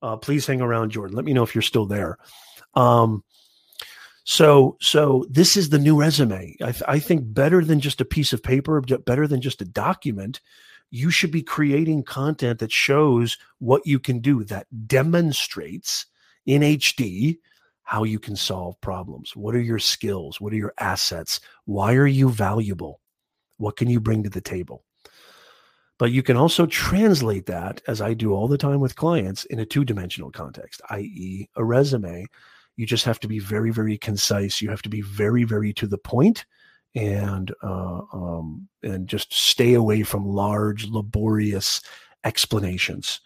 Uh, 0.02 0.18
please 0.18 0.46
hang 0.46 0.62
around, 0.62 0.92
Jordan. 0.92 1.16
Let 1.16 1.26
me 1.26 1.34
know 1.34 1.44
if 1.44 1.56
you're 1.56 1.62
still 1.62 1.86
there. 1.86 2.18
Um, 2.76 3.24
so, 4.26 4.78
so 4.82 5.26
this 5.30 5.56
is 5.56 5.70
the 5.70 5.80
new 5.80 5.98
resume. 5.98 6.58
I, 6.62 6.72
th- 6.72 6.84
I 6.90 7.00
think 7.00 7.34
better 7.34 7.64
than 7.64 7.80
just 7.80 8.02
a 8.02 8.06
piece 8.06 8.34
of 8.34 8.44
paper, 8.44 8.82
better 8.82 9.28
than 9.28 9.40
just 9.40 9.62
a 9.62 9.66
document 9.66 10.42
you 10.90 11.10
should 11.10 11.32
be 11.32 11.42
creating 11.42 12.04
content 12.04 12.60
that 12.60 12.72
shows 12.72 13.38
what 13.60 13.86
you 13.86 14.00
can 14.00 14.20
do 14.20 14.44
that 14.46 14.68
demonstrates 14.88 16.06
in 16.48 16.64
HD 16.64 17.38
how 17.84 18.04
you 18.04 18.20
can 18.20 18.36
solve 18.36 18.80
problems. 18.82 19.36
What 19.36 19.56
are 19.56 19.62
your 19.62 19.80
skills? 19.80 20.42
What 20.42 20.52
are 20.52 20.58
your 20.58 20.74
assets? 20.80 21.40
Why 21.66 21.94
are 21.94 22.08
you 22.08 22.30
valuable? 22.30 23.00
What 23.58 23.78
can 23.78 23.90
you 23.90 24.00
bring 24.00 24.24
to 24.24 24.30
the 24.30 24.42
table? 24.42 24.84
But 25.98 26.12
you 26.12 26.22
can 26.22 26.36
also 26.36 26.66
translate 26.66 27.46
that, 27.46 27.82
as 27.88 28.02
I 28.02 28.14
do 28.14 28.34
all 28.34 28.48
the 28.48 28.58
time 28.58 28.80
with 28.80 28.96
clients, 28.96 29.46
in 29.46 29.60
a 29.60 29.66
two 29.66 29.86
dimensional 29.86 30.32
context, 30.32 30.82
i.e., 30.90 31.50
a 31.56 31.64
resume. 31.64 32.26
You 32.76 32.86
just 32.86 33.06
have 33.06 33.20
to 33.22 33.28
be 33.28 33.40
very, 33.40 33.72
very 33.72 33.98
concise. 33.98 34.62
You 34.62 34.70
have 34.70 34.84
to 34.84 34.90
be 34.90 35.02
very, 35.02 35.44
very 35.44 35.74
to 35.74 35.88
the 35.88 35.98
point 35.98 36.46
and 36.94 37.54
uh, 37.64 38.02
um, 38.12 38.68
and 38.84 39.08
just 39.08 39.34
stay 39.34 39.76
away 39.76 40.04
from 40.04 40.26
large, 40.28 40.88
laborious 40.88 41.82
explanations. 42.24 43.22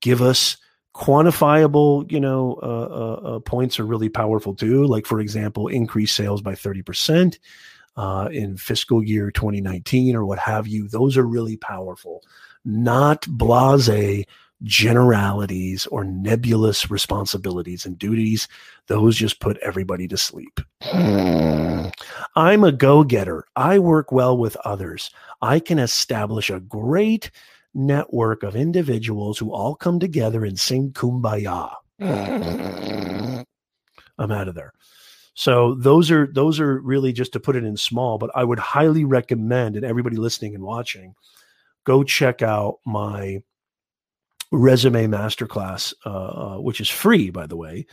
Give 0.00 0.20
us 0.20 0.56
quantifiable 0.94 2.10
you 2.10 2.18
know 2.18 2.58
uh, 2.62 2.66
uh, 2.66 3.36
uh, 3.36 3.38
points 3.40 3.78
are 3.78 3.86
really 3.86 4.08
powerful 4.08 4.54
too. 4.54 4.86
Like 4.86 5.06
for 5.06 5.20
example 5.20 5.68
increase 5.68 6.14
sales 6.14 6.42
by 6.42 6.54
30% 6.54 7.38
uh, 7.96 8.28
in 8.32 8.56
fiscal 8.56 9.02
year 9.02 9.30
2019 9.30 10.16
or 10.16 10.24
what 10.24 10.38
have 10.38 10.66
you. 10.66 10.88
Those 10.88 11.16
are 11.16 11.26
really 11.26 11.56
powerful. 11.56 12.22
Not 12.64 13.26
blase 13.28 14.24
generalities 14.62 15.86
or 15.86 16.04
nebulous 16.04 16.90
responsibilities 16.90 17.86
and 17.86 17.98
duties. 17.98 18.48
Those 18.88 19.16
just 19.16 19.40
put 19.40 19.56
everybody 19.58 20.06
to 20.08 20.16
sleep. 20.16 20.60
I'm 20.92 22.64
a 22.64 22.72
go-getter. 22.72 23.44
I 23.56 23.78
work 23.78 24.12
well 24.12 24.36
with 24.36 24.56
others. 24.56 25.10
I 25.40 25.60
can 25.60 25.78
establish 25.78 26.50
a 26.50 26.60
great 26.60 27.30
network 27.74 28.42
of 28.42 28.56
individuals 28.56 29.38
who 29.38 29.52
all 29.52 29.74
come 29.74 29.98
together 30.00 30.44
and 30.44 30.58
sing 30.58 30.92
kumbaya. 30.92 31.72
I'm 32.00 33.44
out 34.30 34.48
of 34.48 34.54
there. 34.54 34.72
So 35.34 35.74
those 35.74 36.10
are 36.10 36.28
those 36.32 36.60
are 36.60 36.80
really 36.80 37.12
just 37.12 37.32
to 37.32 37.40
put 37.40 37.56
it 37.56 37.64
in 37.64 37.76
small, 37.76 38.18
but 38.18 38.30
I 38.34 38.44
would 38.44 38.58
highly 38.58 39.04
recommend 39.04 39.76
and 39.76 39.84
everybody 39.84 40.16
listening 40.16 40.54
and 40.54 40.64
watching, 40.64 41.14
go 41.84 42.02
check 42.02 42.42
out 42.42 42.78
my 42.84 43.42
resume 44.52 45.06
masterclass, 45.06 45.94
uh, 46.04 46.08
uh, 46.56 46.60
which 46.60 46.80
is 46.80 46.88
free, 46.88 47.30
by 47.30 47.46
the 47.46 47.56
way. 47.56 47.86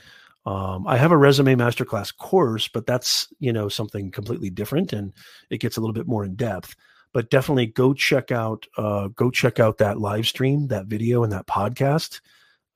Um, 0.46 0.88
I 0.88 0.98
have 0.98 1.12
a 1.12 1.18
resume 1.18 1.56
masterclass 1.56 2.16
course, 2.16 2.68
but 2.68 2.86
that's 2.86 3.28
you 3.40 3.54
know 3.54 3.70
something 3.70 4.12
completely 4.12 4.50
different, 4.50 4.94
and 4.94 5.14
it 5.50 5.60
gets 5.60 5.78
a 5.78 5.82
little 5.82 5.94
bit 5.94 6.08
more 6.08 6.26
in 6.26 6.36
depth 6.36 6.76
but 7.18 7.32
definitely 7.32 7.66
go 7.66 7.96
check 7.96 8.32
out 8.32 8.68
uh, 8.78 9.08
go 9.08 9.32
check 9.32 9.60
out 9.60 9.80
that 9.80 10.00
live 10.00 10.28
stream, 10.28 10.68
that 10.68 10.86
video, 10.86 11.24
and 11.24 11.34
that 11.34 11.48
podcast, 11.48 12.22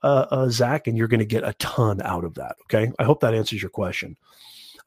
uh, 0.02 0.26
uh, 0.32 0.50
Zach, 0.50 0.88
and 0.88 0.98
you're 0.98 1.08
going 1.08 1.20
to 1.20 1.28
get 1.28 1.44
a 1.44 1.54
ton 1.60 2.02
out 2.02 2.24
of 2.24 2.34
that. 2.34 2.56
Okay, 2.64 2.92
I 2.98 3.04
hope 3.04 3.20
that 3.20 3.36
answers 3.36 3.62
your 3.62 3.70
question. 3.70 4.18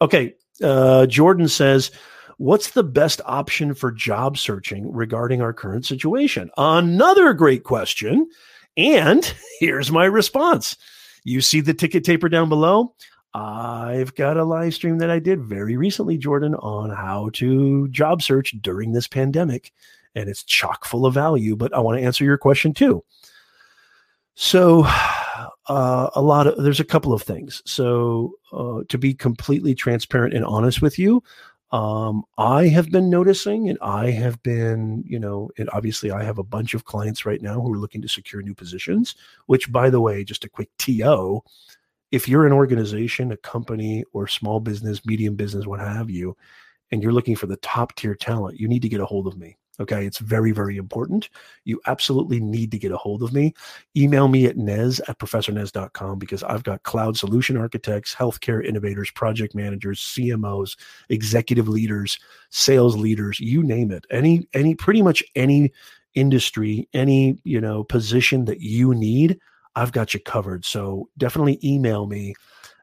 Okay, 0.03 0.35
uh, 0.61 1.07
Jordan 1.07 1.47
says, 1.47 1.93
"What's 2.39 2.73
the 2.73 2.83
best 2.83 3.21
option 3.27 3.75
for 3.75 3.93
job 3.93 4.39
searching 4.39 4.91
regarding 4.91 5.41
our 5.41 5.53
current 5.53 5.87
situation?" 5.87 6.51
Another 6.57 7.33
great 7.33 7.63
question, 7.63 8.29
and 8.77 9.33
here's 9.61 9.93
my 9.93 10.05
response. 10.05 10.77
You 11.23 11.43
see 11.43 11.61
the 11.61 11.75
ticket 11.75 12.03
taper 12.03 12.29
down 12.29 12.49
below. 12.49 12.97
I've 13.35 14.15
got 14.15 14.37
a 14.37 14.45
live 14.45 14.75
stream 14.75 14.99
that 14.99 15.11
I 15.11 15.19
did 15.19 15.43
very 15.43 15.77
recently, 15.77 16.17
Jordan, 16.17 16.55
on 16.57 16.91
how 16.91 17.31
to 17.35 17.89
job 17.89 18.23
search 18.23 18.55
during 18.61 18.93
this 18.93 19.09
pandemic. 19.09 19.73
And 20.15 20.29
it's 20.29 20.45
chock 20.45 20.85
full 20.85 21.05
of 21.05 21.15
value, 21.15 21.57
but 21.57 21.75
I 21.75 21.81
want 21.81 21.99
to 21.99 22.05
answer 22.05 22.25
your 22.25 22.39
question 22.39 22.73
too. 22.73 23.05
So, 24.35 24.85
uh, 25.67 26.11
a 26.15 26.23
lot 26.23 26.47
of 26.47 26.63
there's 26.63 26.81
a 26.81 26.85
couple 26.85 27.13
of 27.13 27.23
things. 27.23 27.63
So, 27.65 28.35
uh, 28.53 28.83
to 28.89 28.99
be 28.99 29.15
completely 29.15 29.75
transparent 29.75 30.35
and 30.35 30.45
honest 30.45 30.81
with 30.81 30.99
you, 30.99 31.21
um, 31.73 32.23
I 32.39 32.69
have 32.69 32.93
been 32.93 33.11
noticing, 33.11 33.69
and 33.69 33.79
I 33.83 34.11
have 34.11 34.41
been, 34.45 35.03
you 35.05 35.19
know, 35.19 35.51
and 35.59 35.69
obviously 35.71 36.13
I 36.13 36.23
have 36.23 36.39
a 36.39 36.45
bunch 36.45 36.75
of 36.75 36.85
clients 36.85 37.27
right 37.27 37.43
now 37.43 37.61
who 37.61 37.75
are 37.75 37.79
looking 37.79 38.03
to 38.03 38.09
secure 38.09 38.43
new 38.43 38.55
positions. 38.55 39.17
Which, 39.47 39.73
by 39.73 39.91
the 39.91 40.01
way, 40.01 40.23
just 40.23 40.45
a 40.45 40.49
quick 40.49 40.71
TO, 40.79 41.43
if 42.15 42.29
you're 42.29 42.47
an 42.47 42.53
organization, 42.53 43.33
a 43.33 43.37
company, 43.37 44.05
or 44.13 44.29
small 44.29 44.61
business, 44.61 45.05
medium 45.05 45.35
business, 45.35 45.67
what 45.67 45.81
have 45.81 46.09
you, 46.09 46.37
and 46.93 47.03
you're 47.03 47.13
looking 47.13 47.35
for 47.35 47.47
the 47.47 47.57
top 47.57 47.93
tier 47.97 48.15
talent, 48.15 48.61
you 48.61 48.69
need 48.69 48.83
to 48.83 48.89
get 48.89 49.01
a 49.01 49.05
hold 49.05 49.27
of 49.27 49.37
me. 49.37 49.57
Okay. 49.81 50.07
It's 50.07 50.19
very, 50.19 50.53
very 50.53 50.77
important. 50.77 51.29
You 51.65 51.81
absolutely 51.89 52.39
need 52.39 52.71
to 52.71 52.79
get 52.79 52.93
a 52.93 52.97
hold 52.97 53.25
of 53.25 53.33
me. 53.33 53.53
Email 53.97 54.29
me 54.29 54.47
at 54.47 54.57
nez 54.57 55.01
at 55.09 55.19
professornez.com 55.19 56.21
because 56.21 56.45
I've 56.45 56.63
got 56.63 56.85
cloud 56.85 57.17
solution 57.17 57.57
architects, 57.57 58.15
healthcare 58.15 58.65
innovators, 58.65 59.11
project 59.11 59.57
managers, 59.57 59.99
CMOs, 59.99 60.77
executive 61.09 61.67
leaders, 61.67 62.17
sales 62.51 62.97
leaders, 62.97 63.41
you 63.41 63.65
name 63.65 63.91
it. 63.91 64.07
Any, 64.13 64.47
any, 64.55 64.77
pretty 64.77 65.03
much 65.03 65.25
any 65.35 65.73
industry, 66.15 66.89
any, 66.95 67.41
you 67.43 67.61
know, 67.61 67.83
position 67.83 68.45
that 68.45 68.61
you 68.61 68.95
need, 68.95 69.41
I've 69.77 69.93
got 69.93 70.15
you 70.15 70.21
covered. 70.21 70.65
So 70.65 71.09
definitely 71.19 71.59
email 71.63 72.07
me 72.07 72.35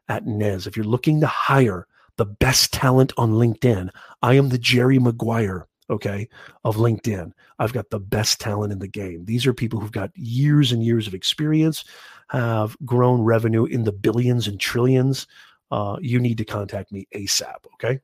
at 0.08 0.26
Nez. 0.26 0.66
If 0.66 0.76
you're 0.76 0.86
looking 0.86 1.20
to 1.20 1.26
hire 1.26 1.86
the 2.16 2.26
best 2.26 2.72
talent 2.72 3.12
on 3.16 3.32
LinkedIn, 3.32 3.88
I 4.22 4.34
am 4.34 4.48
the 4.48 4.58
Jerry 4.58 4.98
Maguire, 4.98 5.66
okay, 5.88 6.28
of 6.64 6.76
LinkedIn. 6.76 7.32
I've 7.58 7.72
got 7.72 7.90
the 7.90 8.00
best 8.00 8.40
talent 8.40 8.72
in 8.72 8.78
the 8.78 8.88
game. 8.88 9.24
These 9.24 9.46
are 9.46 9.54
people 9.54 9.80
who've 9.80 9.92
got 9.92 10.10
years 10.14 10.72
and 10.72 10.84
years 10.84 11.06
of 11.06 11.14
experience, 11.14 11.84
have 12.28 12.76
grown 12.84 13.22
revenue 13.22 13.64
in 13.64 13.84
the 13.84 13.92
billions 13.92 14.48
and 14.48 14.58
trillions. 14.58 15.26
Uh, 15.70 15.96
you 16.00 16.18
need 16.18 16.38
to 16.38 16.44
contact 16.44 16.92
me 16.92 17.06
ASAP, 17.14 17.64
okay? 17.74 18.00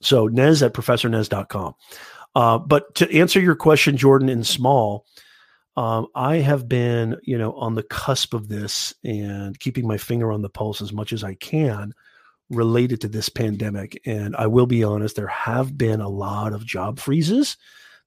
So 0.00 0.26
Nez 0.26 0.62
at 0.62 0.74
professornez.com. 0.74 1.74
Uh, 2.34 2.58
but 2.58 2.94
to 2.96 3.10
answer 3.18 3.40
your 3.40 3.54
question, 3.54 3.96
Jordan, 3.96 4.28
in 4.28 4.44
small, 4.44 5.06
Um, 5.76 6.06
I 6.14 6.36
have 6.36 6.68
been, 6.68 7.16
you 7.22 7.36
know, 7.36 7.52
on 7.52 7.74
the 7.74 7.82
cusp 7.82 8.32
of 8.32 8.48
this 8.48 8.94
and 9.04 9.58
keeping 9.60 9.86
my 9.86 9.98
finger 9.98 10.32
on 10.32 10.42
the 10.42 10.48
pulse 10.48 10.80
as 10.80 10.92
much 10.92 11.12
as 11.12 11.22
I 11.22 11.34
can 11.34 11.92
related 12.48 13.00
to 13.02 13.08
this 13.08 13.28
pandemic. 13.28 14.00
And 14.06 14.34
I 14.36 14.46
will 14.46 14.66
be 14.66 14.84
honest, 14.84 15.16
there 15.16 15.26
have 15.26 15.76
been 15.76 16.00
a 16.00 16.08
lot 16.08 16.52
of 16.52 16.64
job 16.64 16.98
freezes. 16.98 17.56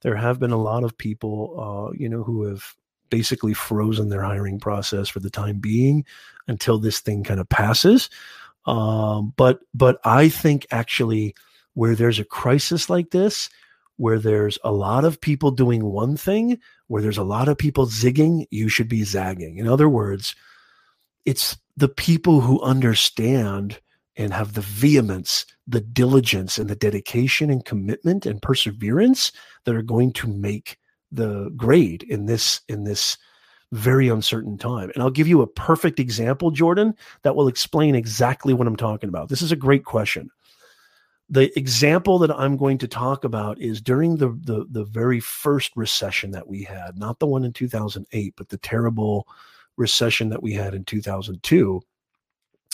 There 0.01 0.15
have 0.15 0.39
been 0.39 0.51
a 0.51 0.61
lot 0.61 0.83
of 0.83 0.97
people, 0.97 1.91
uh, 1.91 1.95
you 1.97 2.09
know, 2.09 2.23
who 2.23 2.43
have 2.43 2.73
basically 3.09 3.53
frozen 3.53 4.09
their 4.09 4.23
hiring 4.23 4.59
process 4.59 5.09
for 5.09 5.19
the 5.19 5.29
time 5.29 5.59
being 5.59 6.05
until 6.47 6.79
this 6.79 6.99
thing 6.99 7.23
kind 7.23 7.39
of 7.39 7.49
passes. 7.49 8.09
Um, 8.65 9.33
but 9.35 9.59
but 9.73 9.99
I 10.03 10.29
think 10.29 10.67
actually 10.71 11.35
where 11.73 11.95
there's 11.95 12.19
a 12.19 12.25
crisis 12.25 12.89
like 12.89 13.11
this, 13.11 13.49
where 13.99 14.17
there's 14.17 14.57
a 14.63 14.71
lot 14.71 15.03
of 15.03 15.19
people 15.19 15.51
doing 15.51 15.83
one 15.83 16.15
thing, 16.15 16.57
where 16.87 17.01
there's 17.01 17.17
a 17.17 17.23
lot 17.23 17.49
of 17.49 17.57
people 17.57 17.85
zigging, 17.85 18.45
you 18.49 18.69
should 18.69 18.87
be 18.87 19.03
zagging. 19.03 19.57
In 19.57 19.67
other 19.67 19.89
words, 19.89 20.37
it's 21.25 21.57
the 21.75 21.89
people 21.89 22.39
who 22.39 22.61
understand 22.61 23.81
and 24.15 24.31
have 24.31 24.53
the 24.53 24.61
vehemence, 24.61 25.45
the 25.67 25.81
diligence, 25.81 26.57
and 26.57 26.69
the 26.69 26.77
dedication 26.77 27.49
and 27.49 27.65
commitment 27.65 28.25
and 28.25 28.41
perseverance 28.41 29.33
that 29.65 29.75
are 29.75 29.81
going 29.81 30.13
to 30.13 30.27
make 30.27 30.77
the 31.11 31.51
grade 31.57 32.03
in 32.03 32.25
this 32.25 32.61
in 32.69 32.85
this 32.85 33.17
very 33.73 34.07
uncertain 34.07 34.57
time. 34.57 34.91
And 34.93 35.03
I'll 35.03 35.09
give 35.09 35.27
you 35.27 35.41
a 35.41 35.47
perfect 35.47 35.99
example, 35.99 36.51
Jordan, 36.51 36.95
that 37.23 37.35
will 37.35 37.49
explain 37.49 37.95
exactly 37.95 38.53
what 38.53 38.65
I'm 38.65 38.77
talking 38.77 39.09
about. 39.09 39.27
This 39.27 39.41
is 39.41 39.51
a 39.51 39.57
great 39.57 39.83
question. 39.83 40.29
The 41.29 41.57
example 41.57 42.17
that 42.19 42.31
I'm 42.31 42.57
going 42.57 42.79
to 42.79 42.87
talk 42.87 43.23
about 43.23 43.61
is 43.61 43.81
during 43.81 44.17
the, 44.17 44.29
the, 44.41 44.65
the 44.71 44.83
very 44.83 45.19
first 45.19 45.71
recession 45.75 46.31
that 46.31 46.47
we 46.47 46.63
had, 46.63 46.97
not 46.97 47.19
the 47.19 47.27
one 47.27 47.43
in 47.43 47.53
2008, 47.53 48.33
but 48.35 48.49
the 48.49 48.57
terrible 48.57 49.27
recession 49.77 50.29
that 50.29 50.41
we 50.41 50.53
had 50.53 50.73
in 50.73 50.83
2002 50.85 51.81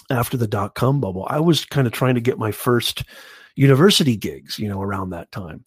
after 0.09 0.37
the 0.37 0.47
dot 0.47 0.75
com 0.75 1.01
bubble. 1.01 1.27
I 1.29 1.39
was 1.39 1.65
kind 1.65 1.85
of 1.85 1.93
trying 1.93 2.15
to 2.15 2.21
get 2.21 2.39
my 2.39 2.51
first 2.51 3.03
university 3.55 4.15
gigs, 4.15 4.57
you 4.57 4.69
know, 4.69 4.81
around 4.81 5.09
that 5.09 5.31
time 5.31 5.65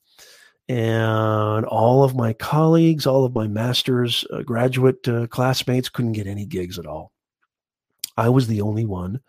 and 0.69 1.65
all 1.65 2.05
of 2.05 2.15
my 2.15 2.35
colleagues, 2.35 3.07
all 3.07 3.25
of 3.25 3.35
my 3.35 3.49
master's 3.49 4.25
uh, 4.33 4.43
graduate 4.43 5.07
uh, 5.09 5.27
classmates 5.29 5.89
couldn't 5.89 6.13
get 6.13 6.27
any 6.27 6.45
gigs 6.45 6.79
at 6.79 6.87
all. 6.87 7.13
I 8.17 8.29
was 8.29 8.47
the 8.47 8.61
only 8.61 8.85
one 8.85 9.21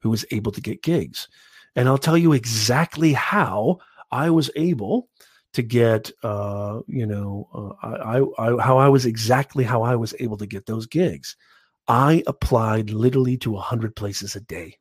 who 0.00 0.10
was 0.10 0.24
able 0.30 0.52
to 0.52 0.60
get 0.60 0.82
gigs. 0.82 1.28
And 1.76 1.88
I'll 1.88 1.98
tell 1.98 2.18
you 2.18 2.32
exactly 2.32 3.12
how 3.12 3.78
I 4.10 4.30
was 4.30 4.50
able 4.56 5.08
to 5.54 5.62
get, 5.62 6.10
uh, 6.22 6.80
you 6.86 7.06
know, 7.06 7.76
uh, 7.82 7.86
I, 7.86 8.42
I, 8.42 8.62
how 8.62 8.78
I 8.78 8.88
was 8.88 9.06
exactly 9.06 9.64
how 9.64 9.82
I 9.82 9.96
was 9.96 10.14
able 10.20 10.36
to 10.38 10.46
get 10.46 10.66
those 10.66 10.86
gigs. 10.86 11.36
I 11.86 12.22
applied 12.26 12.90
literally 12.90 13.36
to 13.38 13.52
100 13.52 13.94
places 13.94 14.36
a 14.36 14.40
day. 14.40 14.78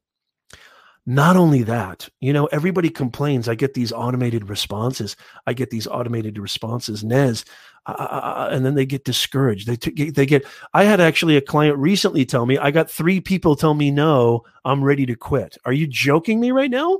Not 1.06 1.36
only 1.36 1.64
that, 1.64 2.08
you 2.22 2.32
know, 2.32 2.46
everybody 2.48 2.90
complains. 2.90 3.50
I 3.50 3.56
get 3.56 3.74
these 3.74 3.92
automated 3.92 4.48
responses. 4.48 5.18
I 5.46 5.52
get 5.52 5.70
these 5.70 5.86
automated 5.86 6.40
responses, 6.40 7.04
Nez, 7.04 7.44
uh, 7.86 7.96
uh, 8.00 8.04
uh, 8.04 8.06
uh 8.06 8.50
and 8.52 8.66
then 8.66 8.76
they 8.76 8.86
get 8.86 9.04
discouraged. 9.04 9.68
They 9.68 9.76
t- 9.76 10.12
they 10.12 10.26
get. 10.26 10.46
I 10.74 10.86
had 10.86 11.02
actually 11.02 11.36
a 11.36 11.42
client 11.42 11.78
recently 11.78 12.26
tell 12.26 12.46
me 12.46 12.58
I 12.58 12.72
got 12.72 12.90
three 12.90 13.20
people 13.20 13.58
tell 13.58 13.74
me 13.74 13.92
no. 13.92 14.44
I'm 14.64 14.82
ready 14.82 15.06
to 15.08 15.16
quit. 15.16 15.58
Are 15.66 15.74
you 15.74 15.88
joking 15.88 16.40
me 16.40 16.52
right 16.52 16.72
now? 16.72 17.00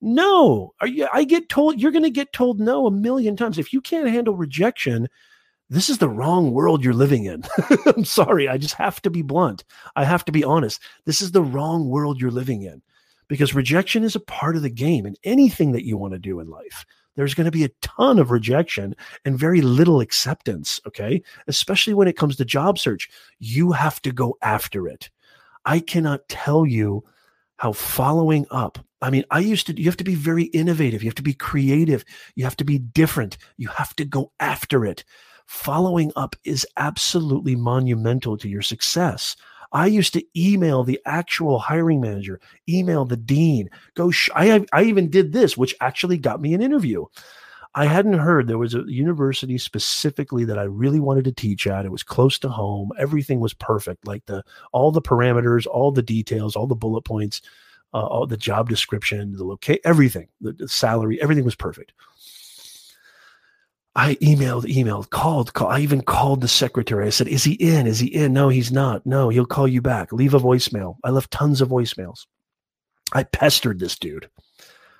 No. 0.00 0.74
Are 0.80 0.86
you? 0.86 1.08
I 1.12 1.24
get 1.24 1.48
told 1.48 1.80
you're 1.80 1.90
going 1.90 2.04
to 2.04 2.10
get 2.10 2.32
told 2.32 2.60
no 2.60 2.86
a 2.86 2.90
million 2.92 3.36
times. 3.36 3.58
If 3.58 3.72
you 3.72 3.80
can't 3.80 4.08
handle 4.08 4.36
rejection, 4.36 5.08
this 5.70 5.90
is 5.90 5.98
the 5.98 6.08
wrong 6.08 6.52
world 6.52 6.84
you're 6.84 6.94
living 6.94 7.24
in. 7.24 7.42
I'm 7.86 8.04
sorry. 8.04 8.48
I 8.48 8.58
just 8.58 8.74
have 8.74 9.02
to 9.02 9.10
be 9.10 9.22
blunt. 9.22 9.64
I 9.96 10.04
have 10.04 10.24
to 10.26 10.32
be 10.32 10.44
honest. 10.44 10.80
This 11.04 11.20
is 11.20 11.32
the 11.32 11.42
wrong 11.42 11.88
world 11.88 12.20
you're 12.20 12.30
living 12.30 12.62
in 12.62 12.80
because 13.28 13.54
rejection 13.54 14.04
is 14.04 14.16
a 14.16 14.20
part 14.20 14.56
of 14.56 14.62
the 14.62 14.70
game 14.70 15.06
in 15.06 15.16
anything 15.24 15.72
that 15.72 15.84
you 15.84 15.96
want 15.96 16.14
to 16.14 16.18
do 16.18 16.40
in 16.40 16.48
life. 16.48 16.84
There's 17.14 17.34
going 17.34 17.46
to 17.46 17.50
be 17.50 17.64
a 17.64 17.70
ton 17.82 18.18
of 18.18 18.30
rejection 18.30 18.94
and 19.24 19.38
very 19.38 19.60
little 19.60 20.00
acceptance. 20.00 20.80
Okay. 20.86 21.22
Especially 21.46 21.94
when 21.94 22.08
it 22.08 22.16
comes 22.16 22.36
to 22.36 22.44
job 22.44 22.78
search, 22.78 23.08
you 23.38 23.72
have 23.72 24.00
to 24.02 24.12
go 24.12 24.36
after 24.40 24.86
it. 24.86 25.10
I 25.64 25.80
cannot 25.80 26.28
tell 26.28 26.64
you 26.64 27.04
how 27.56 27.72
following 27.72 28.46
up. 28.50 28.78
I 29.02 29.10
mean, 29.10 29.24
I 29.30 29.40
used 29.40 29.66
to, 29.66 29.78
you 29.78 29.86
have 29.86 29.96
to 29.98 30.04
be 30.04 30.14
very 30.14 30.44
innovative. 30.44 31.02
You 31.02 31.08
have 31.08 31.16
to 31.16 31.22
be 31.22 31.34
creative. 31.34 32.04
You 32.36 32.44
have 32.44 32.56
to 32.56 32.64
be 32.64 32.78
different. 32.78 33.36
You 33.56 33.68
have 33.68 33.94
to 33.96 34.04
go 34.04 34.32
after 34.40 34.84
it. 34.86 35.04
Following 35.46 36.12
up 36.14 36.36
is 36.44 36.66
absolutely 36.76 37.56
monumental 37.56 38.36
to 38.38 38.48
your 38.48 38.62
success. 38.62 39.36
I 39.72 39.86
used 39.86 40.12
to 40.14 40.24
email 40.36 40.82
the 40.82 41.00
actual 41.04 41.58
hiring 41.58 42.00
manager, 42.00 42.40
email 42.68 43.04
the 43.04 43.16
dean, 43.16 43.68
go. 43.94 44.10
Sh- 44.10 44.30
I, 44.34 44.64
I 44.72 44.84
even 44.84 45.10
did 45.10 45.32
this, 45.32 45.56
which 45.56 45.74
actually 45.80 46.18
got 46.18 46.40
me 46.40 46.54
an 46.54 46.62
interview. 46.62 47.04
I 47.74 47.84
hadn't 47.84 48.18
heard 48.18 48.48
there 48.48 48.58
was 48.58 48.74
a 48.74 48.82
university 48.86 49.58
specifically 49.58 50.44
that 50.46 50.58
I 50.58 50.64
really 50.64 51.00
wanted 51.00 51.24
to 51.26 51.32
teach 51.32 51.66
at. 51.66 51.84
It 51.84 51.92
was 51.92 52.02
close 52.02 52.38
to 52.40 52.48
home. 52.48 52.90
Everything 52.98 53.40
was 53.40 53.52
perfect, 53.52 54.06
like 54.06 54.24
the 54.26 54.42
all 54.72 54.90
the 54.90 55.02
parameters, 55.02 55.66
all 55.66 55.92
the 55.92 56.02
details, 56.02 56.56
all 56.56 56.66
the 56.66 56.74
bullet 56.74 57.02
points, 57.02 57.42
uh, 57.94 58.04
all 58.04 58.26
the 58.26 58.36
job 58.36 58.68
description, 58.68 59.32
the 59.32 59.44
locate, 59.44 59.80
everything, 59.84 60.28
the, 60.40 60.52
the 60.52 60.68
salary, 60.68 61.20
everything 61.22 61.44
was 61.44 61.54
perfect. 61.54 61.92
I 63.94 64.14
emailed, 64.16 64.64
emailed, 64.64 65.10
called, 65.10 65.54
called. 65.54 65.72
I 65.72 65.80
even 65.80 66.02
called 66.02 66.40
the 66.40 66.48
secretary. 66.48 67.06
I 67.06 67.10
said, 67.10 67.28
Is 67.28 67.44
he 67.44 67.54
in? 67.54 67.86
Is 67.86 67.98
he 67.98 68.06
in? 68.06 68.32
No, 68.32 68.48
he's 68.48 68.70
not. 68.70 69.04
No, 69.04 69.28
he'll 69.28 69.46
call 69.46 69.66
you 69.66 69.82
back. 69.82 70.12
Leave 70.12 70.34
a 70.34 70.38
voicemail. 70.38 70.96
I 71.02 71.10
left 71.10 71.30
tons 71.30 71.60
of 71.60 71.70
voicemails. 71.70 72.26
I 73.12 73.24
pestered 73.24 73.80
this 73.80 73.98
dude. 73.98 74.30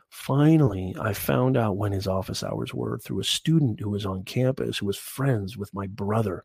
Finally, 0.08 0.96
I 1.00 1.12
found 1.12 1.56
out 1.56 1.76
when 1.76 1.92
his 1.92 2.06
office 2.06 2.42
hours 2.42 2.72
were 2.72 2.98
through 2.98 3.20
a 3.20 3.24
student 3.24 3.78
who 3.78 3.90
was 3.90 4.06
on 4.06 4.24
campus 4.24 4.78
who 4.78 4.86
was 4.86 4.96
friends 4.96 5.56
with 5.56 5.72
my 5.74 5.86
brother. 5.86 6.44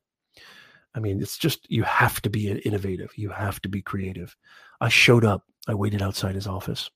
I 0.93 0.99
mean, 0.99 1.21
it's 1.21 1.37
just, 1.37 1.65
you 1.71 1.83
have 1.83 2.21
to 2.21 2.29
be 2.29 2.51
innovative. 2.51 3.11
You 3.15 3.29
have 3.29 3.61
to 3.61 3.69
be 3.69 3.81
creative. 3.81 4.35
I 4.79 4.89
showed 4.89 5.25
up. 5.25 5.43
I 5.67 5.73
waited 5.73 6.01
outside 6.01 6.35
his 6.35 6.45
office. 6.45 6.91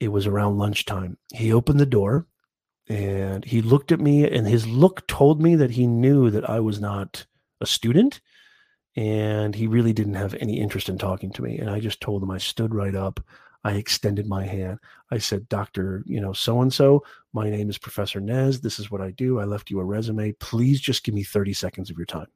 It 0.00 0.08
was 0.08 0.26
around 0.26 0.58
lunchtime. 0.58 1.16
He 1.32 1.52
opened 1.52 1.78
the 1.78 1.86
door 1.86 2.26
and 2.88 3.44
he 3.44 3.62
looked 3.62 3.92
at 3.92 4.00
me 4.00 4.28
and 4.28 4.46
his 4.46 4.66
look 4.66 5.06
told 5.06 5.42
me 5.42 5.56
that 5.56 5.72
he 5.72 5.86
knew 5.86 6.30
that 6.30 6.48
I 6.48 6.60
was 6.60 6.80
not 6.80 7.26
a 7.60 7.66
student 7.66 8.20
and 8.94 9.54
he 9.54 9.66
really 9.66 9.92
didn't 9.92 10.14
have 10.14 10.34
any 10.34 10.60
interest 10.60 10.88
in 10.88 10.96
talking 10.96 11.30
to 11.32 11.42
me. 11.42 11.58
And 11.58 11.68
I 11.68 11.80
just 11.80 12.00
told 12.00 12.22
him 12.22 12.30
I 12.30 12.38
stood 12.38 12.74
right 12.74 12.94
up. 12.94 13.20
I 13.64 13.72
extended 13.72 14.28
my 14.28 14.46
hand. 14.46 14.78
I 15.10 15.18
said 15.18 15.48
doctor 15.48 16.04
you 16.06 16.20
know 16.20 16.32
so 16.32 16.62
and 16.62 16.72
so 16.72 17.02
my 17.32 17.50
name 17.50 17.68
is 17.68 17.78
professor 17.78 18.20
Nez. 18.20 18.60
This 18.60 18.78
is 18.78 18.90
what 18.90 19.00
I 19.00 19.10
do. 19.10 19.40
I 19.40 19.44
left 19.44 19.70
you 19.70 19.80
a 19.80 19.84
resume. 19.84 20.32
Please 20.32 20.80
just 20.80 21.02
give 21.02 21.14
me 21.14 21.24
30 21.24 21.52
seconds 21.52 21.90
of 21.90 21.96
your 21.96 22.06
time. 22.06 22.28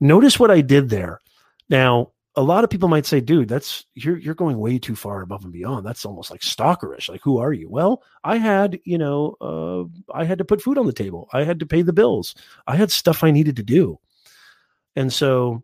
Notice 0.00 0.40
what 0.40 0.50
I 0.50 0.62
did 0.62 0.88
there. 0.88 1.20
Now 1.68 2.12
a 2.36 2.42
lot 2.42 2.64
of 2.64 2.70
people 2.70 2.88
might 2.88 3.06
say, 3.06 3.20
dude, 3.20 3.48
that's 3.48 3.84
you're 3.94 4.18
you're 4.18 4.34
going 4.34 4.58
way 4.58 4.78
too 4.78 4.96
far 4.96 5.22
above 5.22 5.44
and 5.44 5.52
beyond. 5.52 5.86
That's 5.86 6.04
almost 6.04 6.30
like 6.30 6.40
stalkerish. 6.40 7.08
Like, 7.08 7.22
who 7.22 7.38
are 7.38 7.52
you? 7.52 7.68
Well, 7.68 8.02
I 8.24 8.38
had, 8.38 8.80
you 8.84 8.98
know, 8.98 9.36
uh, 9.40 10.12
I 10.12 10.24
had 10.24 10.38
to 10.38 10.44
put 10.44 10.60
food 10.60 10.78
on 10.78 10.86
the 10.86 10.92
table. 10.92 11.28
I 11.32 11.44
had 11.44 11.60
to 11.60 11.66
pay 11.66 11.82
the 11.82 11.92
bills. 11.92 12.34
I 12.66 12.76
had 12.76 12.90
stuff 12.90 13.22
I 13.22 13.30
needed 13.30 13.56
to 13.56 13.62
do. 13.62 13.98
And 14.96 15.12
so 15.12 15.62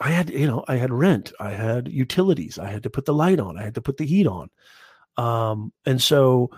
I 0.00 0.10
had, 0.10 0.30
you 0.30 0.46
know, 0.46 0.64
I 0.68 0.76
had 0.76 0.92
rent, 0.92 1.32
I 1.40 1.50
had 1.50 1.88
utilities, 1.88 2.58
I 2.58 2.70
had 2.70 2.82
to 2.82 2.90
put 2.90 3.04
the 3.04 3.14
light 3.14 3.38
on, 3.38 3.58
I 3.58 3.62
had 3.62 3.74
to 3.74 3.82
put 3.82 3.96
the 3.96 4.06
heat 4.06 4.26
on. 4.26 4.50
Um, 5.16 5.72
and 5.86 6.02
so 6.02 6.50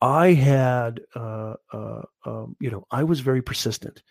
I 0.00 0.34
had, 0.34 1.00
uh, 1.14 1.54
uh, 1.72 2.02
um, 2.24 2.56
you 2.60 2.70
know, 2.70 2.86
I 2.90 3.04
was 3.04 3.20
very 3.20 3.40
persistent. 3.40 4.02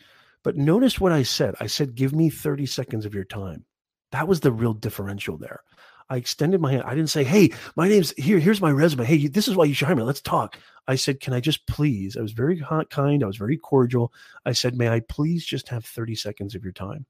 But 0.44 0.58
notice 0.58 1.00
what 1.00 1.12
I 1.12 1.22
said. 1.24 1.54
I 1.60 1.68
said, 1.68 1.94
give 1.94 2.14
me 2.14 2.30
30 2.30 2.66
seconds 2.66 3.06
of 3.06 3.14
your 3.14 3.26
time. 3.26 3.66
That 4.12 4.28
was 4.28 4.40
the 4.42 4.52
real 4.52 4.74
differential 4.74 5.38
there. 5.38 5.62
I 6.10 6.18
extended 6.18 6.60
my 6.60 6.72
hand. 6.72 6.84
I 6.86 6.94
didn't 6.94 7.10
say, 7.10 7.24
"Hey, 7.24 7.52
my 7.78 7.88
name's 7.88 8.12
here. 8.18 8.40
Here's 8.40 8.60
my 8.60 8.72
resume. 8.72 9.06
Hey, 9.06 9.28
this 9.28 9.48
is 9.48 9.56
why 9.56 9.64
you 9.64 9.74
should 9.74 9.88
hire 9.88 9.96
me. 9.96 10.04
Let's 10.04 10.22
talk." 10.22 10.60
I 10.88 10.96
said, 10.96 11.22
"Can 11.22 11.34
I 11.34 11.40
just 11.40 11.66
please?" 11.68 12.18
I 12.18 12.22
was 12.22 12.34
very 12.34 12.62
kind. 12.90 13.24
I 13.24 13.28
was 13.28 13.38
very 13.38 13.58
cordial. 13.58 14.12
I 14.46 14.52
said, 14.52 14.76
"May 14.76 14.90
I 14.90 15.00
please 15.00 15.46
just 15.46 15.70
have 15.70 15.86
30 15.86 16.16
seconds 16.16 16.54
of 16.54 16.64
your 16.64 16.74
time?" 16.74 17.06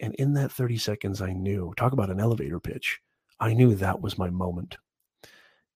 And 0.00 0.14
in 0.14 0.32
that 0.34 0.52
30 0.52 0.78
seconds, 0.78 1.20
I 1.20 1.32
knew. 1.32 1.74
Talk 1.76 1.92
about 1.92 2.10
an 2.10 2.20
elevator 2.20 2.60
pitch. 2.60 3.00
I 3.40 3.52
knew 3.52 3.74
that 3.74 4.00
was 4.00 4.16
my 4.16 4.30
moment, 4.30 4.78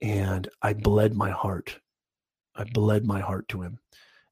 and 0.00 0.48
I 0.62 0.72
bled 0.72 1.14
my 1.14 1.30
heart. 1.30 1.80
I 2.54 2.64
bled 2.64 3.04
my 3.04 3.20
heart 3.20 3.48
to 3.48 3.60
him, 3.60 3.78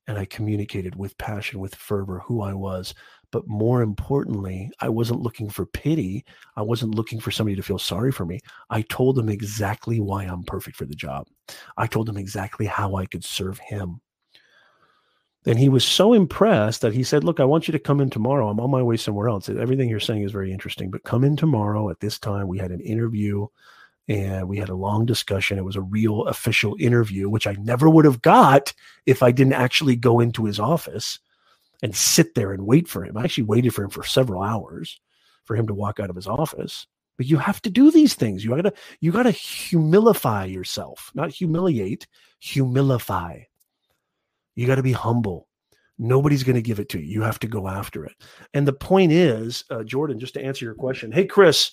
and 0.06 0.16
I 0.16 0.24
communicated 0.24 0.96
with 0.96 1.18
passion, 1.18 1.60
with 1.60 1.74
fervor, 1.74 2.20
who 2.20 2.40
I 2.40 2.54
was, 2.54 2.94
but 3.30 3.46
more 3.46 3.82
importantly, 3.82 4.70
I 4.80 4.88
wasn't 4.88 5.22
looking 5.22 5.48
for 5.48 5.66
pity. 5.66 6.24
I 6.56 6.62
wasn't 6.62 6.94
looking 6.94 7.20
for 7.20 7.30
somebody 7.30 7.56
to 7.56 7.62
feel 7.62 7.78
sorry 7.78 8.12
for 8.12 8.24
me. 8.24 8.40
I 8.68 8.82
told 8.82 9.18
him 9.18 9.28
exactly 9.28 10.00
why 10.00 10.24
I'm 10.24 10.42
perfect 10.42 10.76
for 10.76 10.84
the 10.84 10.94
job. 10.94 11.28
I 11.76 11.86
told 11.86 12.08
him 12.08 12.16
exactly 12.16 12.66
how 12.66 12.96
I 12.96 13.06
could 13.06 13.24
serve 13.24 13.58
him. 13.58 14.00
And 15.46 15.58
he 15.58 15.68
was 15.68 15.84
so 15.84 16.12
impressed 16.12 16.82
that 16.82 16.92
he 16.92 17.02
said, 17.02 17.24
Look, 17.24 17.40
I 17.40 17.44
want 17.44 17.66
you 17.66 17.72
to 17.72 17.78
come 17.78 18.00
in 18.00 18.10
tomorrow. 18.10 18.48
I'm 18.48 18.60
on 18.60 18.70
my 18.70 18.82
way 18.82 18.96
somewhere 18.96 19.28
else. 19.28 19.48
Everything 19.48 19.88
you're 19.88 20.00
saying 20.00 20.22
is 20.22 20.32
very 20.32 20.52
interesting, 20.52 20.90
but 20.90 21.04
come 21.04 21.24
in 21.24 21.36
tomorrow 21.36 21.88
at 21.88 22.00
this 22.00 22.18
time. 22.18 22.46
We 22.46 22.58
had 22.58 22.72
an 22.72 22.80
interview 22.80 23.46
and 24.06 24.48
we 24.48 24.58
had 24.58 24.68
a 24.68 24.74
long 24.74 25.06
discussion. 25.06 25.56
It 25.56 25.64
was 25.64 25.76
a 25.76 25.82
real 25.82 26.26
official 26.26 26.76
interview, 26.78 27.30
which 27.30 27.46
I 27.46 27.52
never 27.60 27.88
would 27.88 28.04
have 28.04 28.20
got 28.20 28.74
if 29.06 29.22
I 29.22 29.30
didn't 29.30 29.54
actually 29.54 29.96
go 29.96 30.20
into 30.20 30.44
his 30.44 30.60
office 30.60 31.20
and 31.82 31.94
sit 31.94 32.34
there 32.34 32.52
and 32.52 32.66
wait 32.66 32.88
for 32.88 33.04
him. 33.04 33.16
I 33.16 33.24
actually 33.24 33.44
waited 33.44 33.74
for 33.74 33.84
him 33.84 33.90
for 33.90 34.04
several 34.04 34.42
hours 34.42 35.00
for 35.44 35.56
him 35.56 35.66
to 35.66 35.74
walk 35.74 36.00
out 36.00 36.10
of 36.10 36.16
his 36.16 36.26
office. 36.26 36.86
But 37.16 37.26
you 37.26 37.36
have 37.36 37.60
to 37.62 37.70
do 37.70 37.90
these 37.90 38.14
things. 38.14 38.44
You 38.44 38.50
gotta 38.56 38.72
you 39.00 39.12
gotta 39.12 39.30
humilify 39.30 40.50
yourself, 40.52 41.10
not 41.14 41.30
humiliate, 41.30 42.06
humilify. 42.42 43.44
You 44.54 44.66
got 44.66 44.76
to 44.76 44.82
be 44.82 44.92
humble. 44.92 45.48
Nobody's 45.98 46.44
going 46.44 46.56
to 46.56 46.62
give 46.62 46.80
it 46.80 46.88
to 46.90 46.98
you. 46.98 47.06
You 47.06 47.22
have 47.22 47.38
to 47.40 47.46
go 47.46 47.68
after 47.68 48.04
it. 48.04 48.12
And 48.54 48.66
the 48.66 48.72
point 48.72 49.12
is, 49.12 49.64
uh, 49.70 49.84
Jordan, 49.84 50.18
just 50.18 50.34
to 50.34 50.44
answer 50.44 50.64
your 50.64 50.74
question. 50.74 51.12
Hey, 51.12 51.26
Chris, 51.26 51.72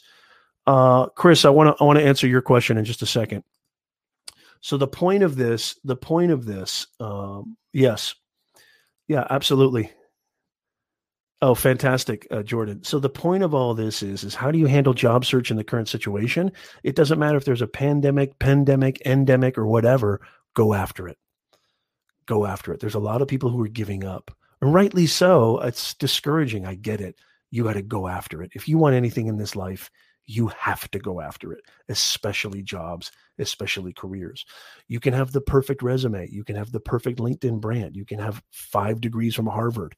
uh, 0.67 1.07
Chris, 1.07 1.45
I 1.45 1.49
want 1.49 1.75
to 1.75 1.83
I 1.83 1.85
want 1.85 1.99
to 1.99 2.05
answer 2.05 2.27
your 2.27 2.41
question 2.41 2.77
in 2.77 2.85
just 2.85 3.01
a 3.01 3.05
second. 3.05 3.43
So 4.61 4.77
the 4.77 4.87
point 4.87 5.23
of 5.23 5.35
this, 5.35 5.79
the 5.83 5.95
point 5.95 6.31
of 6.31 6.45
this, 6.45 6.87
um, 6.99 7.57
yes, 7.73 8.15
yeah, 9.07 9.25
absolutely. 9.29 9.91
Oh, 11.41 11.53
fantastic, 11.53 12.27
uh, 12.31 12.41
Jordan. 12.41 12.83
So 12.83 12.97
the 12.97 13.09
point 13.09 13.43
of 13.43 13.53
all 13.53 13.75
this 13.75 14.01
is, 14.01 14.23
is 14.23 14.33
how 14.33 14.49
do 14.49 14.57
you 14.57 14.65
handle 14.65 14.93
job 14.93 15.23
search 15.23 15.51
in 15.51 15.57
the 15.57 15.63
current 15.63 15.87
situation? 15.87 16.51
It 16.83 16.95
doesn't 16.95 17.19
matter 17.19 17.37
if 17.37 17.45
there's 17.45 17.61
a 17.61 17.67
pandemic, 17.67 18.39
pandemic, 18.39 19.01
endemic, 19.05 19.57
or 19.57 19.67
whatever. 19.67 20.21
Go 20.55 20.73
after 20.73 21.07
it 21.07 21.17
go 22.27 22.45
after 22.45 22.71
it. 22.71 22.79
There's 22.79 22.95
a 22.95 22.99
lot 22.99 23.23
of 23.23 23.27
people 23.27 23.49
who 23.49 23.63
are 23.63 23.69
giving 23.69 24.03
up, 24.03 24.29
and 24.61 24.73
rightly 24.73 25.07
so. 25.07 25.59
It's 25.61 25.95
discouraging. 25.95 26.65
I 26.65 26.75
get 26.75 27.01
it. 27.01 27.15
You 27.49 27.63
got 27.63 27.73
to 27.73 27.81
go 27.81 28.07
after 28.07 28.43
it. 28.43 28.51
If 28.53 28.67
you 28.67 28.77
want 28.77 28.95
anything 28.95 29.27
in 29.27 29.37
this 29.37 29.55
life, 29.55 29.89
you 30.25 30.51
have 30.59 30.91
to 30.91 30.99
go 30.99 31.21
after 31.21 31.53
it, 31.53 31.61
especially 31.87 32.61
jobs, 32.61 33.11
especially 33.39 33.93
careers. 33.93 34.45
You 34.89 34.99
can 34.99 35.13
have 35.13 35.31
the 35.31 35.41
perfect 35.41 35.81
resume. 35.81 36.27
You 36.29 36.43
can 36.43 36.57
have 36.57 36.71
the 36.71 36.81
perfect 36.81 37.19
LinkedIn 37.19 37.61
brand. 37.61 37.95
You 37.95 38.05
can 38.05 38.19
have 38.19 38.43
five 38.51 38.99
degrees 38.99 39.33
from 39.33 39.47
Harvard. 39.47 39.95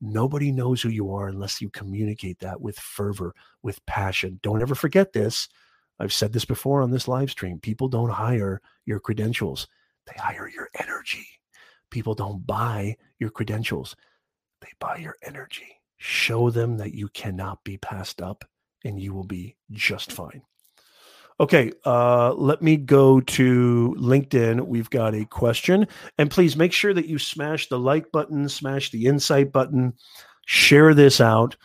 Nobody 0.00 0.52
knows 0.52 0.80
who 0.80 0.90
you 0.90 1.12
are 1.12 1.28
unless 1.28 1.60
you 1.60 1.70
communicate 1.70 2.38
that 2.40 2.60
with 2.60 2.78
fervor, 2.78 3.34
with 3.62 3.84
passion. 3.86 4.38
Don't 4.42 4.62
ever 4.62 4.74
forget 4.74 5.12
this. 5.12 5.48
I've 5.98 6.12
said 6.12 6.32
this 6.32 6.44
before 6.44 6.82
on 6.82 6.90
this 6.90 7.08
live 7.08 7.30
stream. 7.30 7.58
People 7.58 7.88
don't 7.88 8.10
hire 8.10 8.60
your 8.86 9.00
credentials, 9.00 9.66
they 10.06 10.14
hire 10.16 10.48
your 10.48 10.68
energy. 10.78 11.26
People 11.90 12.14
don't 12.14 12.46
buy 12.46 12.96
your 13.18 13.30
credentials, 13.30 13.96
they 14.60 14.68
buy 14.78 14.98
your 14.98 15.16
energy. 15.22 15.80
Show 15.96 16.50
them 16.50 16.76
that 16.76 16.94
you 16.94 17.08
cannot 17.08 17.64
be 17.64 17.76
passed 17.76 18.22
up 18.22 18.44
and 18.84 19.00
you 19.00 19.12
will 19.12 19.24
be 19.24 19.56
just 19.72 20.12
fine. 20.12 20.42
Okay, 21.40 21.70
uh, 21.84 22.32
let 22.34 22.62
me 22.62 22.76
go 22.76 23.20
to 23.20 23.94
LinkedIn. 23.98 24.66
We've 24.66 24.90
got 24.90 25.14
a 25.14 25.24
question. 25.24 25.86
And 26.18 26.30
please 26.30 26.56
make 26.56 26.72
sure 26.72 26.92
that 26.92 27.06
you 27.06 27.18
smash 27.18 27.68
the 27.68 27.78
like 27.78 28.10
button, 28.10 28.48
smash 28.48 28.90
the 28.90 29.06
insight 29.06 29.52
button, 29.52 29.94
share 30.46 30.94
this 30.94 31.20
out. 31.20 31.56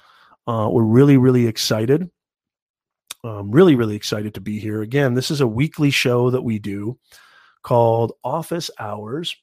Uh, 0.45 0.69
we're 0.71 0.83
really, 0.83 1.17
really 1.17 1.47
excited. 1.47 2.09
I'm 3.23 3.51
really, 3.51 3.75
really 3.75 3.95
excited 3.95 4.33
to 4.33 4.41
be 4.41 4.59
here. 4.59 4.81
Again, 4.81 5.13
this 5.13 5.31
is 5.31 5.41
a 5.41 5.47
weekly 5.47 5.89
show 5.89 6.29
that 6.29 6.41
we 6.41 6.59
do 6.59 6.99
called 7.63 8.11
Office 8.23 8.69
Hours 8.77 9.35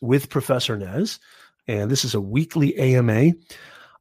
with 0.00 0.30
Professor 0.30 0.78
Nez, 0.78 1.20
and 1.68 1.90
this 1.90 2.06
is 2.06 2.14
a 2.14 2.20
weekly 2.20 2.76
AMA. 2.78 3.32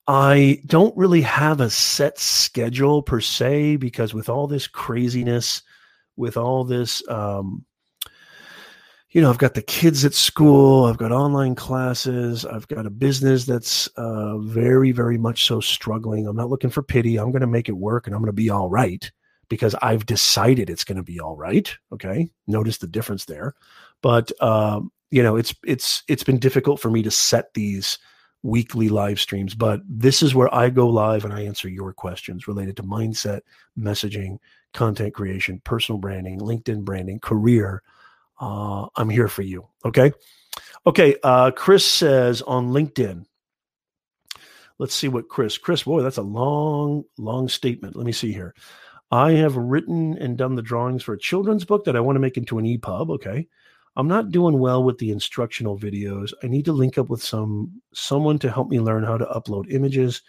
I 0.10 0.60
don't 0.65 0.98
really 0.98 1.22
have 1.22 1.62
a 1.62 1.69
set 1.69 2.17
schedule 2.17 3.04
per 3.04 3.22
se 3.22 3.76
because 3.76 4.12
with 4.12 4.28
all 4.28 4.48
this 4.48 4.65
craziness, 4.65 5.62
with 6.15 6.36
all 6.36 6.63
this, 6.63 7.08
um, 7.10 7.63
you 9.12 9.22
know, 9.22 9.30
I've 9.30 9.38
got 9.38 9.54
the 9.54 9.62
kids 9.62 10.04
at 10.06 10.15
school, 10.15 10.86
I've 10.86 10.98
got 10.98 11.12
online 11.12 11.54
classes, 11.54 12.43
I've 12.43 12.67
got 12.69 12.88
a 12.88 12.89
business 12.89 13.45
that's 13.45 13.86
uh, 13.98 14.39
very, 14.39 14.91
very 14.91 15.19
much 15.19 15.45
so 15.45 15.60
struggling. 15.60 16.26
I'm 16.26 16.36
not 16.36 16.50
looking 16.50 16.72
for 16.72 16.82
pity. 16.82 17.17
I'm 17.17 17.30
going 17.30 17.41
to 17.41 17.48
make 17.48 17.69
it 17.69 17.74
work 17.74 18.08
and 18.08 18.15
I'm 18.15 18.22
going 18.22 18.30
to 18.30 18.34
be 18.34 18.50
all 18.50 18.67
right 18.67 19.12
because 19.48 19.76
I've 19.76 20.08
decided 20.08 20.72
it's 20.72 20.84
going 20.84 20.98
to 20.98 21.04
be 21.04 21.19
all 21.19 21.36
right. 21.36 21.72
Okay. 21.91 22.32
Notice 22.48 22.80
the 22.80 22.88
difference 22.88 23.26
there. 23.26 23.54
But 24.02 24.32
um, 24.41 24.91
you 25.12 25.22
know 25.22 25.36
it's 25.36 25.54
it's 25.63 26.02
it's 26.08 26.24
been 26.24 26.39
difficult 26.39 26.80
for 26.80 26.89
me 26.89 27.04
to 27.04 27.12
set 27.12 27.54
these 27.54 28.00
weekly 28.41 28.88
live 28.88 29.19
streams 29.19 29.54
but 29.54 29.82
this 29.88 30.23
is 30.23 30.34
where 30.34 30.54
i 30.56 30.69
go 30.69 30.88
live 30.88 31.25
and 31.25 31.34
i 31.34 31.41
answer 31.41 31.67
your 31.67 31.91
questions 31.91 32.47
related 32.47 32.78
to 32.78 32.84
mindset 32.84 33.41
messaging 33.78 34.38
content 34.73 35.13
creation 35.13 35.62
personal 35.65 35.99
branding 35.99 36.39
linkedin 36.39 36.84
branding 36.84 37.19
career. 37.19 37.82
Uh, 38.39 38.88
i'm 38.95 39.10
here 39.10 39.28
for 39.28 39.41
you 39.41 39.67
okay? 39.84 40.12
Okay 40.86 41.15
uh, 41.23 41.52
chris 41.52 41.86
says 41.86 42.41
on 42.43 42.69
linkedin. 42.69 43.25
Let's 44.78 44.95
see 44.95 45.10
what 45.10 45.28
chris 45.28 45.58
chris 45.58 45.84
boy 45.84 46.02
that's 46.02 46.17
a 46.17 46.21
long 46.21 47.04
long 47.17 47.49
statement. 47.49 47.95
Let 47.97 48.06
me 48.06 48.13
see 48.13 48.32
here. 48.32 48.56
I 49.12 49.32
have 49.32 49.58
written 49.58 50.17
and 50.17 50.38
done 50.38 50.56
the 50.56 50.62
drawings 50.62 51.04
for 51.04 51.13
a 51.13 51.19
children's 51.19 51.65
book 51.65 51.84
that 51.86 51.97
i 51.97 51.99
want 51.99 52.15
to 52.15 52.21
make 52.21 52.38
into 52.38 52.60
an 52.60 52.65
epub 52.65 53.10
okay 53.10 53.47
I'm 53.95 54.08
not 54.08 54.32
doing 54.32 54.60
well 54.60 54.84
with 54.84 54.97
the 54.97 55.12
instructional 55.12 55.78
videos. 55.78 56.34
I 56.43 56.47
need 56.47 56.65
to 56.65 56.73
link 56.73 56.97
up 56.97 57.10
with 57.10 57.23
some 57.23 57.82
someone 57.93 58.39
to 58.39 58.52
help 58.52 58.69
me 58.69 58.80
learn 58.80 59.04
how 59.04 59.17
to 59.17 59.25
upload 59.25 59.71
images, 59.71 60.21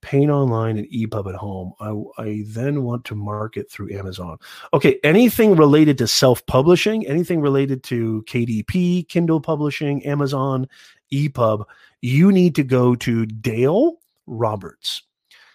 paint 0.00 0.30
online, 0.30 0.78
and 0.78 0.86
EPUB 0.88 1.28
at 1.28 1.34
home. 1.34 1.72
I, 1.80 2.22
I 2.22 2.44
then 2.46 2.84
want 2.84 3.04
to 3.06 3.14
market 3.14 3.70
through 3.70 3.92
Amazon. 3.92 4.38
Okay, 4.72 5.00
anything 5.02 5.56
related 5.56 5.98
to 5.98 6.06
self-publishing, 6.06 7.06
anything 7.06 7.40
related 7.40 7.82
to 7.84 8.22
KDP, 8.26 9.08
Kindle 9.08 9.40
publishing, 9.40 10.04
Amazon, 10.04 10.68
EPUB, 11.12 11.64
you 12.00 12.30
need 12.30 12.54
to 12.54 12.62
go 12.62 12.94
to 12.94 13.26
Dale 13.26 13.96
Roberts. 14.26 15.02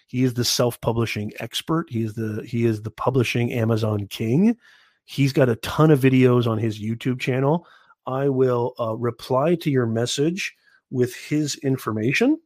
He 0.06 0.22
is 0.22 0.34
the 0.34 0.44
self-publishing 0.44 1.32
expert. 1.40 1.90
He 1.90 2.02
is 2.02 2.14
the 2.14 2.44
he 2.46 2.66
is 2.66 2.82
the 2.82 2.90
publishing 2.90 3.52
Amazon 3.52 4.06
king. 4.06 4.56
He's 5.04 5.32
got 5.32 5.48
a 5.48 5.56
ton 5.56 5.90
of 5.90 6.00
videos 6.00 6.46
on 6.46 6.58
his 6.58 6.80
YouTube 6.80 7.20
channel. 7.20 7.66
I 8.06 8.28
will 8.28 8.74
uh, 8.78 8.96
reply 8.96 9.54
to 9.56 9.70
your 9.70 9.86
message 9.86 10.54
with 10.90 11.14
his 11.14 11.56
information. 11.56 12.38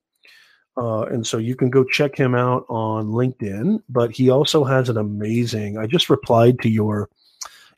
Uh, 0.77 1.03
and 1.03 1.27
so 1.27 1.39
you 1.39 1.57
can 1.57 1.71
go 1.71 1.83
check 1.83 2.17
him 2.17 2.35
out 2.35 2.65
on 2.69 3.07
LinkedIn. 3.07 3.83
But 3.89 4.13
he 4.13 4.31
also 4.31 4.65
has 4.65 4.89
an 4.89 4.97
amazing. 4.97 5.77
I 5.77 5.87
just 5.87 6.09
replied 6.09 6.61
to 6.61 6.69
your 6.69 7.09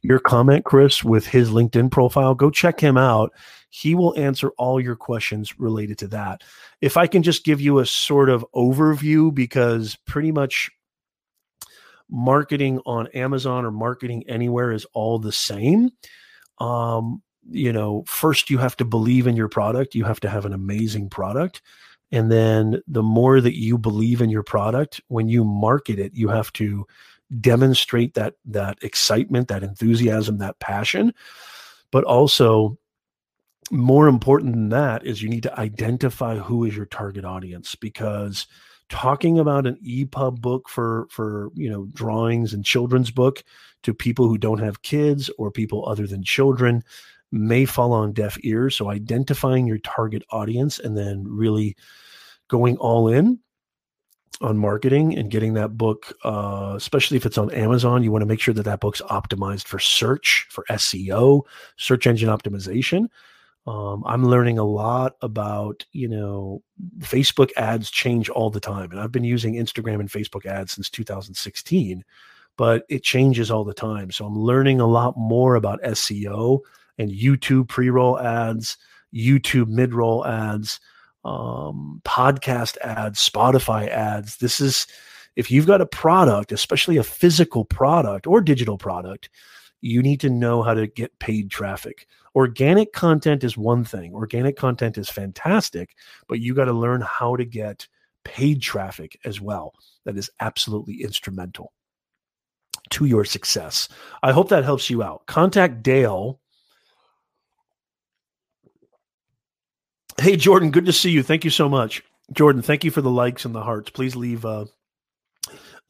your 0.02 0.18
comment, 0.18 0.64
Chris, 0.64 1.04
with 1.04 1.26
his 1.26 1.50
LinkedIn 1.50 1.90
profile. 1.90 2.34
Go 2.34 2.50
check 2.50 2.80
him 2.80 2.96
out. 2.96 3.32
He 3.68 3.94
will 3.94 4.18
answer 4.18 4.50
all 4.56 4.80
your 4.80 4.96
questions 4.96 5.58
related 5.58 5.98
to 5.98 6.08
that. 6.08 6.42
If 6.80 6.96
I 6.96 7.06
can 7.06 7.22
just 7.22 7.44
give 7.44 7.60
you 7.60 7.78
a 7.78 7.86
sort 7.86 8.30
of 8.30 8.44
overview, 8.54 9.32
because 9.32 9.96
pretty 10.06 10.32
much 10.32 10.70
marketing 12.10 12.80
on 12.86 13.06
Amazon 13.08 13.64
or 13.64 13.70
marketing 13.70 14.24
anywhere 14.28 14.72
is 14.72 14.86
all 14.92 15.18
the 15.18 15.32
same. 15.32 15.90
Um, 16.58 17.22
you 17.48 17.72
know, 17.72 18.04
first 18.06 18.50
you 18.50 18.58
have 18.58 18.76
to 18.76 18.84
believe 18.84 19.26
in 19.26 19.36
your 19.36 19.48
product, 19.48 19.94
you 19.94 20.04
have 20.04 20.20
to 20.20 20.28
have 20.28 20.44
an 20.44 20.52
amazing 20.52 21.08
product. 21.08 21.62
And 22.12 22.30
then 22.30 22.82
the 22.88 23.02
more 23.02 23.40
that 23.40 23.58
you 23.58 23.78
believe 23.78 24.20
in 24.20 24.30
your 24.30 24.42
product, 24.42 25.00
when 25.08 25.28
you 25.28 25.44
market 25.44 25.98
it, 25.98 26.12
you 26.14 26.28
have 26.28 26.52
to 26.54 26.86
demonstrate 27.40 28.14
that 28.14 28.34
that 28.46 28.78
excitement, 28.82 29.48
that 29.48 29.62
enthusiasm, 29.62 30.38
that 30.38 30.58
passion. 30.58 31.14
But 31.92 32.04
also 32.04 32.78
more 33.70 34.08
important 34.08 34.52
than 34.52 34.68
that 34.70 35.06
is 35.06 35.22
you 35.22 35.28
need 35.28 35.44
to 35.44 35.60
identify 35.60 36.36
who 36.36 36.64
is 36.64 36.76
your 36.76 36.86
target 36.86 37.24
audience 37.24 37.76
because 37.76 38.46
talking 38.90 39.38
about 39.38 39.66
an 39.66 39.78
EPUB 39.86 40.40
book 40.40 40.68
for 40.68 41.06
for 41.10 41.50
you 41.54 41.70
know 41.70 41.86
drawings 41.94 42.52
and 42.52 42.64
children's 42.64 43.10
book 43.10 43.42
to 43.82 43.94
people 43.94 44.28
who 44.28 44.36
don't 44.36 44.58
have 44.58 44.82
kids 44.82 45.30
or 45.38 45.50
people 45.50 45.88
other 45.88 46.06
than 46.06 46.22
children 46.22 46.82
may 47.32 47.64
fall 47.64 47.92
on 47.92 48.12
deaf 48.12 48.36
ears. 48.42 48.76
So 48.76 48.90
identifying 48.90 49.66
your 49.66 49.78
target 49.78 50.22
audience 50.30 50.78
and 50.78 50.98
then 50.98 51.24
really 51.26 51.76
going 52.48 52.76
all 52.76 53.08
in 53.08 53.38
on 54.40 54.58
marketing 54.58 55.16
and 55.16 55.30
getting 55.30 55.54
that 55.54 55.76
book, 55.76 56.12
uh, 56.24 56.74
especially 56.76 57.16
if 57.16 57.26
it's 57.26 57.38
on 57.38 57.50
Amazon, 57.52 58.02
you 58.02 58.10
want 58.10 58.22
to 58.22 58.26
make 58.26 58.40
sure 58.40 58.54
that 58.54 58.64
that 58.64 58.80
book's 58.80 59.02
optimized 59.02 59.66
for 59.66 59.78
search, 59.78 60.46
for 60.50 60.64
SEO, 60.70 61.42
search 61.76 62.06
engine 62.06 62.28
optimization. 62.28 63.08
Um, 63.66 64.02
I'm 64.06 64.24
learning 64.24 64.58
a 64.58 64.64
lot 64.64 65.16
about, 65.20 65.84
you 65.92 66.08
know, 66.08 66.62
Facebook 67.00 67.50
ads 67.56 67.90
change 67.90 68.28
all 68.28 68.50
the 68.50 68.60
time. 68.60 68.90
And 68.90 69.00
I've 69.00 69.12
been 69.12 69.24
using 69.24 69.54
Instagram 69.54 70.00
and 70.00 70.10
Facebook 70.10 70.46
ads 70.46 70.72
since 70.72 70.88
2016, 70.88 72.04
but 72.56 72.84
it 72.88 73.02
changes 73.02 73.50
all 73.50 73.64
the 73.64 73.74
time. 73.74 74.10
So 74.10 74.24
I'm 74.24 74.38
learning 74.38 74.80
a 74.80 74.86
lot 74.86 75.16
more 75.16 75.56
about 75.56 75.82
SEO 75.82 76.60
and 76.98 77.10
YouTube 77.10 77.68
pre 77.68 77.90
roll 77.90 78.18
ads, 78.18 78.78
YouTube 79.14 79.68
mid 79.68 79.92
roll 79.92 80.26
ads, 80.26 80.80
um, 81.24 82.00
podcast 82.04 82.78
ads, 82.78 83.20
Spotify 83.20 83.88
ads. 83.88 84.38
This 84.38 84.60
is, 84.60 84.86
if 85.36 85.50
you've 85.50 85.66
got 85.66 85.82
a 85.82 85.86
product, 85.86 86.50
especially 86.50 86.96
a 86.96 87.02
physical 87.02 87.64
product 87.64 88.26
or 88.26 88.40
digital 88.40 88.78
product, 88.78 89.28
you 89.80 90.02
need 90.02 90.20
to 90.20 90.30
know 90.30 90.62
how 90.62 90.74
to 90.74 90.86
get 90.86 91.18
paid 91.18 91.50
traffic. 91.50 92.06
Organic 92.34 92.92
content 92.92 93.42
is 93.44 93.56
one 93.56 93.84
thing, 93.84 94.14
organic 94.14 94.56
content 94.56 94.98
is 94.98 95.08
fantastic, 95.08 95.96
but 96.28 96.40
you 96.40 96.54
got 96.54 96.66
to 96.66 96.72
learn 96.72 97.00
how 97.00 97.36
to 97.36 97.44
get 97.44 97.86
paid 98.24 98.62
traffic 98.62 99.18
as 99.24 99.40
well. 99.40 99.74
That 100.04 100.16
is 100.16 100.30
absolutely 100.40 101.02
instrumental 101.02 101.72
to 102.90 103.04
your 103.04 103.24
success. 103.24 103.88
I 104.22 104.32
hope 104.32 104.48
that 104.50 104.64
helps 104.64 104.90
you 104.90 105.02
out. 105.02 105.26
Contact 105.26 105.82
Dale. 105.82 106.40
Hey, 110.20 110.36
Jordan, 110.36 110.70
good 110.70 110.86
to 110.86 110.92
see 110.92 111.10
you. 111.10 111.22
Thank 111.22 111.44
you 111.44 111.50
so 111.50 111.68
much. 111.68 112.02
Jordan, 112.32 112.62
thank 112.62 112.84
you 112.84 112.90
for 112.90 113.00
the 113.00 113.10
likes 113.10 113.44
and 113.44 113.54
the 113.54 113.62
hearts. 113.62 113.90
Please 113.90 114.14
leave 114.14 114.44
uh, 114.44 114.66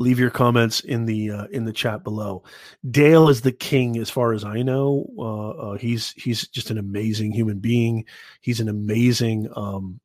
leave 0.01 0.19
your 0.19 0.31
comments 0.31 0.81
in 0.81 1.05
the 1.05 1.31
uh, 1.31 1.47
in 1.53 1.65
the 1.65 1.73
chat 1.73 2.03
below. 2.03 2.43
Dale 2.91 3.29
is 3.29 3.43
the 3.43 3.53
king, 3.53 3.99
as 3.99 4.11
far 4.11 4.33
as 4.33 4.43
I 4.43 4.63
know. 4.63 5.07
Uh, 5.17 5.51
uh, 5.51 5.77
he's 5.77 6.13
he's 6.13 6.49
just 6.49 6.71
an 6.71 6.79
amazing 6.79 7.31
human 7.31 7.61
being. 7.61 8.07
He's 8.41 8.59
an 8.59 8.69
amazing. 8.69 9.49
Um, 9.55 10.01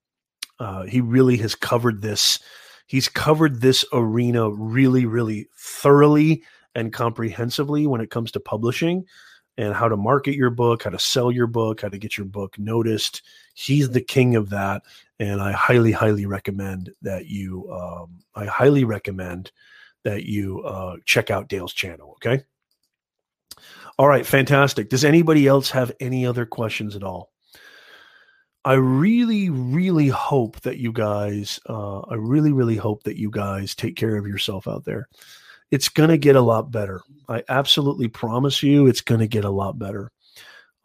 uh, 0.60 0.84
he 0.84 1.02
really 1.02 1.38
has 1.38 1.56
covered 1.56 2.02
this. 2.02 2.40
He's 2.86 3.10
covered 3.10 3.62
this 3.62 3.84
arena 3.92 4.52
really, 4.52 5.06
really 5.06 5.48
thoroughly 5.58 6.44
and 6.76 6.94
comprehensively 6.94 7.88
when 7.88 8.02
it 8.02 8.12
comes 8.12 8.32
to 8.32 8.40
publishing 8.40 9.06
and 9.58 9.74
how 9.74 9.88
to 9.88 9.98
market 9.98 10.36
your 10.36 10.50
book, 10.50 10.84
how 10.84 10.90
to 10.90 11.00
sell 11.00 11.32
your 11.32 11.48
book, 11.48 11.82
how 11.82 11.88
to 11.88 11.98
get 11.98 12.18
your 12.18 12.26
book 12.26 12.60
noticed. 12.60 13.22
He's 13.54 13.90
the 13.90 14.02
king 14.02 14.36
of 14.36 14.50
that, 14.50 14.84
and 15.20 15.42
I 15.42 15.54
highly, 15.54 15.94
highly 15.94 16.26
recommend 16.26 16.92
that 17.02 17.28
you. 17.28 17.72
Um, 17.72 18.20
I 18.36 18.46
highly 18.46 18.84
recommend 18.84 19.52
that 20.06 20.24
you 20.24 20.62
uh, 20.62 20.96
check 21.06 21.30
out 21.30 21.50
Dale's 21.50 21.74
channel. 21.74 22.14
Okay. 22.18 22.44
All 23.98 24.08
right, 24.08 24.26
fantastic. 24.26 24.90
Does 24.90 25.06
anybody 25.06 25.48
else 25.48 25.70
have 25.72 25.92
any 26.00 26.26
other 26.26 26.46
questions 26.46 26.96
at 26.96 27.04
all? 27.04 27.32
I 28.64 28.74
really, 28.74 29.50
really 29.50 30.08
hope 30.08 30.62
that 30.62 30.78
you 30.78 30.92
guys, 30.92 31.60
uh, 31.70 32.00
I 32.00 32.16
really, 32.16 32.52
really 32.52 32.78
hope 32.78 33.04
that 33.04 33.18
you 33.18 33.30
guys 33.30 33.76
take 33.76 33.96
care 33.96 34.16
of 34.16 34.26
yourself 34.26 34.68
out 34.68 34.86
there 34.86 35.08
it's 35.72 35.90
going 35.90 36.10
to 36.10 36.18
get 36.18 36.36
a 36.36 36.42
lot 36.42 36.72
better. 36.72 37.02
I 37.28 37.44
absolutely 37.50 38.08
promise 38.08 38.62
you 38.62 38.88
it's 38.88 39.02
going 39.02 39.20
to 39.20 39.28
get 39.28 39.46
a 39.46 39.50
lot 39.50 39.80
better. 39.80 40.12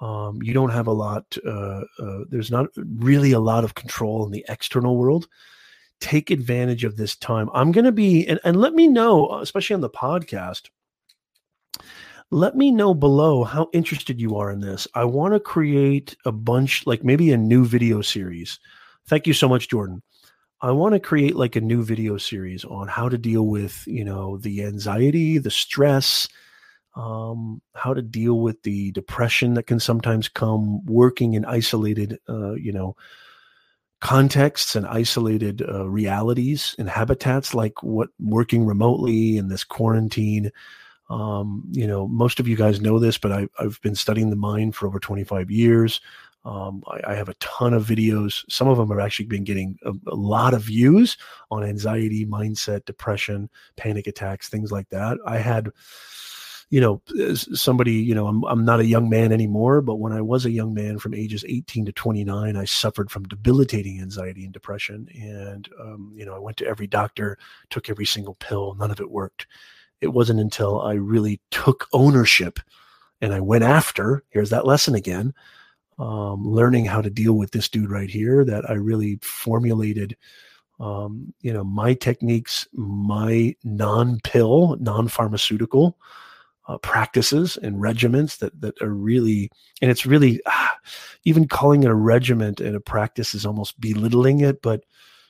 Um, 0.01 0.43
you 0.43 0.55
don't 0.55 0.71
have 0.71 0.87
a 0.87 0.93
lot, 0.93 1.37
uh, 1.47 1.83
uh, 1.99 2.25
there's 2.29 2.51
not 2.51 2.69
really 2.77 3.33
a 3.33 3.41
lot 3.41 3.65
of 3.65 3.75
control 3.75 4.25
in 4.25 4.33
the 4.33 4.45
external 4.49 4.97
world. 4.97 5.29
Take 6.01 6.31
advantage 6.31 6.85
of 6.85 6.97
this 6.97 7.17
time. 7.17 7.51
I'm 7.53 7.73
going 7.73 7.85
to 7.85 7.93
be, 7.93 8.27
and, 8.27 8.41
and 8.45 8.57
let 8.57 8.75
me 8.75 8.89
know, 8.89 9.39
especially 9.41 9.75
on 9.75 9.81
the 9.81 9.91
podcast, 9.91 10.69
let 12.31 12.57
me 12.57 12.71
know 12.71 12.95
below 12.95 13.45
how 13.45 13.69
interested 13.73 14.21
you 14.21 14.37
are 14.37 14.51
in 14.51 14.61
this. 14.61 14.87
I 14.95 15.05
want 15.05 15.35
to 15.35 15.41
create 15.41 16.17
a 16.25 16.33
bunch, 16.33 16.87
like 16.87 17.03
maybe 17.03 17.33
a 17.33 17.37
new 17.37 17.65
video 17.65 18.03
series. 18.03 18.59
Thank 19.09 19.27
you 19.27 19.35
so 19.35 19.49
much, 19.49 19.69
Jordan. 19.69 20.03
I 20.63 20.71
want 20.73 20.93
to 20.93 21.01
create 21.01 21.37
like 21.37 21.57
a 21.57 21.61
new 21.61 21.83
video 21.83 22.19
series 22.19 22.65
on 22.65 22.87
how 22.87 23.09
to 23.09 23.19
deal 23.19 23.47
with, 23.47 23.83
you 23.87 24.05
know, 24.05 24.37
the 24.37 24.65
anxiety, 24.65 25.39
the 25.39 25.51
stress, 25.51 26.29
um, 26.97 27.63
how 27.75 27.95
to 27.95 28.03
deal 28.03 28.41
with 28.41 28.63
the 28.63 28.93
depression 28.93 29.55
that 29.55 29.67
can 29.67 29.81
sometimes 29.81 30.29
come 30.29 30.85
working 30.85 31.35
in 31.35 31.45
isolated, 31.45 32.19
uh, 32.29 32.53
you 32.53 32.73
know, 32.73 32.95
contexts 34.01 34.75
and 34.75 34.87
isolated 34.87 35.63
uh, 35.69 35.89
realities 35.89 36.75
and 36.79 36.89
habitats 36.89 37.55
like 37.55 37.83
what 37.83 38.09
working 38.19 38.65
remotely 38.65 39.37
in 39.37 39.49
this 39.49 39.65
quarantine. 39.65 40.51
Um, 41.11 41.65
you 41.71 41.87
know, 41.87 42.09
most 42.09 42.41
of 42.41 42.49
you 42.49 42.57
guys 42.57 42.81
know 42.81 42.99
this, 42.99 43.19
but 43.19 43.33
I, 43.33 43.49
I've 43.59 43.81
been 43.83 43.95
studying 43.95 44.31
the 44.31 44.37
mind 44.37 44.75
for 44.75 44.87
over 44.87 44.99
25 44.99 45.51
years. 45.51 46.01
Um, 46.45 46.83
I, 46.87 47.13
I, 47.13 47.15
have 47.17 47.29
a 47.29 47.35
ton 47.35 47.75
of 47.75 47.85
videos. 47.85 48.51
Some 48.51 48.67
of 48.67 48.79
them 48.79 48.89
have 48.89 48.99
actually 48.99 49.27
been 49.27 49.45
getting 49.45 49.77
a, 49.85 49.93
a, 50.07 50.15
lot 50.15 50.55
of 50.55 50.63
views 50.63 51.19
on 51.51 51.63
anxiety, 51.63 52.25
mindset, 52.25 52.87
depression, 52.87 53.51
panic 53.77 54.07
attacks, 54.07 54.49
things 54.49 54.73
like 54.73 54.89
that. 54.89 55.19
I 55.27 55.37
had, 55.37 55.69
you 56.71 56.81
know, 56.81 57.03
somebody, 57.53 57.95
you 57.95 58.15
know, 58.15 58.29
I'm, 58.29 58.45
I'm 58.45 58.65
not 58.65 58.79
a 58.79 58.87
young 58.87 59.11
man 59.11 59.33
anymore, 59.33 59.81
but 59.81 59.97
when 59.97 60.13
I 60.13 60.21
was 60.21 60.47
a 60.47 60.51
young 60.51 60.73
man 60.73 60.99
from 60.99 61.15
ages 61.15 61.45
18 61.49 61.87
to 61.87 61.93
29, 61.93 62.57
I 62.57 62.65
suffered 62.65 63.11
from 63.11 63.25
debilitating 63.25 64.01
anxiety 64.01 64.45
and 64.45 64.53
depression. 64.53 65.09
And, 65.21 65.69
um, 65.81 66.13
you 66.15 66.25
know, 66.25 66.35
I 66.35 66.39
went 66.39 66.57
to 66.59 66.67
every 66.67 66.87
doctor, 66.87 67.39
took 67.71 67.91
every 67.91 68.07
single 68.07 68.35
pill, 68.37 68.75
none 68.75 68.93
of 68.93 69.01
it 69.01 69.11
worked. 69.11 69.49
It 70.01 70.09
wasn't 70.09 70.41
until 70.41 70.81
I 70.81 70.95
really 70.95 71.41
took 71.51 71.89
ownership 71.93 72.61
and 73.21 73.35
I 73.35 73.41
went 73.41 73.65
after, 73.65 74.23
here's 74.31 74.51
that 74.51 74.65
lesson 74.65 74.95
again 74.95 75.35
um, 76.01 76.49
learning 76.49 76.87
how 76.87 77.03
to 77.03 77.11
deal 77.11 77.35
with 77.35 77.51
this 77.51 77.69
dude 77.69 77.91
right 77.91 78.09
here 78.09 78.43
that 78.45 78.69
I 78.69 78.73
really 78.73 79.19
formulated, 79.23 80.17
um, 80.81 81.35
you 81.43 81.53
know, 81.53 81.63
my 81.63 81.93
techniques, 81.93 82.67
my 82.73 83.55
non-pill, 83.65 84.79
non-pharmaceutical 84.81 85.99
uh, 86.71 86.79
practices 86.79 87.57
and 87.57 87.81
regiments 87.81 88.37
that 88.37 88.59
that 88.61 88.81
are 88.81 88.95
really, 88.95 89.51
and 89.83 89.91
it's 89.91 90.07
really, 90.07 90.41
ah, 90.47 90.77
even 91.25 91.49
calling 91.49 91.83
it 91.83 91.91
a 91.91 91.95
regiment 91.95 92.61
and 92.61 92.77
a 92.77 92.81
practice 92.81 93.35
is 93.35 93.45
almost 93.45 93.81
belittling 93.81 94.41
it, 94.41 94.63
but 94.63 94.85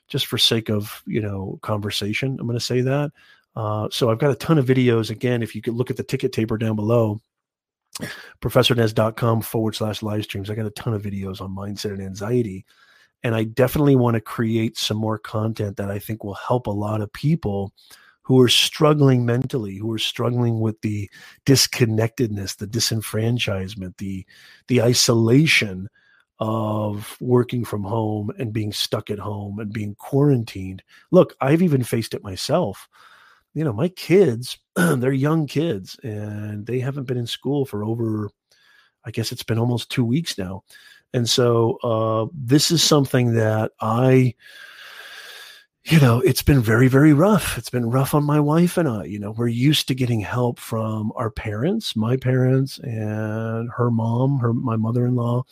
just 0.07 0.27
for 0.27 0.37
sake 0.37 0.69
of 0.69 1.03
you 1.07 1.21
know 1.21 1.59
conversation, 1.63 2.37
I'm 2.39 2.47
going 2.47 2.59
to 2.59 2.65
say 2.65 2.83
that. 2.83 3.11
Uh, 3.57 3.89
so 3.91 4.11
I've 4.11 4.19
got 4.19 4.33
a 4.33 4.37
ton 4.37 4.59
of 4.59 4.67
videos. 4.67 5.09
Again, 5.09 5.43
if 5.43 5.55
you 5.55 5.63
could 5.63 5.75
look 5.75 5.91
at 5.91 5.97
the 5.97 6.03
ticket 6.03 6.33
taper 6.33 6.59
down 6.59 6.77
below, 6.77 7.23
professornez.com 8.43 9.41
forward 9.41 9.75
slash 9.75 10.03
live 10.03 10.25
streams. 10.25 10.51
I 10.51 10.55
got 10.55 10.67
a 10.67 10.71
ton 10.71 10.93
of 10.93 11.03
videos 11.03 11.41
on 11.41 11.57
mindset 11.57 11.93
and 11.93 12.03
anxiety. 12.03 12.67
And 13.23 13.35
I 13.35 13.45
definitely 13.45 13.97
want 13.97 14.15
to 14.15 14.21
create 14.21 14.79
some 14.79 14.97
more 14.97 15.19
content 15.19 15.77
that 15.79 15.91
I 15.91 15.99
think 15.99 16.23
will 16.23 16.35
help 16.35 16.67
a 16.67 16.71
lot 16.71 17.01
of 17.01 17.13
people 17.13 17.73
who 18.23 18.41
are 18.41 18.49
struggling 18.49 19.25
mentally, 19.25 19.77
who 19.77 19.93
are 19.93 19.99
struggling 19.99 20.61
with 20.61 20.81
the 20.83 21.11
disconnectedness, 21.47 22.57
the 22.57 22.67
disenfranchisement, 22.67 23.97
the 23.99 24.25
the 24.69 24.83
isolation 24.83 25.89
of 26.39 27.17
working 27.21 27.65
from 27.65 27.83
home 27.83 28.31
and 28.39 28.53
being 28.53 28.73
stuck 28.73 29.11
at 29.11 29.19
home 29.19 29.59
and 29.59 29.73
being 29.73 29.95
quarantined. 29.97 30.83
Look, 31.11 31.35
I've 31.41 31.61
even 31.61 31.83
faced 31.83 32.15
it 32.15 32.23
myself 32.23 32.89
you 33.55 33.65
know, 33.65 33.73
my 33.73 33.89
kids, 33.89 34.59
they're 34.77 35.13
young 35.13 35.47
kids 35.47 35.99
and 36.03 36.67
they 36.67 36.81
haven't 36.81 37.05
been 37.05 37.17
in 37.17 37.27
school 37.27 37.65
for 37.65 37.85
over, 37.85 38.31
I 39.05 39.11
guess 39.11 39.33
it's 39.33 39.43
been 39.43 39.59
almost 39.59 39.91
two 39.91 40.05
weeks 40.05 40.39
now. 40.39 40.65
And 41.13 41.29
so 41.29 41.79
uh, 41.83 42.27
this 42.33 42.71
is 42.71 42.83
something 42.83 43.35
that 43.35 43.73
I, 43.81 44.35
you 45.85 45.99
know, 45.99 46.21
it's 46.21 46.43
been 46.43 46.61
very, 46.61 46.89
very 46.89 47.13
rough. 47.15 47.57
It's 47.57 47.71
been 47.71 47.89
rough 47.89 48.15
on 48.15 48.23
my 48.23 48.39
wife 48.39 48.77
and 48.77 48.87
I. 48.87 49.05
You 49.05 49.19
know, 49.19 49.31
we're 49.31 49.49
used 49.49 49.89
to 49.89 49.95
getting 49.95 50.21
help 50.21 50.59
from 50.59 51.11
our 51.17 51.31
parents, 51.31 51.97
my 51.97 52.19
parents, 52.19 52.79
and 52.81 53.71
her 53.75 53.91
mom, 53.91 54.39
her 54.41 54.53
my 54.53 54.77
mother-in-law, 54.77 55.43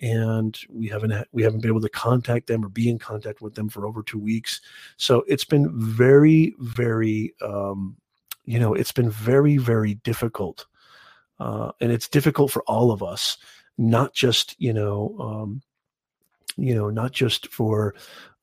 and 0.00 0.56
we 0.68 0.86
haven't 0.86 1.26
we 1.32 1.42
haven't 1.42 1.60
been 1.60 1.70
able 1.70 1.80
to 1.80 1.88
contact 1.88 2.46
them 2.46 2.64
or 2.64 2.68
be 2.68 2.88
in 2.88 2.98
contact 2.98 3.42
with 3.42 3.54
them 3.56 3.68
for 3.68 3.84
over 3.84 4.04
two 4.04 4.20
weeks. 4.20 4.60
So 4.98 5.24
it's 5.26 5.44
been 5.44 5.68
very 5.74 6.54
very 6.60 7.34
um, 7.42 7.96
you 8.44 8.60
know 8.60 8.74
it's 8.74 8.92
been 8.92 9.10
very 9.10 9.56
very 9.56 9.94
difficult, 9.94 10.66
uh, 11.40 11.72
and 11.80 11.90
it's 11.90 12.08
difficult 12.08 12.52
for 12.52 12.62
all 12.68 12.92
of 12.92 13.02
us, 13.02 13.36
not 13.78 14.14
just 14.14 14.54
you 14.60 14.72
know. 14.72 15.16
Um, 15.18 15.62
you 16.58 16.74
know, 16.74 16.90
not 16.90 17.12
just 17.12 17.48
for 17.48 17.94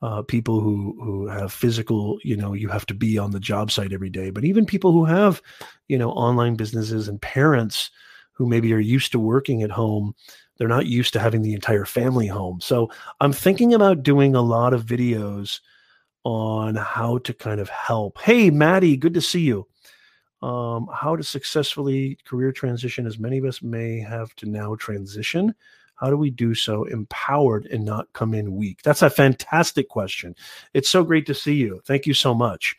uh, 0.02 0.22
people 0.24 0.60
who 0.60 0.97
who 1.04 1.28
have 1.28 1.52
physical, 1.52 2.20
you 2.24 2.38
know, 2.38 2.54
you 2.54 2.70
have 2.70 2.86
to 2.88 2.93
be 2.93 3.18
on 3.18 3.32
the 3.32 3.39
job 3.39 3.72
site 3.72 3.93
every 3.93 4.10
day, 4.10 4.30
but 4.30 4.45
even 4.45 4.66
people 4.66 4.91
who 4.91 5.06
have, 5.06 5.41
you 5.88 5.97
know, 5.97 6.12
online 6.12 6.56
businesses 6.56 7.08
and 7.08 7.22
parents 7.22 7.91
who 8.32 8.47
maybe 8.47 8.74
are 8.74 8.80
used 8.80 9.12
to 9.12 9.20
working 9.20 9.64
at 9.64 9.72
home 9.72 10.16
they're 10.60 10.68
not 10.68 10.86
used 10.86 11.14
to 11.14 11.20
having 11.20 11.41
the 11.41 11.54
entire 11.54 11.86
family 11.86 12.28
home. 12.28 12.60
So 12.62 12.91
I'm 13.22 13.34
thinking 13.34 13.74
about 13.74 14.04
doing 14.04 14.36
a 14.36 14.41
lot 14.41 14.74
of 14.74 14.86
videos 14.86 15.62
on 16.26 16.76
how 16.76 17.20
to 17.20 17.34
kind 17.34 17.62
of 17.62 17.70
help. 17.70 18.20
Hey, 18.20 18.50
Maddie, 18.50 18.97
good 18.97 19.14
to 19.14 19.22
see 19.22 19.39
you. 19.39 19.66
Um, 20.41 20.88
how 20.93 21.16
to 21.16 21.24
successfully 21.24 22.18
career 22.26 22.52
transition, 22.52 23.08
as 23.08 23.18
many 23.18 23.38
of 23.38 23.45
us 23.45 23.62
may 23.62 24.00
have 24.00 24.36
to 24.36 24.45
now 24.47 24.76
transition. 24.76 25.56
How 26.00 26.10
do 26.10 26.18
we 26.18 26.30
do 26.30 26.56
so 26.56 26.86
empowered 26.86 27.66
and 27.66 27.86
not 27.86 28.12
come 28.14 28.34
in 28.34 28.56
weak? 28.56 28.82
That's 28.84 29.02
a 29.02 29.10
fantastic 29.10 29.89
question. 29.89 30.36
It's 30.74 30.89
so 30.89 31.04
great 31.04 31.26
to 31.28 31.34
see 31.34 31.56
you. 31.56 31.82
Thank 31.86 32.06
you 32.06 32.14
so 32.14 32.34
much. 32.34 32.76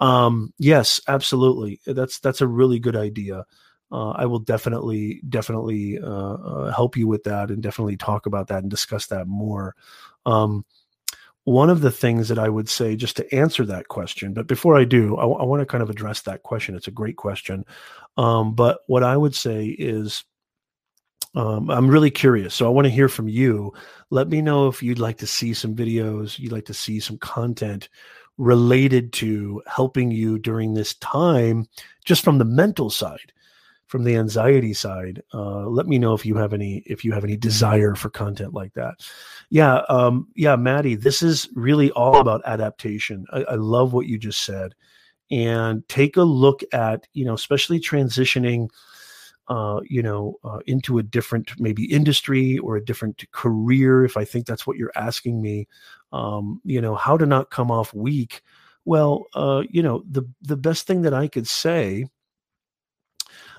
Um, 0.00 0.52
yes, 0.58 1.00
absolutely. 1.06 1.80
That's 1.86 2.18
that's 2.18 2.40
a 2.40 2.46
really 2.48 2.78
good 2.80 2.96
idea. 2.96 3.44
uh, 3.94 4.10
I 4.10 4.26
will 4.26 4.40
definitely 4.40 5.20
definitely 5.28 6.00
uh, 6.00 6.34
uh, 6.34 6.72
help 6.72 6.96
you 6.96 7.06
with 7.06 7.22
that 7.24 7.50
and 7.50 7.62
definitely 7.62 7.96
talk 7.96 8.26
about 8.26 8.48
that 8.48 8.62
and 8.62 8.70
discuss 8.70 9.06
that 9.06 9.28
more. 9.28 9.76
Um, 10.26 10.64
one 11.44 11.70
of 11.70 11.80
the 11.80 11.90
things 11.90 12.28
that 12.28 12.38
I 12.38 12.48
would 12.48 12.68
say, 12.68 12.96
just 12.96 13.16
to 13.18 13.34
answer 13.34 13.64
that 13.66 13.88
question, 13.88 14.32
but 14.32 14.46
before 14.46 14.76
I 14.76 14.84
do, 14.84 15.16
I, 15.16 15.24
I 15.26 15.44
want 15.44 15.60
to 15.60 15.66
kind 15.66 15.82
of 15.82 15.90
address 15.90 16.22
that 16.22 16.42
question. 16.42 16.74
It's 16.74 16.88
a 16.88 16.92
great 16.92 17.16
question. 17.16 17.64
Um, 18.16 18.54
but 18.54 18.80
what 18.86 19.02
I 19.04 19.16
would 19.16 19.34
say 19.34 19.66
is, 19.66 20.24
um, 21.34 21.70
I'm 21.70 21.88
really 21.88 22.10
curious. 22.10 22.54
So 22.54 22.66
I 22.66 22.70
want 22.70 22.86
to 22.86 22.90
hear 22.90 23.08
from 23.08 23.28
you. 23.28 23.72
Let 24.10 24.28
me 24.28 24.40
know 24.40 24.68
if 24.68 24.82
you'd 24.82 24.98
like 24.98 25.18
to 25.18 25.26
see 25.26 25.54
some 25.54 25.74
videos, 25.74 26.38
you'd 26.38 26.52
like 26.52 26.66
to 26.66 26.74
see 26.74 27.00
some 27.00 27.18
content 27.18 27.88
related 28.38 29.12
to 29.14 29.62
helping 29.66 30.10
you 30.10 30.38
during 30.38 30.74
this 30.74 30.94
time, 30.94 31.66
just 32.04 32.24
from 32.24 32.38
the 32.38 32.44
mental 32.44 32.90
side 32.90 33.32
from 33.94 34.02
the 34.02 34.16
anxiety 34.16 34.74
side 34.74 35.22
uh, 35.32 35.68
let 35.68 35.86
me 35.86 35.98
know 35.98 36.14
if 36.14 36.26
you 36.26 36.34
have 36.34 36.52
any 36.52 36.78
if 36.86 37.04
you 37.04 37.12
have 37.12 37.22
any 37.22 37.36
desire 37.36 37.94
for 37.94 38.10
content 38.10 38.52
like 38.52 38.72
that 38.74 38.94
yeah 39.50 39.82
um, 39.88 40.26
yeah 40.34 40.56
maddie 40.56 40.96
this 40.96 41.22
is 41.22 41.48
really 41.54 41.92
all 41.92 42.16
about 42.16 42.42
adaptation 42.44 43.24
I, 43.32 43.44
I 43.44 43.54
love 43.54 43.92
what 43.92 44.06
you 44.06 44.18
just 44.18 44.44
said 44.44 44.74
and 45.30 45.86
take 45.88 46.16
a 46.16 46.24
look 46.24 46.62
at 46.72 47.06
you 47.12 47.24
know 47.24 47.34
especially 47.34 47.78
transitioning 47.78 48.68
uh, 49.48 49.80
you 49.84 50.02
know 50.02 50.38
uh, 50.44 50.60
into 50.66 50.98
a 50.98 51.02
different 51.02 51.52
maybe 51.58 51.84
industry 51.84 52.58
or 52.58 52.76
a 52.76 52.84
different 52.84 53.24
career 53.32 54.04
if 54.04 54.16
i 54.16 54.24
think 54.24 54.46
that's 54.46 54.66
what 54.66 54.76
you're 54.76 54.92
asking 54.96 55.40
me 55.40 55.66
um, 56.12 56.60
you 56.64 56.80
know 56.80 56.94
how 56.94 57.16
to 57.16 57.26
not 57.26 57.50
come 57.50 57.70
off 57.70 57.92
weak 57.94 58.42
well 58.84 59.24
uh, 59.34 59.62
you 59.68 59.82
know 59.82 60.02
the 60.10 60.22
the 60.42 60.56
best 60.56 60.86
thing 60.86 61.02
that 61.02 61.14
i 61.14 61.28
could 61.28 61.46
say 61.46 62.06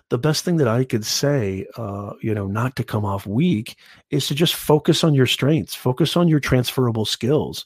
the 0.10 0.18
best 0.18 0.46
thing 0.46 0.58
that 0.58 0.68
I 0.68 0.84
could 0.84 1.06
say, 1.06 1.66
uh, 1.78 2.14
you 2.22 2.34
know, 2.34 2.46
not 2.46 2.76
to 2.76 2.84
come 2.84 3.06
off 3.06 3.26
weak 3.26 3.76
is 4.12 4.28
to 4.28 4.36
just 4.36 4.54
focus 4.54 5.04
on 5.04 5.16
your 5.16 5.26
strengths, 5.26 5.74
focus 5.74 6.16
on 6.16 6.28
your 6.28 6.40
transferable 6.40 7.06
skills, 7.06 7.66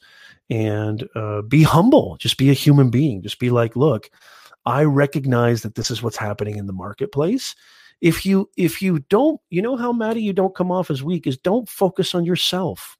and 0.49 1.07
uh, 1.15 1.41
be 1.41 1.63
humble. 1.63 2.15
Just 2.17 2.38
be 2.38 2.49
a 2.49 2.53
human 2.53 2.89
being. 2.89 3.22
Just 3.22 3.39
be 3.39 3.49
like, 3.49 3.76
look, 3.76 4.09
I 4.65 4.84
recognize 4.84 5.63
that 5.63 5.76
this 5.76 5.91
is 5.91 6.01
what's 6.01 6.17
happening 6.17 6.57
in 6.57 6.65
the 6.65 6.74
marketplace. 6.74 7.55
If 8.02 8.26
you 8.26 8.50
if 8.56 8.82
you 8.82 9.00
don't, 9.10 9.39
you 9.50 9.62
know 9.62 9.76
how 9.76 9.91
Maddie, 9.91 10.22
you 10.22 10.34
don't 10.34 10.56
come 10.56 10.72
off 10.72 10.89
as 10.89 11.04
weak 11.04 11.28
is 11.28 11.38
don't 11.38 11.68
focus 11.68 12.16
on 12.16 12.26
yourself. 12.26 12.97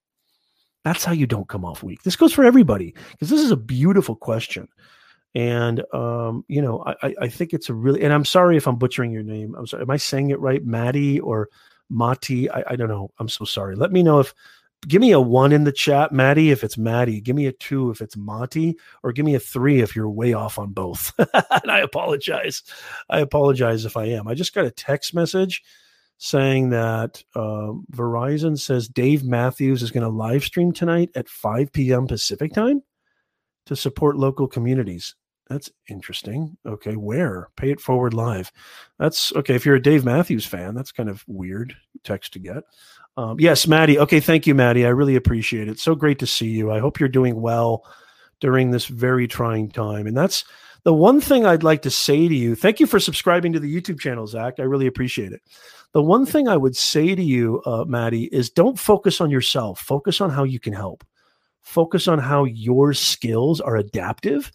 That's 0.84 1.04
how 1.04 1.14
you 1.14 1.28
don't 1.28 1.48
come 1.48 1.66
off 1.66 1.84
weak. 1.84 2.04
This 2.04 2.16
goes 2.16 2.34
for 2.34 2.44
everybody 2.44 2.94
because 3.12 3.30
this 3.30 3.42
is 3.42 3.52
a 3.52 3.58
beautiful 3.58 4.16
question. 4.16 4.68
And 5.36 5.84
um, 5.94 6.44
you 6.48 6.62
know, 6.62 6.84
I, 7.02 7.16
I 7.22 7.28
think 7.28 7.54
it's 7.54 7.70
a 7.70 7.74
really 7.74 8.02
and 8.04 8.12
I'm 8.12 8.26
sorry 8.26 8.58
if 8.58 8.68
I'm 8.68 8.78
butchering 8.78 9.12
your 9.12 9.24
name. 9.24 9.56
I'm 9.56 9.68
sorry. 9.68 9.84
Am 9.84 9.92
I 9.92 9.98
saying 9.98 10.32
it 10.32 10.40
right? 10.40 10.66
Maddie 10.66 11.20
or 11.20 11.50
Mati? 11.90 12.50
I, 12.50 12.64
I 12.68 12.76
don't 12.76 12.90
know. 12.90 13.12
I'm 13.20 13.30
so 13.30 13.46
sorry. 13.46 13.76
Let 13.76 13.92
me 13.92 14.04
know 14.04 14.20
if 14.20 14.34
give 14.88 15.02
me 15.02 15.12
a 15.12 15.20
one 15.20 15.52
in 15.52 15.64
the 15.64 15.72
chat, 15.72 16.12
Maddie, 16.12 16.52
if 16.52 16.64
it's 16.64 16.78
Maddie. 16.78 17.22
Give 17.22 17.36
me 17.36 17.48
a 17.48 17.52
two 17.52 17.90
if 17.90 18.02
it's 18.02 18.18
Mati, 18.18 18.78
or 19.04 19.12
give 19.12 19.26
me 19.26 19.36
a 19.36 19.40
three 19.40 19.82
if 19.82 19.96
you're 19.96 20.10
way 20.10 20.34
off 20.34 20.58
on 20.58 20.72
both. 20.72 21.12
and 21.18 21.72
I 21.72 21.80
apologize. 21.80 22.64
I 23.10 23.20
apologize 23.20 23.86
if 23.86 23.98
I 23.98 24.06
am. 24.06 24.28
I 24.28 24.34
just 24.34 24.54
got 24.54 24.66
a 24.66 24.72
text 24.72 25.14
message 25.14 25.64
saying 26.18 26.70
that 26.70 27.24
uh, 27.36 27.72
Verizon 27.92 28.60
says 28.60 28.88
Dave 28.88 29.24
Matthews 29.24 29.82
is 29.82 29.92
going 29.92 30.04
to 30.04 30.10
live 30.10 30.44
stream 30.44 30.72
tonight 30.72 31.10
at 31.16 31.30
5 31.30 31.72
p.m. 31.72 32.08
Pacific 32.08 32.54
time 32.54 32.84
to 33.66 33.76
support 33.76 34.18
local 34.18 34.48
communities. 34.48 35.16
That's 35.50 35.72
interesting. 35.90 36.58
Okay, 36.64 36.96
where? 36.96 37.50
Pay 37.56 37.72
it 37.72 37.82
forward 37.82 38.14
live. 38.14 38.52
That's 39.00 39.34
okay. 39.36 39.56
If 39.56 39.66
you're 39.66 39.76
a 39.76 39.82
Dave 39.82 40.06
Matthews 40.06 40.46
fan, 40.46 40.76
that's 40.76 40.92
kind 40.92 41.10
of 41.10 41.24
weird 41.28 41.76
text 42.04 42.34
to 42.34 42.40
get. 42.40 42.64
Um, 43.18 43.40
yes, 43.40 43.68
Maddie. 43.68 44.00
Okay, 44.00 44.20
thank 44.20 44.48
you, 44.48 44.56
Maddie. 44.56 44.86
I 44.86 44.90
really 44.90 45.16
appreciate 45.16 45.68
it. 45.68 45.80
So 45.80 45.96
great 45.96 46.20
to 46.20 46.28
see 46.28 46.48
you. 46.48 46.72
I 46.72 46.80
hope 46.80 47.00
you're 47.00 47.10
doing 47.10 47.42
well 47.42 47.84
during 48.40 48.72
this 48.72 48.86
very 48.86 49.28
trying 49.28 49.70
time. 49.70 50.08
And 50.08 50.16
that's 50.16 50.46
the 50.84 50.94
one 50.94 51.20
thing 51.20 51.46
I'd 51.46 51.64
like 51.64 51.82
to 51.82 51.92
say 51.92 52.28
to 52.28 52.36
you. 52.36 52.56
Thank 52.56 52.80
you 52.80 52.88
for 52.88 53.00
subscribing 53.00 53.52
to 53.54 53.60
the 53.60 53.74
YouTube 53.74 54.00
channel, 54.00 54.26
Zach. 54.28 54.56
I 54.60 54.64
really 54.64 54.88
appreciate 54.88 55.34
it. 55.34 55.42
The 55.92 56.02
one 56.04 56.26
thing 56.26 56.48
I 56.48 56.56
would 56.56 56.78
say 56.78 57.16
to 57.16 57.24
you, 57.24 57.62
uh, 57.66 57.84
Maddie, 57.86 58.26
is 58.26 58.50
don't 58.50 58.80
focus 58.80 59.20
on 59.20 59.30
yourself. 59.32 59.80
Focus 59.80 60.22
on 60.22 60.30
how 60.30 60.44
you 60.44 60.60
can 60.60 60.74
help. 60.74 61.04
Focus 61.62 62.08
on 62.08 62.20
how 62.20 62.46
your 62.46 62.94
skills 62.94 63.60
are 63.60 63.76
adaptive 63.76 64.52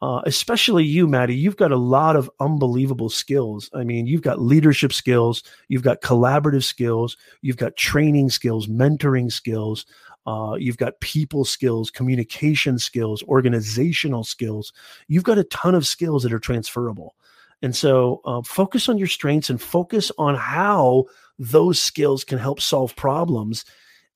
uh, 0.00 0.22
especially 0.26 0.84
you, 0.84 1.08
Maddie, 1.08 1.34
you've 1.34 1.56
got 1.56 1.72
a 1.72 1.76
lot 1.76 2.14
of 2.14 2.30
unbelievable 2.38 3.10
skills. 3.10 3.68
I 3.74 3.82
mean, 3.82 4.06
you've 4.06 4.22
got 4.22 4.40
leadership 4.40 4.92
skills, 4.92 5.42
you've 5.66 5.82
got 5.82 6.02
collaborative 6.02 6.62
skills, 6.62 7.16
you've 7.42 7.56
got 7.56 7.76
training 7.76 8.30
skills, 8.30 8.68
mentoring 8.68 9.32
skills, 9.32 9.86
uh, 10.26 10.54
you've 10.54 10.76
got 10.76 11.00
people 11.00 11.44
skills, 11.44 11.90
communication 11.90 12.78
skills, 12.78 13.22
organizational 13.24 14.22
skills. 14.22 14.72
You've 15.08 15.24
got 15.24 15.38
a 15.38 15.44
ton 15.44 15.74
of 15.74 15.86
skills 15.86 16.22
that 16.22 16.32
are 16.32 16.38
transferable. 16.38 17.16
And 17.62 17.74
so 17.74 18.20
uh, 18.24 18.42
focus 18.42 18.88
on 18.88 18.98
your 18.98 19.08
strengths 19.08 19.50
and 19.50 19.60
focus 19.60 20.12
on 20.16 20.36
how 20.36 21.06
those 21.40 21.80
skills 21.80 22.24
can 22.24 22.38
help 22.38 22.60
solve 22.60 22.94
problems 22.94 23.64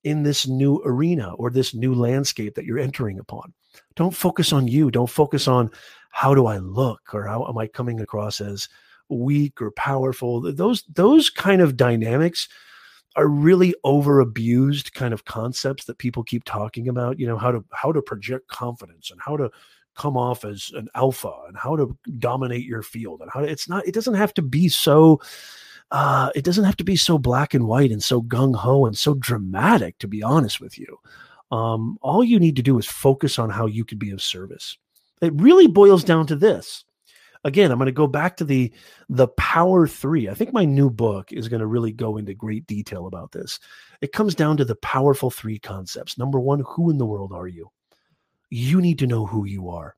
in 0.03 0.23
this 0.23 0.47
new 0.47 0.81
arena 0.85 1.33
or 1.33 1.49
this 1.49 1.73
new 1.73 1.93
landscape 1.93 2.55
that 2.55 2.65
you're 2.65 2.79
entering 2.79 3.19
upon 3.19 3.53
don't 3.95 4.15
focus 4.15 4.53
on 4.53 4.67
you. 4.67 4.91
Don't 4.91 5.09
focus 5.09 5.47
on 5.47 5.69
how 6.11 6.33
do 6.35 6.45
I 6.45 6.57
look 6.57 7.13
or 7.13 7.25
how 7.25 7.45
am 7.47 7.57
I 7.57 7.67
coming 7.67 7.99
across 7.99 8.41
as 8.41 8.69
weak 9.09 9.61
or 9.61 9.71
powerful. 9.71 10.41
Those 10.53 10.83
those 10.93 11.29
kind 11.29 11.61
of 11.61 11.77
dynamics 11.77 12.47
are 13.15 13.27
really 13.27 13.75
over 13.83 14.19
abused 14.19 14.93
kind 14.93 15.13
of 15.13 15.25
concepts 15.25 15.85
that 15.85 15.99
people 15.99 16.23
keep 16.23 16.43
talking 16.45 16.87
about, 16.87 17.19
you 17.19 17.27
know, 17.27 17.37
how 17.37 17.51
to 17.51 17.63
how 17.71 17.91
to 17.91 18.01
project 18.01 18.47
confidence 18.47 19.11
and 19.11 19.19
how 19.21 19.37
to 19.37 19.51
come 19.95 20.17
off 20.17 20.43
as 20.43 20.71
an 20.73 20.87
alpha 20.95 21.31
and 21.47 21.55
how 21.55 21.75
to 21.75 21.95
dominate 22.17 22.65
your 22.65 22.81
field 22.81 23.21
and 23.21 23.29
how 23.31 23.41
it's 23.41 23.69
not 23.69 23.85
it 23.87 23.93
doesn't 23.93 24.15
have 24.15 24.33
to 24.33 24.41
be 24.41 24.67
so 24.67 25.21
uh, 25.91 26.31
it 26.33 26.43
doesn't 26.43 26.63
have 26.63 26.77
to 26.77 26.83
be 26.83 26.95
so 26.95 27.19
black 27.19 27.53
and 27.53 27.67
white 27.67 27.91
and 27.91 28.01
so 28.03 28.19
gung 28.19 28.55
ho 28.55 28.85
and 28.87 28.97
so 28.97 29.13
dramatic, 29.13 29.97
to 29.99 30.07
be 30.07 30.23
honest 30.23 30.59
with 30.59 30.77
you. 30.77 30.97
Um, 31.53 31.99
all 32.01 32.23
you 32.23 32.39
need 32.39 32.55
to 32.55 32.63
do 32.63 32.79
is 32.79 32.87
focus 32.87 33.37
on 33.37 33.51
how 33.51 33.67
you 33.67 33.85
can 33.85 33.99
be 33.99 34.09
of 34.09 34.23
service. 34.23 34.75
It 35.21 35.39
really 35.39 35.67
boils 35.67 36.03
down 36.03 36.25
to 36.27 36.35
this. 36.35 36.83
Again, 37.43 37.71
I'm 37.71 37.77
going 37.77 37.85
to 37.85 37.91
go 37.91 38.07
back 38.07 38.37
to 38.37 38.43
the 38.43 38.73
the 39.07 39.27
power 39.27 39.85
3. 39.85 40.29
I 40.29 40.33
think 40.33 40.51
my 40.51 40.65
new 40.65 40.89
book 40.89 41.31
is 41.31 41.47
going 41.49 41.59
to 41.59 41.67
really 41.67 41.91
go 41.91 42.17
into 42.17 42.33
great 42.33 42.65
detail 42.65 43.05
about 43.05 43.33
this. 43.33 43.59
It 44.01 44.13
comes 44.13 44.33
down 44.33 44.57
to 44.57 44.65
the 44.65 44.77
powerful 44.77 45.29
3 45.29 45.59
concepts. 45.59 46.17
Number 46.17 46.39
1, 46.39 46.63
who 46.65 46.89
in 46.89 46.97
the 46.97 47.05
world 47.05 47.31
are 47.31 47.47
you? 47.47 47.69
You 48.49 48.81
need 48.81 48.97
to 48.99 49.07
know 49.07 49.27
who 49.27 49.45
you 49.45 49.69
are. 49.69 49.95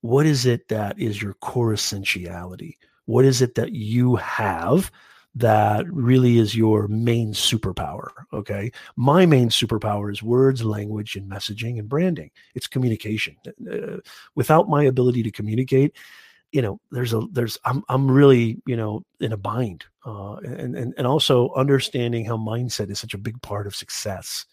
What 0.00 0.26
is 0.26 0.46
it 0.46 0.66
that 0.66 0.98
is 0.98 1.22
your 1.22 1.34
core 1.34 1.74
essentiality? 1.74 2.76
What 3.04 3.24
is 3.24 3.40
it 3.40 3.54
that 3.54 3.72
you 3.72 4.16
have 4.16 4.90
that 5.34 5.90
really 5.90 6.38
is 6.38 6.54
your 6.54 6.88
main 6.88 7.32
superpower. 7.32 8.10
Okay. 8.32 8.70
My 8.96 9.24
main 9.24 9.48
superpower 9.48 10.12
is 10.12 10.22
words, 10.22 10.64
language, 10.64 11.16
and 11.16 11.30
messaging 11.30 11.78
and 11.78 11.88
branding. 11.88 12.30
It's 12.54 12.66
communication. 12.66 13.36
Uh, 13.70 13.98
without 14.34 14.68
my 14.68 14.84
ability 14.84 15.22
to 15.22 15.30
communicate, 15.30 15.96
you 16.52 16.60
know, 16.60 16.80
there's 16.90 17.14
a, 17.14 17.22
there's, 17.32 17.58
I'm, 17.64 17.82
I'm 17.88 18.10
really, 18.10 18.60
you 18.66 18.76
know, 18.76 19.04
in 19.20 19.32
a 19.32 19.38
bind. 19.38 19.86
Uh, 20.04 20.34
and, 20.36 20.76
and, 20.76 20.94
and 20.98 21.06
also 21.06 21.50
understanding 21.54 22.26
how 22.26 22.36
mindset 22.36 22.90
is 22.90 23.00
such 23.00 23.14
a 23.14 23.18
big 23.18 23.40
part 23.40 23.66
of 23.66 23.74
success 23.74 24.44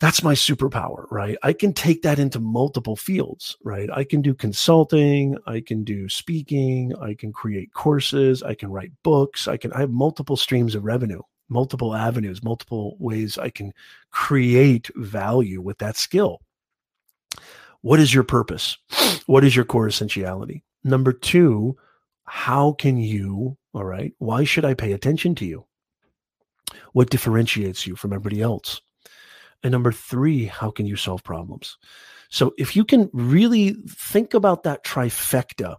that's 0.00 0.22
my 0.22 0.32
superpower, 0.32 1.04
right? 1.10 1.36
I 1.42 1.52
can 1.52 1.74
take 1.74 2.00
that 2.02 2.18
into 2.18 2.40
multiple 2.40 2.96
fields, 2.96 3.58
right? 3.62 3.90
I 3.92 4.02
can 4.02 4.22
do 4.22 4.34
consulting, 4.34 5.36
I 5.46 5.60
can 5.60 5.84
do 5.84 6.08
speaking, 6.08 6.94
I 7.00 7.12
can 7.12 7.32
create 7.34 7.74
courses, 7.74 8.42
I 8.42 8.54
can 8.54 8.70
write 8.70 8.92
books, 9.02 9.46
I 9.46 9.58
can 9.58 9.72
I 9.74 9.80
have 9.80 9.90
multiple 9.90 10.38
streams 10.38 10.74
of 10.74 10.84
revenue, 10.84 11.20
multiple 11.50 11.94
avenues, 11.94 12.42
multiple 12.42 12.96
ways 12.98 13.36
I 13.36 13.50
can 13.50 13.74
create 14.10 14.90
value 14.96 15.60
with 15.60 15.78
that 15.78 15.98
skill. 15.98 16.40
What 17.82 18.00
is 18.00 18.12
your 18.12 18.24
purpose? 18.24 18.78
What 19.26 19.44
is 19.44 19.54
your 19.54 19.64
core 19.64 19.86
essentiality? 19.86 20.64
Number 20.82 21.12
2, 21.12 21.76
how 22.24 22.72
can 22.72 22.96
you, 22.96 23.56
all 23.74 23.84
right, 23.84 24.12
why 24.18 24.42
should 24.42 24.64
I 24.64 24.74
pay 24.74 24.90
attention 24.92 25.36
to 25.36 25.44
you? 25.44 25.66
What 26.94 27.10
differentiates 27.10 27.86
you 27.86 27.94
from 27.94 28.12
everybody 28.12 28.42
else? 28.42 28.80
And 29.62 29.72
number 29.72 29.92
three, 29.92 30.46
how 30.46 30.70
can 30.70 30.86
you 30.86 30.96
solve 30.96 31.22
problems? 31.22 31.76
So 32.30 32.54
if 32.58 32.76
you 32.76 32.84
can 32.84 33.10
really 33.12 33.74
think 33.88 34.34
about 34.34 34.62
that 34.62 34.84
trifecta, 34.84 35.76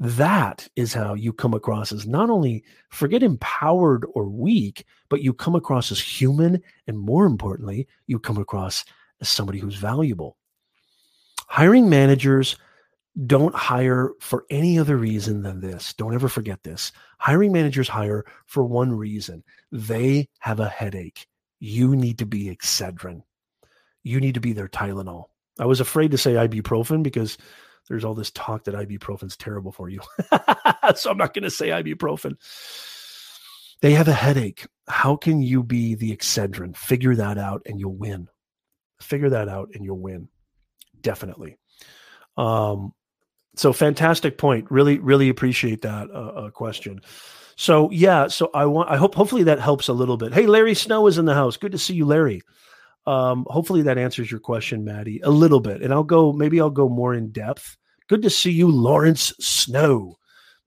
that 0.00 0.68
is 0.76 0.94
how 0.94 1.14
you 1.14 1.32
come 1.32 1.54
across 1.54 1.90
as 1.90 2.06
not 2.06 2.30
only 2.30 2.62
forget 2.90 3.22
empowered 3.22 4.06
or 4.14 4.28
weak, 4.28 4.84
but 5.08 5.22
you 5.22 5.32
come 5.32 5.56
across 5.56 5.90
as 5.90 6.00
human. 6.00 6.62
And 6.86 6.98
more 6.98 7.26
importantly, 7.26 7.88
you 8.06 8.20
come 8.20 8.38
across 8.38 8.84
as 9.20 9.28
somebody 9.28 9.58
who's 9.58 9.74
valuable. 9.74 10.36
Hiring 11.48 11.88
managers 11.88 12.56
don't 13.26 13.54
hire 13.54 14.12
for 14.20 14.44
any 14.50 14.78
other 14.78 14.96
reason 14.96 15.42
than 15.42 15.60
this. 15.60 15.92
Don't 15.94 16.14
ever 16.14 16.28
forget 16.28 16.62
this. 16.62 16.92
Hiring 17.18 17.50
managers 17.50 17.88
hire 17.88 18.24
for 18.46 18.62
one 18.62 18.92
reason 18.92 19.42
they 19.72 20.28
have 20.38 20.60
a 20.60 20.68
headache. 20.68 21.26
You 21.60 21.96
need 21.96 22.18
to 22.18 22.26
be 22.26 22.54
Excedrin. 22.54 23.22
You 24.02 24.20
need 24.20 24.34
to 24.34 24.40
be 24.40 24.52
their 24.52 24.68
Tylenol. 24.68 25.24
I 25.58 25.66
was 25.66 25.80
afraid 25.80 26.12
to 26.12 26.18
say 26.18 26.34
ibuprofen 26.34 27.02
because 27.02 27.36
there's 27.88 28.04
all 28.04 28.14
this 28.14 28.30
talk 28.30 28.64
that 28.64 28.74
ibuprofen's 28.74 29.36
terrible 29.36 29.72
for 29.72 29.88
you. 29.88 30.00
so 30.94 31.10
I'm 31.10 31.18
not 31.18 31.34
going 31.34 31.42
to 31.42 31.50
say 31.50 31.68
ibuprofen. 31.68 32.36
They 33.80 33.92
have 33.92 34.08
a 34.08 34.12
headache. 34.12 34.66
How 34.88 35.16
can 35.16 35.40
you 35.40 35.62
be 35.62 35.94
the 35.94 36.14
Excedrin? 36.14 36.76
Figure 36.76 37.14
that 37.16 37.38
out 37.38 37.62
and 37.66 37.78
you'll 37.78 37.94
win. 37.94 38.28
Figure 39.00 39.30
that 39.30 39.48
out 39.48 39.70
and 39.74 39.84
you'll 39.84 40.00
win. 40.00 40.28
Definitely. 41.00 41.56
Um, 42.36 42.92
so 43.56 43.72
fantastic 43.72 44.38
point. 44.38 44.70
Really, 44.70 44.98
really 44.98 45.28
appreciate 45.28 45.82
that 45.82 46.10
uh, 46.10 46.46
uh, 46.46 46.50
question. 46.50 47.00
So 47.60 47.90
yeah, 47.90 48.28
so 48.28 48.50
I 48.54 48.66
want. 48.66 48.88
I 48.88 48.96
hope 48.96 49.16
hopefully 49.16 49.42
that 49.42 49.58
helps 49.58 49.88
a 49.88 49.92
little 49.92 50.16
bit. 50.16 50.32
Hey, 50.32 50.46
Larry 50.46 50.76
Snow 50.76 51.08
is 51.08 51.18
in 51.18 51.24
the 51.24 51.34
house. 51.34 51.56
Good 51.56 51.72
to 51.72 51.78
see 51.78 51.92
you, 51.92 52.06
Larry. 52.06 52.40
Um, 53.04 53.46
hopefully 53.50 53.82
that 53.82 53.98
answers 53.98 54.30
your 54.30 54.38
question, 54.38 54.84
Maddie, 54.84 55.20
a 55.24 55.30
little 55.30 55.58
bit. 55.58 55.82
And 55.82 55.92
I'll 55.92 56.04
go. 56.04 56.32
Maybe 56.32 56.60
I'll 56.60 56.70
go 56.70 56.88
more 56.88 57.14
in 57.14 57.32
depth. 57.32 57.76
Good 58.06 58.22
to 58.22 58.30
see 58.30 58.52
you, 58.52 58.70
Lawrence 58.70 59.32
Snow, 59.40 60.18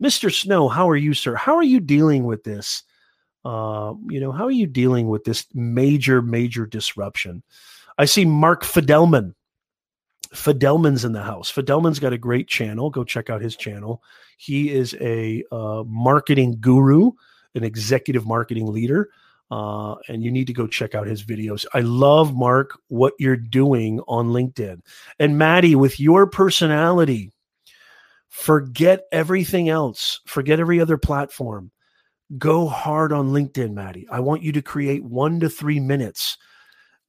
Mister 0.02 0.30
Snow. 0.30 0.68
How 0.68 0.89
are 0.89 0.98
you, 0.98 1.14
sir? 1.14 1.34
How 1.34 1.56
are 1.56 1.64
you 1.64 1.80
dealing 1.80 2.26
with 2.26 2.44
this? 2.44 2.84
Uh, 3.46 3.94
you 4.10 4.20
know, 4.20 4.34
how 4.34 4.44
are 4.44 4.52
you 4.52 4.68
dealing 4.68 5.08
with 5.08 5.24
this 5.24 5.48
major, 5.54 6.22
major 6.22 6.66
disruption? 6.66 7.42
I 7.98 8.04
see 8.04 8.26
Mark 8.26 8.64
Fidelman 8.64 9.34
Fidelman's 10.34 11.04
in 11.04 11.12
the 11.12 11.24
house. 11.24 11.50
Fidelman's 11.50 12.00
got 12.00 12.14
a 12.14 12.18
great 12.18 12.48
channel. 12.48 12.90
Go 12.90 13.04
check 13.04 13.30
out 13.30 13.42
his 13.42 13.56
channel. 13.56 14.02
He 14.38 14.72
is 14.72 14.96
a 15.02 15.44
uh, 15.52 15.84
marketing 15.86 16.58
guru, 16.60 17.12
an 17.54 17.64
executive 17.64 18.26
marketing 18.26 18.68
leader, 18.68 19.10
uh, 19.52 19.96
and 20.08 20.24
you 20.24 20.32
need 20.32 20.48
to 20.48 20.54
go 20.54 20.68
check 20.68 20.96
out 20.96 21.06
his 21.06 21.24
videos. 21.24 21.66
I 21.74 21.82
love 21.82 22.34
Mark 22.34 22.80
what 22.88 23.14
you're 23.20 23.36
doing 23.36 24.00
on 24.08 24.30
LinkedIn, 24.30 24.82
and 25.20 25.38
Maddie 25.38 25.76
with 25.76 26.00
your 26.00 26.28
personality. 26.28 27.32
Forget 28.30 29.02
everything 29.12 29.68
else. 29.68 30.22
Forget 30.26 30.62
every 30.62 30.80
other 30.80 30.98
platform. 30.98 31.72
Go 32.38 32.66
hard 32.68 33.12
on 33.12 33.32
LinkedIn, 33.32 33.74
Maddie. 33.74 34.08
I 34.10 34.22
want 34.22 34.42
you 34.42 34.54
to 34.54 34.62
create 34.62 35.04
one 35.04 35.42
to 35.42 35.50
three 35.50 35.82
minutes 35.82 36.38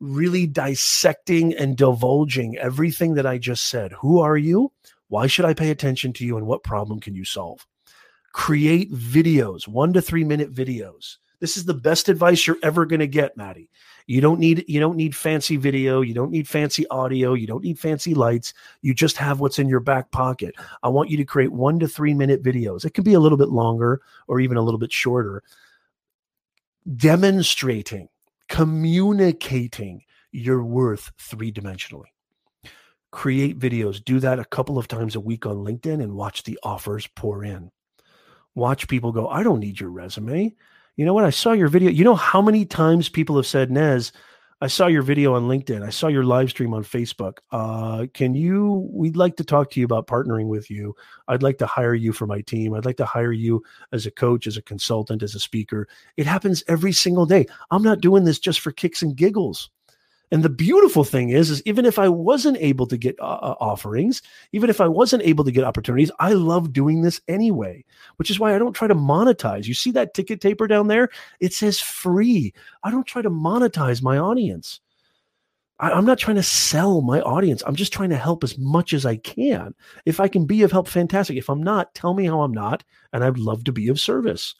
really 0.03 0.46
dissecting 0.46 1.55
and 1.55 1.76
divulging 1.76 2.59
everything 2.59 3.14
that 3.14 3.26
I 3.26 3.38
just 3.38 3.66
said. 3.68 3.92
Who 3.92 4.18
are 4.18 4.36
you? 4.36 4.72
Why 5.09 5.28
should 5.28 5.44
I 5.44 5.55
pay 5.55 5.70
attention 5.70 6.12
to 6.14 6.26
you? 6.26 6.36
And 6.36 6.46
what 6.46 6.64
problem 6.64 7.00
can 7.00 7.14
you 7.14 7.24
solve? 7.24 7.66
Create 8.32 8.92
videos, 8.92 9.68
one 9.68 9.92
to 9.92 10.03
three 10.03 10.24
minute 10.24 10.53
videos. 10.53 11.18
This 11.38 11.57
is 11.57 11.64
the 11.64 11.74
best 11.74 12.09
advice 12.09 12.46
you're 12.46 12.57
ever 12.62 12.84
going 12.84 13.00
to 13.00 13.07
get, 13.07 13.36
Maddie. 13.36 13.70
You 14.07 14.20
don't 14.20 14.40
need 14.40 14.64
you 14.66 14.80
don't 14.80 14.96
need 14.96 15.14
fancy 15.14 15.57
video, 15.57 16.00
you 16.00 16.14
don't 16.14 16.30
need 16.30 16.48
fancy 16.48 16.86
audio, 16.88 17.34
you 17.34 17.46
don't 17.46 17.62
need 17.62 17.78
fancy 17.78 18.14
lights. 18.14 18.55
You 18.80 18.94
just 18.94 19.16
have 19.18 19.38
what's 19.38 19.59
in 19.59 19.68
your 19.68 19.80
back 19.80 20.11
pocket. 20.11 20.57
I 20.82 20.88
want 20.88 21.11
you 21.11 21.16
to 21.18 21.24
create 21.24 21.53
1 21.53 21.78
to 21.80 21.88
3 21.88 22.14
minute 22.14 22.42
videos. 22.42 22.84
It 22.84 22.94
can 22.94 23.05
be 23.05 23.14
a 23.14 23.20
little 23.20 23.38
bit 23.38 23.50
longer 23.50 24.00
or 24.26 24.40
even 24.40 24.57
a 24.57 24.62
little 24.62 24.80
bit 24.80 24.92
shorter 24.92 25.42
demonstrating 26.96 28.09
communicating 28.53 30.03
your 30.30 30.62
worth 30.62 31.11
three 31.18 31.50
dimensionally. 31.50 32.11
Create 33.11 33.59
videos, 33.59 34.05
do 34.05 34.20
that 34.20 34.38
a 34.38 34.44
couple 34.44 34.76
of 34.76 34.86
times 34.86 35.16
a 35.16 35.20
week 35.20 35.46
on 35.46 35.64
LinkedIn 35.64 36.03
and 36.03 36.12
watch 36.12 36.42
the 36.42 36.59
offers 36.62 37.07
pour 37.16 37.44
in. 37.44 37.70
Watch 38.55 38.88
people 38.88 39.11
go, 39.11 39.26
I 39.26 39.42
don't 39.42 39.61
need 39.61 39.80
your 39.80 39.88
resume. 39.88 40.55
You 40.96 41.05
know 41.07 41.14
what? 41.14 41.24
I 41.24 41.30
saw 41.30 41.53
your 41.53 41.68
video. 41.68 41.90
You 41.90 42.05
know 42.05 42.14
how 42.14 42.42
many 42.42 42.66
times 42.66 43.09
people 43.09 43.36
have 43.36 43.46
said, 43.46 43.70
Nez, 43.70 44.12
I 44.62 44.68
saw 44.68 44.86
your 44.86 45.02
video 45.02 45.34
on 45.34 45.48
LinkedIn. 45.48 45.82
I 45.82 45.90
saw 45.90 46.06
your 46.06 46.22
live 46.22 46.50
stream 46.50 46.72
on 46.72 46.84
Facebook. 46.84 47.38
Uh, 47.50 48.06
can 48.14 48.32
you? 48.32 48.88
We'd 48.92 49.16
like 49.16 49.34
to 49.38 49.44
talk 49.44 49.70
to 49.70 49.80
you 49.80 49.84
about 49.84 50.06
partnering 50.06 50.46
with 50.46 50.70
you. 50.70 50.94
I'd 51.26 51.42
like 51.42 51.58
to 51.58 51.66
hire 51.66 51.96
you 51.96 52.12
for 52.12 52.28
my 52.28 52.42
team. 52.42 52.72
I'd 52.72 52.84
like 52.84 52.98
to 52.98 53.04
hire 53.04 53.32
you 53.32 53.64
as 53.90 54.06
a 54.06 54.12
coach, 54.12 54.46
as 54.46 54.56
a 54.56 54.62
consultant, 54.62 55.24
as 55.24 55.34
a 55.34 55.40
speaker. 55.40 55.88
It 56.16 56.26
happens 56.26 56.62
every 56.68 56.92
single 56.92 57.26
day. 57.26 57.46
I'm 57.72 57.82
not 57.82 58.00
doing 58.00 58.22
this 58.22 58.38
just 58.38 58.60
for 58.60 58.70
kicks 58.70 59.02
and 59.02 59.16
giggles. 59.16 59.68
And 60.30 60.44
the 60.44 60.48
beautiful 60.48 61.02
thing 61.02 61.30
is, 61.30 61.50
is 61.50 61.60
even 61.66 61.84
if 61.84 61.98
I 61.98 62.08
wasn't 62.08 62.56
able 62.58 62.86
to 62.86 62.96
get 62.96 63.18
uh, 63.20 63.24
uh, 63.24 63.56
offerings, 63.58 64.22
even 64.52 64.70
if 64.70 64.80
I 64.80 64.86
wasn't 64.86 65.24
able 65.24 65.44
to 65.44 65.50
get 65.50 65.64
opportunities, 65.64 66.12
I 66.20 66.34
love 66.34 66.72
doing 66.72 67.02
this 67.02 67.20
anyway, 67.26 67.84
which 68.16 68.30
is 68.30 68.38
why 68.38 68.54
I 68.54 68.58
don't 68.58 68.72
try 68.72 68.88
to 68.88 68.94
monetize. 68.94 69.66
You 69.66 69.74
see 69.74 69.90
that 69.92 70.14
ticket 70.14 70.40
taper 70.40 70.66
down 70.66 70.88
there? 70.88 71.08
It 71.40 71.52
says 71.52 71.80
free. 71.80 72.52
I 72.82 72.90
don't 72.90 73.06
try 73.06 73.22
to 73.22 73.30
monetize 73.30 74.02
my 74.02 74.18
audience. 74.18 74.80
I, 75.78 75.90
I'm 75.90 76.06
not 76.06 76.18
trying 76.18 76.36
to 76.36 76.42
sell 76.42 77.00
my 77.02 77.20
audience. 77.20 77.62
I'm 77.66 77.74
just 77.74 77.92
trying 77.92 78.10
to 78.10 78.16
help 78.16 78.44
as 78.44 78.56
much 78.56 78.92
as 78.92 79.04
I 79.04 79.16
can. 79.16 79.74
If 80.06 80.20
I 80.20 80.28
can 80.28 80.46
be 80.46 80.62
of 80.62 80.72
help, 80.72 80.88
fantastic. 80.88 81.36
If 81.36 81.48
I'm 81.50 81.62
not, 81.62 81.94
tell 81.94 82.14
me 82.14 82.24
how 82.24 82.42
I'm 82.42 82.52
not, 82.52 82.84
and 83.12 83.24
I'd 83.24 83.38
love 83.38 83.64
to 83.64 83.72
be 83.72 83.88
of 83.88 84.00
service. 84.00 84.54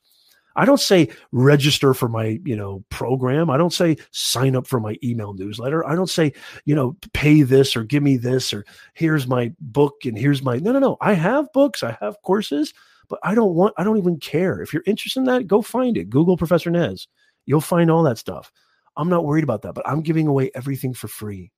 I 0.57 0.65
don't 0.65 0.81
say 0.81 1.09
register 1.31 1.95
for 1.95 2.09
my, 2.09 2.39
you 2.45 2.57
know, 2.57 2.85
program. 2.91 3.51
I 3.51 3.57
don't 3.57 3.73
say 3.73 3.97
sign 4.11 4.55
up 4.55 4.67
for 4.67 4.81
my 4.81 4.97
email 5.03 5.33
newsletter. 5.33 5.87
I 5.87 5.95
don't 5.95 6.11
say, 6.11 6.33
you 6.65 6.75
know, 6.75 6.97
pay 7.15 7.43
this 7.43 7.75
or 7.77 7.85
give 7.85 8.03
me 8.03 8.17
this 8.17 8.53
or 8.53 8.65
here's 8.95 9.27
my 9.27 9.53
book 9.61 10.05
and 10.05 10.19
here's 10.19 10.43
my 10.43 10.59
No, 10.59 10.73
no, 10.73 10.79
no. 10.79 10.97
I 11.01 11.15
have 11.15 11.53
books, 11.53 11.83
I 11.83 11.97
have 12.01 12.21
courses, 12.23 12.75
but 13.09 13.19
I 13.23 13.35
don't 13.35 13.55
want 13.55 13.75
I 13.77 13.85
don't 13.85 13.99
even 13.99 14.19
care. 14.19 14.61
If 14.61 14.73
you're 14.73 14.83
interested 14.87 15.21
in 15.21 15.27
that, 15.27 15.47
go 15.47 15.63
find 15.63 15.97
it. 15.97 16.11
Google 16.11 16.37
Professor 16.37 16.71
Nez. 16.71 17.09
You'll 17.47 17.61
find 17.61 17.91
all 17.91 18.03
that 18.05 18.19
stuff. 18.19 18.53
I'm 18.97 19.09
not 19.09 19.25
worried 19.25 19.45
about 19.45 19.63
that, 19.63 19.75
but 19.75 19.89
I'm 19.89 20.03
giving 20.03 20.27
away 20.27 20.51
everything 20.55 20.95
for 20.95 21.09
free. 21.09 21.51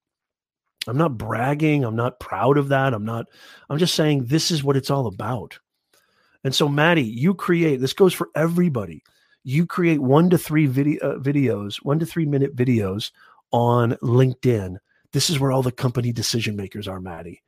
I'm 0.87 0.99
not 0.99 1.17
bragging, 1.17 1.85
I'm 1.85 1.97
not 1.97 2.21
proud 2.21 2.59
of 2.59 2.69
that. 2.69 2.95
I'm 2.95 3.05
not 3.05 3.27
I'm 3.71 3.79
just 3.79 3.95
saying 3.95 4.27
this 4.27 4.51
is 4.51 4.63
what 4.63 4.77
it's 4.77 4.91
all 4.91 5.07
about. 5.07 5.59
And 6.45 6.55
so, 6.55 6.69
Maddie, 6.69 7.03
you 7.03 7.35
create 7.35 7.81
this 7.81 7.93
goes 7.93 8.13
for 8.13 8.29
everybody. 8.35 9.03
You 9.45 9.67
create 9.67 10.01
one 10.01 10.31
to 10.31 10.39
three 10.39 10.67
video, 10.67 11.01
uh, 11.01 11.19
videos, 11.19 11.77
one 11.77 11.99
to 11.99 12.07
three 12.07 12.27
minute 12.27 12.57
videos 12.57 13.11
on 13.51 13.93
LinkedIn. 14.03 14.77
This 15.13 15.31
is 15.31 15.39
where 15.39 15.53
all 15.53 15.63
the 15.63 15.73
company 15.73 16.13
decision 16.13 16.57
makers 16.57 16.89
are, 16.89 17.01
Maddie. 17.01 17.43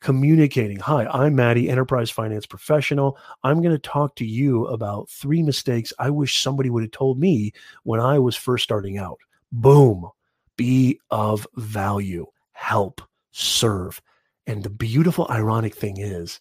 Communicating. 0.00 0.78
Hi, 0.80 1.06
I'm 1.06 1.34
Maddie, 1.34 1.70
enterprise 1.70 2.10
finance 2.10 2.44
professional. 2.44 3.18
I'm 3.42 3.62
going 3.62 3.74
to 3.74 3.78
talk 3.78 4.16
to 4.16 4.26
you 4.26 4.66
about 4.66 5.08
three 5.08 5.42
mistakes 5.42 5.92
I 5.98 6.10
wish 6.10 6.42
somebody 6.42 6.68
would 6.68 6.82
have 6.82 6.92
told 6.92 7.18
me 7.18 7.52
when 7.84 8.00
I 8.00 8.18
was 8.18 8.36
first 8.36 8.64
starting 8.64 8.98
out. 8.98 9.18
Boom. 9.50 10.10
Be 10.56 11.00
of 11.10 11.46
value, 11.56 12.26
help, 12.52 13.00
serve. 13.32 14.00
And 14.46 14.62
the 14.62 14.70
beautiful, 14.70 15.26
ironic 15.30 15.74
thing 15.74 15.98
is 15.98 16.38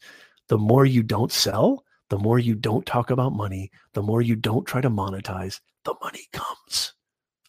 the 0.49 0.57
more 0.57 0.85
you 0.85 1.01
don't 1.01 1.31
sell, 1.31 1.85
the 2.09 2.19
more 2.19 2.37
you 2.37 2.53
don't 2.55 2.85
talk 2.85 3.09
about 3.09 3.33
money, 3.33 3.71
the 3.93 4.03
more 4.03 4.21
you 4.21 4.35
don't 4.35 4.65
try 4.65 4.81
to 4.81 4.89
monetize, 4.89 5.61
the 5.85 5.95
money 6.01 6.27
comes. 6.33 6.93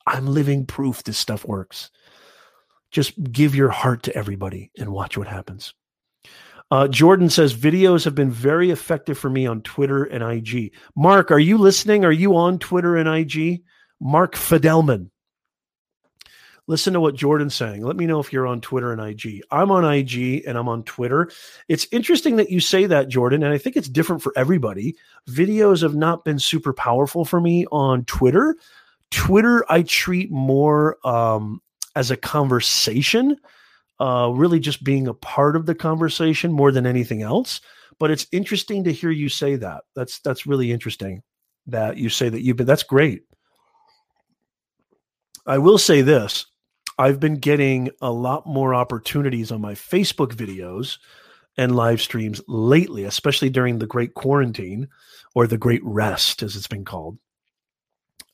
I'm 0.06 0.26
living 0.26 0.64
proof 0.64 1.02
this 1.02 1.18
stuff 1.18 1.44
works. 1.44 1.90
Just 2.90 3.20
give 3.32 3.54
your 3.54 3.70
heart 3.70 4.04
to 4.04 4.16
everybody 4.16 4.70
and 4.78 4.90
watch 4.90 5.18
what 5.18 5.26
happens. 5.26 5.74
Uh, 6.70 6.88
Jordan 6.88 7.30
says 7.30 7.54
videos 7.54 8.04
have 8.04 8.14
been 8.14 8.30
very 8.30 8.70
effective 8.70 9.18
for 9.18 9.30
me 9.30 9.46
on 9.46 9.62
Twitter 9.62 10.04
and 10.04 10.24
IG. 10.24 10.74
Mark, 10.96 11.30
are 11.30 11.38
you 11.38 11.58
listening? 11.58 12.04
Are 12.04 12.12
you 12.12 12.36
on 12.36 12.58
Twitter 12.58 12.96
and 12.96 13.08
IG? 13.08 13.62
Mark 14.00 14.34
Fidelman 14.34 15.10
listen 16.66 16.94
to 16.94 17.00
what 17.00 17.14
Jordan's 17.14 17.54
saying. 17.54 17.82
Let 17.82 17.96
me 17.96 18.06
know 18.06 18.20
if 18.20 18.32
you're 18.32 18.46
on 18.46 18.60
Twitter 18.60 18.92
and 18.92 19.00
IG. 19.00 19.42
I'm 19.50 19.70
on 19.70 19.84
IG 19.84 20.44
and 20.46 20.56
I'm 20.56 20.68
on 20.68 20.82
Twitter. 20.84 21.30
It's 21.68 21.86
interesting 21.92 22.36
that 22.36 22.50
you 22.50 22.60
say 22.60 22.86
that, 22.86 23.08
Jordan, 23.08 23.42
and 23.42 23.52
I 23.52 23.58
think 23.58 23.76
it's 23.76 23.88
different 23.88 24.22
for 24.22 24.32
everybody. 24.36 24.96
Videos 25.28 25.82
have 25.82 25.94
not 25.94 26.24
been 26.24 26.38
super 26.38 26.72
powerful 26.72 27.24
for 27.24 27.40
me 27.40 27.66
on 27.70 28.04
Twitter. 28.04 28.56
Twitter, 29.10 29.64
I 29.70 29.82
treat 29.82 30.30
more 30.30 30.96
um, 31.06 31.60
as 31.94 32.10
a 32.10 32.16
conversation, 32.16 33.36
uh, 34.00 34.30
really 34.34 34.60
just 34.60 34.84
being 34.84 35.08
a 35.08 35.14
part 35.14 35.56
of 35.56 35.66
the 35.66 35.74
conversation 35.74 36.52
more 36.52 36.72
than 36.72 36.86
anything 36.86 37.22
else. 37.22 37.60
But 37.98 38.10
it's 38.10 38.26
interesting 38.32 38.84
to 38.84 38.92
hear 38.92 39.10
you 39.10 39.28
say 39.28 39.56
that. 39.56 39.84
That's 39.94 40.20
that's 40.20 40.46
really 40.46 40.72
interesting 40.72 41.22
that 41.66 41.96
you 41.96 42.08
say 42.08 42.28
that 42.28 42.42
you've 42.42 42.56
been. 42.56 42.66
That's 42.66 42.82
great. 42.82 43.22
I 45.46 45.58
will 45.58 45.78
say 45.78 46.02
this 46.02 46.46
I've 46.98 47.20
been 47.20 47.36
getting 47.36 47.90
a 48.00 48.10
lot 48.10 48.46
more 48.46 48.74
opportunities 48.74 49.50
on 49.50 49.60
my 49.60 49.74
Facebook 49.74 50.34
videos 50.34 50.98
and 51.56 51.76
live 51.76 52.00
streams 52.00 52.40
lately, 52.48 53.04
especially 53.04 53.50
during 53.50 53.78
the 53.78 53.86
Great 53.86 54.14
Quarantine 54.14 54.88
or 55.34 55.46
the 55.46 55.58
Great 55.58 55.82
Rest, 55.84 56.42
as 56.42 56.56
it's 56.56 56.66
been 56.66 56.84
called. 56.84 57.18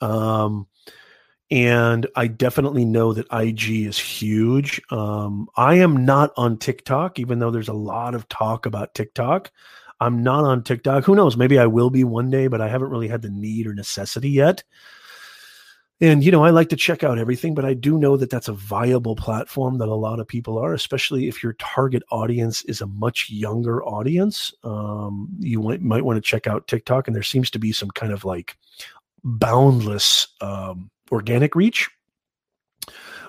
Um, 0.01 0.67
and 1.51 2.07
I 2.15 2.29
definitely 2.29 2.85
know 2.85 3.13
that 3.13 3.27
IG 3.33 3.87
is 3.87 3.99
huge. 3.99 4.81
Um, 4.91 5.49
I 5.57 5.77
am 5.77 6.05
not 6.05 6.33
on 6.37 6.59
TikTok, 6.59 7.19
even 7.19 7.41
though 7.41 7.51
there's 7.51 7.69
a 7.69 7.73
lot 7.73 8.15
of 8.15 8.29
talk 8.29 8.67
about 8.67 8.95
TikTok. 8.95 9.51
I'm 10.01 10.23
not 10.23 10.45
on 10.45 10.63
TikTok. 10.63 11.05
Who 11.05 11.17
knows? 11.17 11.37
Maybe 11.37 11.59
I 11.59 11.67
will 11.67 11.91
be 11.91 12.05
one 12.05 12.31
day, 12.31 12.47
but 12.47 12.61
I 12.61 12.69
haven't 12.69 12.91
really 12.91 13.09
had 13.09 13.23
the 13.23 13.31
need 13.31 13.67
or 13.67 13.75
necessity 13.75 14.31
yet. 14.31 14.63
And, 16.03 16.25
you 16.25 16.31
know, 16.31 16.45
I 16.45 16.51
like 16.51 16.71
to 16.71 16.77
check 16.77 17.05
out 17.05 17.19
everything, 17.19 17.55
but 17.55 17.67
I 17.67 17.75
do 17.75 17.99
know 17.99 18.17
that 18.17 18.31
that's 18.31 18.49
a 18.49 18.55
viable 18.55 19.17
platform 19.17 19.77
that 19.79 19.89
a 19.89 19.95
lot 19.95 20.19
of 20.19 20.27
people 20.27 20.57
are, 20.57 20.73
especially 20.73 21.29
if 21.29 21.43
your 21.43 21.53
target 21.55 22.03
audience 22.11 22.63
is 22.63 22.81
a 22.81 22.87
much 22.87 23.29
younger 23.29 23.85
audience. 23.85 24.55
Um, 24.65 25.29
you 25.41 25.61
might, 25.61 26.05
want 26.05 26.17
to 26.17 26.23
check 26.23 26.47
out 26.47 26.69
TikTok, 26.69 27.07
and 27.07 27.15
there 27.15 27.23
seems 27.23 27.51
to 27.51 27.59
be 27.59 27.71
some 27.73 27.91
kind 27.91 28.13
of 28.13 28.25
like 28.25 28.57
boundless 29.25 30.29
um, 30.41 30.91
organic 31.11 31.55
reach, 31.55 31.89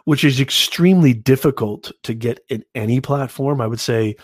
which 0.05 0.23
is 0.23 0.39
extremely 0.39 1.13
difficult 1.13 1.91
to 2.03 2.13
get 2.13 2.39
in 2.49 2.63
any 2.75 3.01
platform. 3.01 3.61
I 3.61 3.67
would 3.67 3.79
say 3.79 4.15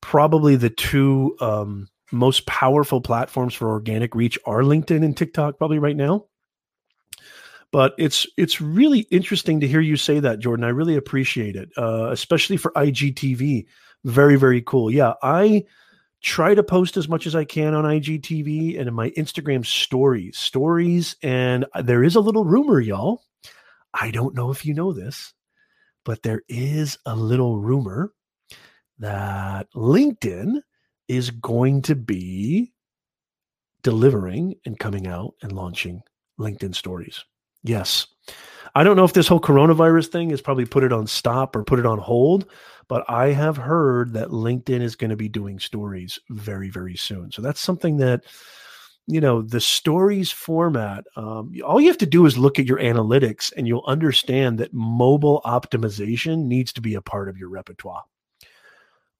probably 0.00 0.56
the 0.56 0.70
two 0.70 1.36
um, 1.40 1.88
most 2.12 2.46
powerful 2.46 3.00
platforms 3.00 3.54
for 3.54 3.70
organic 3.70 4.14
reach 4.14 4.38
are 4.44 4.62
LinkedIn 4.62 5.04
and 5.04 5.16
TikTok, 5.16 5.58
probably 5.58 5.78
right 5.78 5.96
now. 5.96 6.26
But 7.70 7.94
it's 7.96 8.26
it's 8.36 8.60
really 8.60 9.00
interesting 9.10 9.60
to 9.60 9.68
hear 9.68 9.80
you 9.80 9.96
say 9.96 10.20
that, 10.20 10.40
Jordan. 10.40 10.64
I 10.64 10.68
really 10.68 10.96
appreciate 10.96 11.56
it, 11.56 11.70
uh, 11.78 12.10
especially 12.10 12.58
for 12.58 12.70
IGTV. 12.72 13.64
Very 14.04 14.36
very 14.36 14.60
cool. 14.60 14.90
Yeah, 14.90 15.14
I 15.22 15.64
try 16.22 16.54
to 16.54 16.62
post 16.62 16.96
as 16.96 17.08
much 17.08 17.26
as 17.26 17.34
I 17.34 17.44
can 17.44 17.74
on 17.74 17.84
IGTV 17.84 18.78
and 18.78 18.88
in 18.88 18.94
my 18.94 19.10
Instagram 19.10 19.66
stories. 19.66 20.38
Stories, 20.38 21.16
and 21.22 21.66
uh, 21.74 21.82
there 21.82 22.04
is 22.04 22.14
a 22.14 22.20
little 22.20 22.44
rumor, 22.44 22.80
y'all. 22.80 23.22
I 23.94 24.10
don't 24.10 24.34
know 24.34 24.50
if 24.50 24.64
you 24.64 24.72
know 24.72 24.92
this, 24.92 25.34
but 26.04 26.22
there 26.22 26.42
is 26.48 26.96
a 27.04 27.14
little 27.14 27.58
rumor 27.58 28.12
that 28.98 29.66
LinkedIn 29.74 30.62
is 31.08 31.30
going 31.30 31.82
to 31.82 31.94
be 31.94 32.72
delivering 33.82 34.54
and 34.64 34.78
coming 34.78 35.06
out 35.06 35.34
and 35.42 35.52
launching 35.52 36.02
LinkedIn 36.38 36.74
stories. 36.74 37.24
Yes. 37.64 38.06
I 38.74 38.84
don't 38.84 38.96
know 38.96 39.04
if 39.04 39.12
this 39.12 39.28
whole 39.28 39.40
coronavirus 39.40 40.08
thing 40.08 40.30
has 40.30 40.40
probably 40.40 40.64
put 40.64 40.84
it 40.84 40.92
on 40.92 41.06
stop 41.06 41.54
or 41.54 41.64
put 41.64 41.78
it 41.78 41.86
on 41.86 41.98
hold, 41.98 42.46
but 42.88 43.04
I 43.08 43.28
have 43.28 43.56
heard 43.56 44.12
that 44.14 44.28
LinkedIn 44.28 44.80
is 44.80 44.96
going 44.96 45.10
to 45.10 45.16
be 45.16 45.28
doing 45.28 45.58
stories 45.58 46.18
very, 46.30 46.70
very 46.70 46.96
soon. 46.96 47.30
So 47.30 47.42
that's 47.42 47.60
something 47.60 47.98
that, 47.98 48.24
you 49.06 49.20
know, 49.20 49.42
the 49.42 49.60
stories 49.60 50.30
format, 50.30 51.04
um, 51.16 51.52
all 51.64 51.80
you 51.80 51.88
have 51.88 51.98
to 51.98 52.06
do 52.06 52.26
is 52.26 52.38
look 52.38 52.58
at 52.58 52.66
your 52.66 52.78
analytics 52.78 53.52
and 53.56 53.66
you'll 53.66 53.84
understand 53.86 54.58
that 54.58 54.72
mobile 54.72 55.40
optimization 55.44 56.46
needs 56.46 56.72
to 56.74 56.80
be 56.80 56.94
a 56.94 57.02
part 57.02 57.28
of 57.28 57.36
your 57.36 57.48
repertoire. 57.48 58.04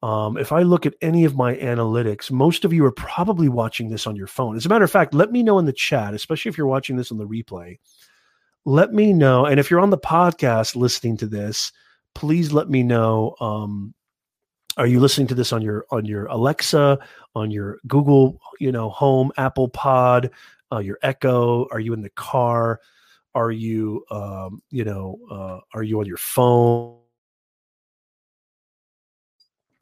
Um, 0.03 0.37
if 0.37 0.51
I 0.51 0.63
look 0.63 0.85
at 0.85 0.95
any 1.01 1.25
of 1.25 1.37
my 1.37 1.55
analytics, 1.55 2.31
most 2.31 2.65
of 2.65 2.73
you 2.73 2.85
are 2.85 2.93
probably 2.93 3.49
watching 3.49 3.89
this 3.89 4.07
on 4.07 4.17
your 4.17 4.27
phone. 4.27 4.57
As 4.57 4.67
a 4.67 4.69
matter 4.69 4.85
of 4.85 4.91
fact, 4.91 5.15
let 5.15 5.31
me 5.31 5.45
know 5.45 5.61
in 5.61 5.65
the 5.65 5.73
chat, 5.73 6.13
especially 6.13 6.49
if 6.49 6.59
you're 6.59 6.67
watching 6.67 6.97
this 6.97 7.13
on 7.13 7.19
the 7.19 7.27
replay 7.27 7.79
let 8.65 8.93
me 8.93 9.13
know. 9.13 9.47
And 9.47 9.59
if 9.59 9.71
you're 9.71 9.81
on 9.81 9.91
the 9.91 9.99
podcast 9.99 10.77
listening 10.77 11.17
to 11.19 11.27
this, 11.27 11.73
please 12.15 12.53
let 12.53 12.69
me 12.69 12.83
know. 12.83 13.37
Um, 13.41 13.95
are 14.77 14.87
you 14.87 15.01
listening 15.01 15.27
to 15.29 15.35
this 15.35 15.53
on 15.53 15.63
your 15.63 15.85
on 15.91 16.05
your 16.07 16.27
Alexa, 16.27 16.99
on 17.35 17.51
your 17.51 17.79
Google, 17.87 18.41
you 18.59 18.73
know, 18.73 18.89
Home, 18.91 19.31
Apple 19.37 19.69
Pod, 19.69 20.31
uh, 20.73 20.79
your 20.79 20.99
Echo? 21.03 21.67
Are 21.71 21.81
you 21.81 21.93
in 21.93 22.01
the 22.01 22.11
car? 22.11 22.81
Are 23.35 23.51
you, 23.51 24.05
um, 24.11 24.63
you 24.71 24.85
know, 24.85 25.19
uh, 25.31 25.61
are 25.75 25.83
you 25.83 26.01
on 26.01 26.07
your 26.07 26.19
phone? 26.19 26.99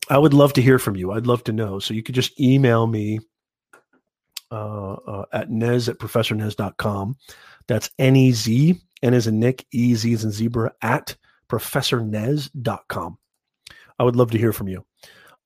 I 0.09 0.19
would 0.19 0.35
love 0.35 0.53
to 0.55 0.63
hear 0.63 0.79
from 0.79 0.97
you. 0.97 1.13
I'd 1.13 1.27
love 1.27 1.45
to 1.45 1.53
know. 1.53 1.79
So 1.79 1.95
you 1.95 2.03
could 2.03 2.15
just 2.15 2.39
email 2.41 2.87
me 2.87 3.21
uh, 4.51 4.93
uh, 4.95 5.25
at 5.33 5.51
nez 5.51 5.89
at 5.89 5.99
professornez.com. 5.99 7.17
That's 7.69 7.91
N 7.99 8.17
E 8.17 8.33
Z, 8.33 8.81
N 9.03 9.15
as 9.15 9.29
in 9.29 9.39
Nick, 9.39 9.65
E 9.71 9.95
Z 9.95 10.13
as 10.13 10.25
in 10.25 10.33
zebra, 10.33 10.73
at 10.83 11.17
professornez.com. 11.51 13.19
I 13.99 14.05
would 14.05 14.17
love 14.17 14.31
to 14.31 14.39
hear 14.39 14.53
from 14.53 14.69
you. 14.69 14.85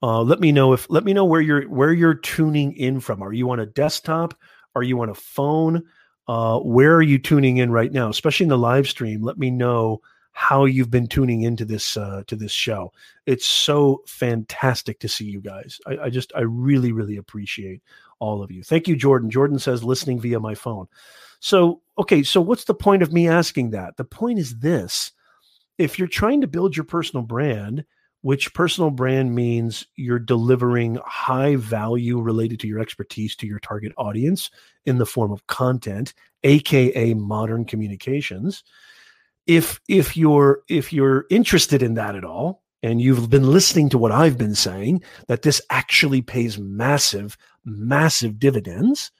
Uh, 0.02 0.22
let 0.22 0.38
me 0.38 0.52
know 0.52 0.72
if 0.72 0.88
let 0.90 1.04
me 1.04 1.12
know 1.12 1.24
where 1.24 1.40
you're 1.40 1.68
where 1.68 1.92
you're 1.92 2.14
tuning 2.14 2.72
in 2.76 3.00
from. 3.00 3.22
Are 3.22 3.32
you 3.32 3.50
on 3.50 3.60
a 3.60 3.66
desktop? 3.66 4.34
Are 4.76 4.82
you 4.82 5.00
on 5.00 5.08
a 5.08 5.14
phone? 5.14 5.82
Uh, 6.28 6.58
where 6.60 6.94
are 6.94 7.02
you 7.02 7.18
tuning 7.18 7.56
in 7.56 7.70
right 7.70 7.92
now? 7.92 8.08
Especially 8.10 8.44
in 8.44 8.50
the 8.50 8.58
live 8.58 8.86
stream. 8.86 9.22
Let 9.22 9.38
me 9.38 9.50
know 9.50 10.02
how 10.32 10.64
you've 10.64 10.90
been 10.90 11.06
tuning 11.06 11.42
into 11.42 11.64
this 11.64 11.96
uh, 11.96 12.22
to 12.26 12.36
this 12.36 12.52
show. 12.52 12.92
It's 13.24 13.46
so 13.46 14.02
fantastic 14.06 15.00
to 15.00 15.08
see 15.08 15.24
you 15.24 15.40
guys. 15.40 15.80
I, 15.86 15.98
I 15.98 16.10
just 16.10 16.32
I 16.36 16.40
really 16.40 16.92
really 16.92 17.16
appreciate 17.16 17.82
all 18.18 18.42
of 18.42 18.50
you. 18.50 18.62
Thank 18.62 18.88
you, 18.88 18.96
Jordan. 18.96 19.30
Jordan 19.30 19.58
says 19.58 19.82
listening 19.82 20.20
via 20.20 20.38
my 20.38 20.54
phone. 20.54 20.86
So, 21.40 21.82
okay, 21.98 22.22
so 22.22 22.40
what's 22.40 22.64
the 22.64 22.74
point 22.74 23.02
of 23.02 23.12
me 23.12 23.28
asking 23.28 23.70
that? 23.70 23.96
The 23.96 24.04
point 24.04 24.38
is 24.38 24.58
this 24.58 25.12
if 25.78 25.98
you're 25.98 26.08
trying 26.08 26.40
to 26.40 26.46
build 26.46 26.76
your 26.76 26.84
personal 26.84 27.24
brand, 27.24 27.84
which 28.22 28.54
personal 28.54 28.90
brand 28.90 29.34
means 29.34 29.86
you're 29.96 30.18
delivering 30.18 30.98
high 31.04 31.56
value 31.56 32.20
related 32.20 32.58
to 32.60 32.66
your 32.66 32.80
expertise 32.80 33.36
to 33.36 33.46
your 33.46 33.58
target 33.58 33.92
audience 33.98 34.50
in 34.86 34.98
the 34.98 35.06
form 35.06 35.30
of 35.30 35.46
content, 35.46 36.14
aka 36.42 37.14
modern 37.14 37.64
communications. 37.64 38.64
If 39.46 39.78
if 39.88 40.16
you're 40.16 40.62
if 40.68 40.92
you're 40.92 41.26
interested 41.28 41.82
in 41.82 41.94
that 41.94 42.16
at 42.16 42.24
all, 42.24 42.62
and 42.82 43.00
you've 43.00 43.30
been 43.30 43.50
listening 43.50 43.88
to 43.88 43.98
what 43.98 44.12
I've 44.12 44.36
been 44.36 44.54
saying, 44.54 45.02
that 45.28 45.40
this 45.40 45.60
actually 45.70 46.20
pays 46.20 46.58
massive, 46.58 47.36
massive 47.64 48.38
dividends, 48.38 49.10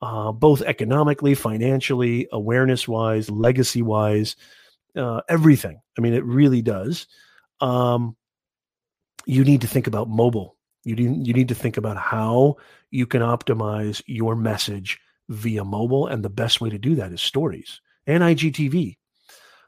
uh, 0.00 0.30
both 0.30 0.62
economically, 0.62 1.34
financially, 1.34 2.28
awareness 2.30 2.86
wise, 2.86 3.28
legacy 3.28 3.82
wise, 3.82 4.36
uh, 4.96 5.20
everything. 5.28 5.80
I 5.96 6.00
mean, 6.00 6.14
it 6.14 6.24
really 6.24 6.62
does. 6.62 7.06
Um, 7.60 8.16
you 9.26 9.44
need 9.44 9.60
to 9.60 9.66
think 9.66 9.86
about 9.86 10.08
mobile. 10.08 10.56
You 10.84 10.96
need, 10.96 11.26
you 11.26 11.34
need 11.34 11.48
to 11.48 11.54
think 11.54 11.76
about 11.76 11.96
how 11.96 12.56
you 12.90 13.06
can 13.06 13.22
optimize 13.22 14.02
your 14.06 14.34
message 14.34 14.98
via 15.28 15.64
mobile. 15.64 16.06
And 16.06 16.24
the 16.24 16.30
best 16.30 16.60
way 16.60 16.70
to 16.70 16.78
do 16.78 16.94
that 16.96 17.12
is 17.12 17.20
stories 17.20 17.80
and 18.06 18.22
IGTV. 18.22 18.96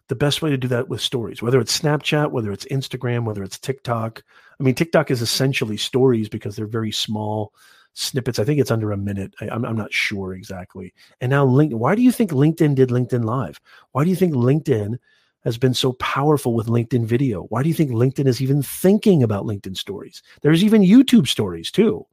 The 0.08 0.14
best 0.14 0.42
way 0.42 0.50
to 0.50 0.58
do 0.58 0.68
that 0.68 0.88
with 0.88 1.00
stories, 1.00 1.40
whether 1.40 1.60
it's 1.60 1.78
Snapchat, 1.78 2.32
whether 2.32 2.52
it's 2.52 2.66
Instagram, 2.66 3.24
whether 3.24 3.42
it's 3.42 3.58
TikTok. 3.58 4.22
I 4.58 4.62
mean, 4.62 4.74
TikTok 4.74 5.10
is 5.10 5.22
essentially 5.22 5.76
stories 5.76 6.28
because 6.28 6.56
they're 6.56 6.66
very 6.66 6.92
small 6.92 7.54
snippets. 7.94 8.38
I 8.38 8.44
think 8.44 8.60
it's 8.60 8.70
under 8.70 8.92
a 8.92 8.96
minute. 8.96 9.34
I, 9.40 9.46
am 9.46 9.52
I'm, 9.52 9.64
I'm 9.66 9.76
not 9.76 9.92
sure 9.92 10.34
exactly. 10.34 10.94
And 11.20 11.30
now 11.30 11.46
LinkedIn. 11.46 11.74
Why 11.74 11.94
do 11.94 12.02
you 12.02 12.12
think 12.12 12.30
LinkedIn 12.30 12.74
did 12.74 12.88
LinkedIn 12.88 13.24
Live? 13.24 13.60
Why 13.92 14.04
do 14.04 14.10
you 14.10 14.16
think 14.16 14.34
LinkedIn 14.34 14.98
has 15.44 15.58
been 15.58 15.74
so 15.74 15.92
powerful 15.94 16.54
with 16.54 16.68
LinkedIn 16.68 17.04
video? 17.04 17.42
Why 17.44 17.62
do 17.62 17.68
you 17.68 17.74
think 17.74 17.90
LinkedIn 17.90 18.26
is 18.26 18.40
even 18.40 18.62
thinking 18.62 19.22
about 19.22 19.44
LinkedIn 19.44 19.76
stories? 19.76 20.22
There's 20.40 20.64
even 20.64 20.82
YouTube 20.82 21.26
stories 21.26 21.70
too. 21.70 22.06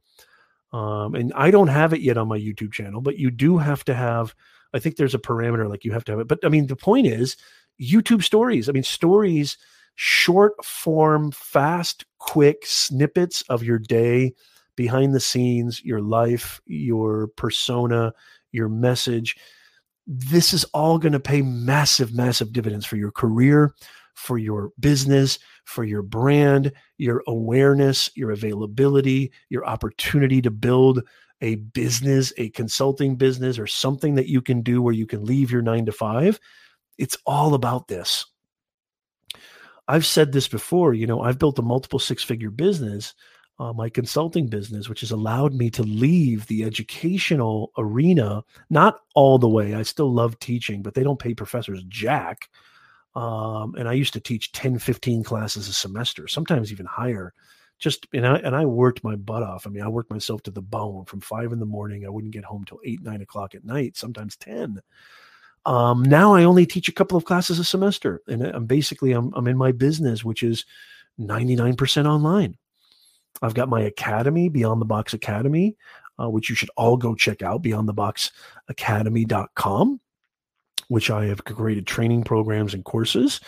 Um, 0.72 1.14
and 1.14 1.32
I 1.34 1.50
don't 1.50 1.68
have 1.68 1.92
it 1.92 2.00
yet 2.00 2.18
on 2.18 2.28
my 2.28 2.38
YouTube 2.38 2.72
channel, 2.72 3.00
but 3.00 3.18
you 3.18 3.30
do 3.30 3.58
have 3.58 3.84
to 3.84 3.94
have. 3.94 4.34
I 4.72 4.78
think 4.78 4.96
there's 4.96 5.16
a 5.16 5.18
parameter 5.18 5.68
like 5.68 5.84
you 5.84 5.92
have 5.92 6.04
to 6.04 6.12
have 6.12 6.20
it. 6.20 6.28
But 6.28 6.44
I 6.44 6.48
mean, 6.48 6.66
the 6.66 6.76
point 6.76 7.06
is 7.06 7.36
YouTube 7.80 8.22
stories. 8.22 8.68
I 8.68 8.72
mean, 8.72 8.84
stories, 8.84 9.58
short 9.96 10.64
form, 10.64 11.32
fast, 11.32 12.04
quick 12.18 12.64
snippets 12.66 13.42
of 13.48 13.64
your 13.64 13.78
day 13.78 14.34
behind 14.76 15.14
the 15.14 15.20
scenes, 15.20 15.84
your 15.84 16.00
life, 16.00 16.60
your 16.66 17.28
persona, 17.28 18.12
your 18.52 18.68
message. 18.68 19.36
This 20.06 20.52
is 20.52 20.64
all 20.74 20.98
going 20.98 21.12
to 21.12 21.20
pay 21.20 21.42
massive, 21.42 22.14
massive 22.14 22.52
dividends 22.52 22.86
for 22.86 22.96
your 22.96 23.12
career, 23.12 23.74
for 24.14 24.38
your 24.38 24.72
business, 24.80 25.38
for 25.64 25.84
your 25.84 26.02
brand, 26.02 26.72
your 26.98 27.22
awareness, 27.26 28.10
your 28.14 28.32
availability, 28.32 29.32
your 29.48 29.64
opportunity 29.66 30.42
to 30.42 30.50
build 30.50 31.02
a 31.40 31.54
business, 31.54 32.32
a 32.36 32.50
consulting 32.50 33.16
business, 33.16 33.58
or 33.58 33.66
something 33.66 34.14
that 34.16 34.28
you 34.28 34.42
can 34.42 34.62
do 34.62 34.82
where 34.82 34.94
you 34.94 35.06
can 35.06 35.24
leave 35.24 35.50
your 35.50 35.62
nine 35.62 35.86
to 35.86 35.92
five. 35.92 36.38
It's 36.98 37.16
all 37.24 37.54
about 37.54 37.88
this. 37.88 38.26
I've 39.88 40.06
said 40.06 40.32
this 40.32 40.48
before, 40.48 40.92
you 40.94 41.06
know, 41.06 41.22
I've 41.22 41.38
built 41.38 41.58
a 41.58 41.62
multiple 41.62 41.98
six 41.98 42.22
figure 42.22 42.50
business 42.50 43.14
uh, 43.60 43.74
my 43.74 43.90
consulting 43.90 44.46
business, 44.46 44.88
which 44.88 45.02
has 45.02 45.10
allowed 45.10 45.52
me 45.52 45.68
to 45.68 45.82
leave 45.82 46.46
the 46.46 46.64
educational 46.64 47.72
arena, 47.76 48.42
not 48.70 49.00
all 49.14 49.38
the 49.38 49.48
way. 49.48 49.74
I 49.74 49.82
still 49.82 50.10
love 50.10 50.38
teaching, 50.38 50.80
but 50.80 50.94
they 50.94 51.02
don't 51.02 51.18
pay 51.18 51.34
professors 51.34 51.84
jack. 51.86 52.48
Um, 53.14 53.74
and 53.74 53.86
I 53.86 53.92
used 53.92 54.14
to 54.14 54.20
teach 54.20 54.52
10, 54.52 54.78
15 54.78 55.22
classes 55.24 55.68
a 55.68 55.74
semester, 55.74 56.26
sometimes 56.26 56.72
even 56.72 56.86
higher. 56.86 57.34
Just 57.78 58.06
and 58.14 58.26
I 58.26 58.36
and 58.36 58.56
I 58.56 58.64
worked 58.64 59.04
my 59.04 59.16
butt 59.16 59.42
off. 59.42 59.66
I 59.66 59.70
mean, 59.70 59.82
I 59.82 59.88
worked 59.88 60.10
myself 60.10 60.42
to 60.44 60.50
the 60.50 60.62
bone 60.62 61.04
from 61.06 61.20
five 61.20 61.52
in 61.52 61.58
the 61.58 61.66
morning. 61.66 62.04
I 62.04 62.10
wouldn't 62.10 62.32
get 62.32 62.44
home 62.44 62.64
till 62.64 62.80
eight, 62.84 63.02
nine 63.02 63.22
o'clock 63.22 63.54
at 63.54 63.64
night, 63.64 63.96
sometimes 63.96 64.36
ten. 64.36 64.80
Um, 65.66 66.02
now 66.02 66.34
I 66.34 66.44
only 66.44 66.66
teach 66.66 66.88
a 66.88 66.92
couple 66.92 67.16
of 67.16 67.24
classes 67.24 67.58
a 67.58 67.64
semester, 67.64 68.20
and 68.26 68.42
I'm 68.42 68.66
basically 68.66 69.12
I'm 69.12 69.32
I'm 69.34 69.48
in 69.48 69.56
my 69.56 69.72
business, 69.72 70.24
which 70.24 70.42
is 70.42 70.66
99% 71.18 72.06
online. 72.06 72.56
I've 73.42 73.54
got 73.54 73.68
my 73.68 73.80
academy, 73.80 74.48
Beyond 74.48 74.80
the 74.80 74.86
Box 74.86 75.14
Academy, 75.14 75.76
uh, 76.20 76.28
which 76.28 76.50
you 76.50 76.56
should 76.56 76.70
all 76.76 76.96
go 76.96 77.14
check 77.14 77.42
out, 77.42 77.62
beyondtheboxacademy.com, 77.62 80.00
which 80.88 81.10
I 81.10 81.26
have 81.26 81.44
created 81.44 81.86
training 81.86 82.24
programs 82.24 82.74
and 82.74 82.84
courses. 82.84 83.40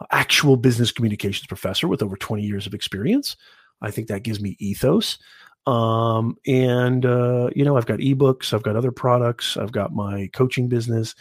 Uh, 0.00 0.06
actual 0.10 0.56
business 0.56 0.90
communications 0.92 1.46
professor 1.46 1.88
with 1.88 2.02
over 2.02 2.16
20 2.16 2.42
years 2.42 2.66
of 2.66 2.74
experience. 2.74 3.36
I 3.80 3.90
think 3.90 4.08
that 4.08 4.22
gives 4.22 4.40
me 4.40 4.56
ethos. 4.58 5.18
Um, 5.66 6.36
and 6.46 7.04
uh, 7.04 7.50
you 7.54 7.64
know, 7.64 7.76
I've 7.76 7.86
got 7.86 7.98
ebooks, 7.98 8.52
I've 8.52 8.62
got 8.62 8.76
other 8.76 8.92
products, 8.92 9.56
I've 9.56 9.72
got 9.72 9.94
my 9.94 10.28
coaching 10.32 10.68
business. 10.68 11.14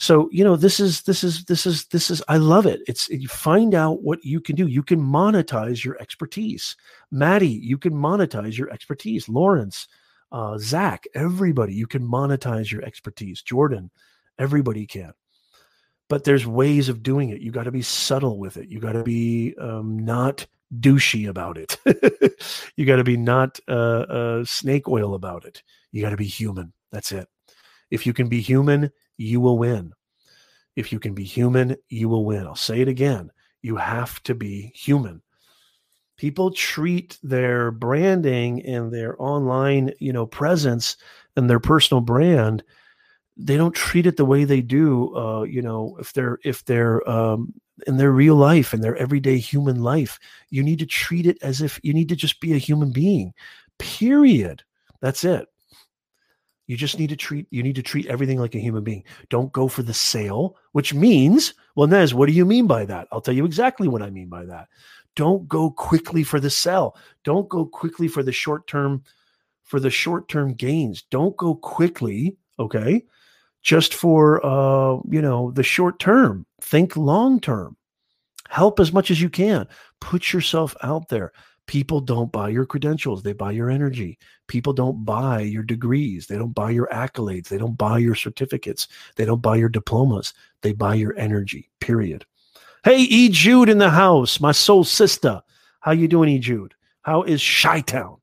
So, 0.00 0.28
you 0.30 0.44
know, 0.44 0.54
this 0.54 0.78
is 0.78 1.02
this 1.02 1.24
is 1.24 1.44
this 1.44 1.66
is 1.66 1.86
this 1.86 2.08
is 2.08 2.22
I 2.28 2.36
love 2.36 2.66
it. 2.66 2.80
It's 2.86 3.08
you 3.08 3.26
find 3.26 3.74
out 3.74 4.02
what 4.02 4.24
you 4.24 4.40
can 4.40 4.54
do. 4.54 4.68
You 4.68 4.82
can 4.82 5.00
monetize 5.00 5.84
your 5.84 6.00
expertise. 6.00 6.76
Maddie, 7.10 7.48
you 7.48 7.78
can 7.78 7.92
monetize 7.92 8.56
your 8.56 8.70
expertise. 8.70 9.28
Lawrence, 9.28 9.88
uh, 10.30 10.56
Zach, 10.58 11.04
everybody, 11.14 11.74
you 11.74 11.88
can 11.88 12.06
monetize 12.06 12.70
your 12.70 12.82
expertise. 12.84 13.42
Jordan, 13.42 13.90
everybody 14.38 14.86
can. 14.86 15.12
But 16.08 16.24
there's 16.24 16.46
ways 16.46 16.88
of 16.88 17.02
doing 17.02 17.30
it. 17.30 17.40
You 17.40 17.50
got 17.50 17.64
to 17.64 17.72
be 17.72 17.82
subtle 17.82 18.38
with 18.38 18.56
it. 18.56 18.68
You 18.68 18.78
got 18.78 18.92
to 18.92 19.02
be 19.02 19.54
um, 19.60 19.98
not 19.98 20.46
douchey 20.78 21.28
about 21.28 21.58
it. 21.58 21.76
you 22.76 22.86
got 22.86 22.96
to 22.96 23.04
be 23.04 23.16
not 23.16 23.58
uh, 23.68 23.72
uh, 23.72 24.44
snake 24.44 24.88
oil 24.88 25.14
about 25.14 25.44
it. 25.44 25.62
You 25.90 26.02
got 26.02 26.10
to 26.10 26.16
be 26.16 26.26
human. 26.26 26.72
That's 26.92 27.10
it. 27.12 27.28
If 27.90 28.06
you 28.06 28.12
can 28.12 28.28
be 28.28 28.40
human, 28.40 28.90
you 29.18 29.40
will 29.40 29.58
win. 29.58 29.92
If 30.76 30.92
you 30.92 30.98
can 30.98 31.12
be 31.12 31.24
human, 31.24 31.76
you 31.88 32.08
will 32.08 32.24
win. 32.24 32.46
I'll 32.46 32.54
say 32.54 32.80
it 32.80 32.88
again. 32.88 33.30
You 33.62 33.76
have 33.76 34.22
to 34.22 34.34
be 34.34 34.72
human. 34.74 35.20
People 36.16 36.52
treat 36.52 37.18
their 37.22 37.70
branding 37.70 38.64
and 38.64 38.92
their 38.92 39.20
online, 39.20 39.92
you 39.98 40.12
know, 40.12 40.26
presence 40.26 40.96
and 41.36 41.48
their 41.50 41.60
personal 41.60 42.00
brand. 42.00 42.64
They 43.36 43.56
don't 43.56 43.74
treat 43.74 44.06
it 44.06 44.16
the 44.16 44.24
way 44.24 44.44
they 44.44 44.62
do, 44.62 45.14
uh, 45.16 45.42
you 45.42 45.62
know, 45.62 45.96
if 46.00 46.12
they're 46.12 46.38
if 46.44 46.64
they're 46.64 47.08
um, 47.08 47.54
in 47.86 47.96
their 47.96 48.12
real 48.12 48.34
life 48.34 48.74
in 48.74 48.80
their 48.80 48.96
everyday 48.96 49.38
human 49.38 49.82
life. 49.82 50.18
You 50.50 50.62
need 50.62 50.78
to 50.80 50.86
treat 50.86 51.26
it 51.26 51.38
as 51.42 51.60
if 51.62 51.78
you 51.82 51.92
need 51.92 52.08
to 52.08 52.16
just 52.16 52.40
be 52.40 52.52
a 52.54 52.58
human 52.58 52.92
being. 52.92 53.32
Period. 53.78 54.62
That's 55.00 55.24
it. 55.24 55.46
You 56.68 56.76
just 56.76 56.98
need 56.98 57.08
to 57.08 57.16
treat 57.16 57.46
you 57.50 57.62
need 57.62 57.74
to 57.76 57.82
treat 57.82 58.06
everything 58.06 58.38
like 58.38 58.54
a 58.54 58.60
human 58.60 58.84
being. 58.84 59.02
Don't 59.30 59.50
go 59.52 59.68
for 59.68 59.82
the 59.82 59.94
sale, 59.94 60.56
which 60.72 60.92
means, 60.92 61.54
well, 61.74 61.88
Nez, 61.88 62.14
what 62.14 62.26
do 62.26 62.32
you 62.32 62.44
mean 62.44 62.66
by 62.66 62.84
that? 62.84 63.08
I'll 63.10 63.22
tell 63.22 63.34
you 63.34 63.46
exactly 63.46 63.88
what 63.88 64.02
I 64.02 64.10
mean 64.10 64.28
by 64.28 64.44
that. 64.44 64.68
Don't 65.16 65.48
go 65.48 65.70
quickly 65.70 66.22
for 66.22 66.38
the 66.38 66.50
sell. 66.50 66.94
Don't 67.24 67.48
go 67.48 67.64
quickly 67.64 68.06
for 68.06 68.22
the 68.22 68.32
short 68.32 68.66
term 68.66 69.02
for 69.64 69.80
the 69.80 69.90
short 69.90 70.28
term 70.28 70.52
gains. 70.52 71.02
Don't 71.10 71.36
go 71.38 71.54
quickly, 71.54 72.36
okay? 72.58 73.02
Just 73.62 73.94
for 73.94 74.44
uh, 74.44 75.00
you 75.08 75.22
know, 75.22 75.50
the 75.50 75.62
short 75.62 75.98
term. 75.98 76.44
Think 76.60 76.96
long 76.96 77.40
term. 77.40 77.78
Help 78.50 78.78
as 78.78 78.92
much 78.92 79.10
as 79.10 79.22
you 79.22 79.30
can. 79.30 79.66
Put 80.00 80.34
yourself 80.34 80.76
out 80.82 81.08
there. 81.08 81.32
People 81.68 82.00
don't 82.00 82.32
buy 82.32 82.48
your 82.48 82.64
credentials, 82.64 83.22
they 83.22 83.34
buy 83.34 83.52
your 83.52 83.70
energy. 83.70 84.18
People 84.46 84.72
don't 84.72 85.04
buy 85.04 85.40
your 85.40 85.62
degrees, 85.62 86.26
they 86.26 86.38
don't 86.38 86.54
buy 86.54 86.70
your 86.70 86.88
accolades, 86.88 87.48
they 87.48 87.58
don't 87.58 87.76
buy 87.76 87.98
your 87.98 88.14
certificates, 88.14 88.88
they 89.16 89.26
don't 89.26 89.42
buy 89.42 89.54
your 89.54 89.68
diplomas, 89.68 90.32
they 90.62 90.72
buy 90.72 90.94
your 90.94 91.14
energy. 91.18 91.68
Period. 91.78 92.24
Hey, 92.84 93.00
E. 93.02 93.28
Jude 93.28 93.68
in 93.68 93.76
the 93.76 93.90
house, 93.90 94.40
my 94.40 94.50
soul 94.50 94.82
sister. 94.82 95.42
How 95.80 95.92
you 95.92 96.08
doing, 96.08 96.30
E. 96.30 96.38
Jude? 96.38 96.74
How 97.02 97.22
is 97.22 97.46
Chi 97.46 97.82
Town? 97.82 98.16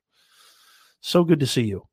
So 1.02 1.24
good 1.24 1.40
to 1.40 1.48
see 1.48 1.66
you. 1.66 1.88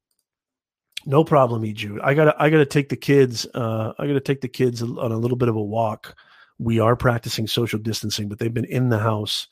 No 1.05 1.23
problem, 1.23 1.67
E. 1.67 1.75
Jude. 1.75 2.01
I 2.03 2.15
gotta 2.15 2.35
I 2.43 2.49
gotta 2.49 2.65
take 2.65 2.89
the 2.89 2.97
kids. 2.97 3.47
Uh, 3.55 3.93
I 3.99 4.07
gotta 4.07 4.21
take 4.21 4.41
the 4.41 4.49
kids 4.49 4.83
on 4.83 5.13
a 5.13 5.19
little 5.19 5.37
bit 5.37 5.51
of 5.51 5.57
a 5.57 5.63
walk. 5.63 6.17
We 6.59 6.81
are 6.81 6.97
practicing 6.97 7.47
social 7.47 7.79
distancing, 7.79 8.31
but 8.31 8.39
they've 8.39 8.55
been 8.55 8.65
in 8.65 8.89
the 8.89 8.99
house 8.99 9.49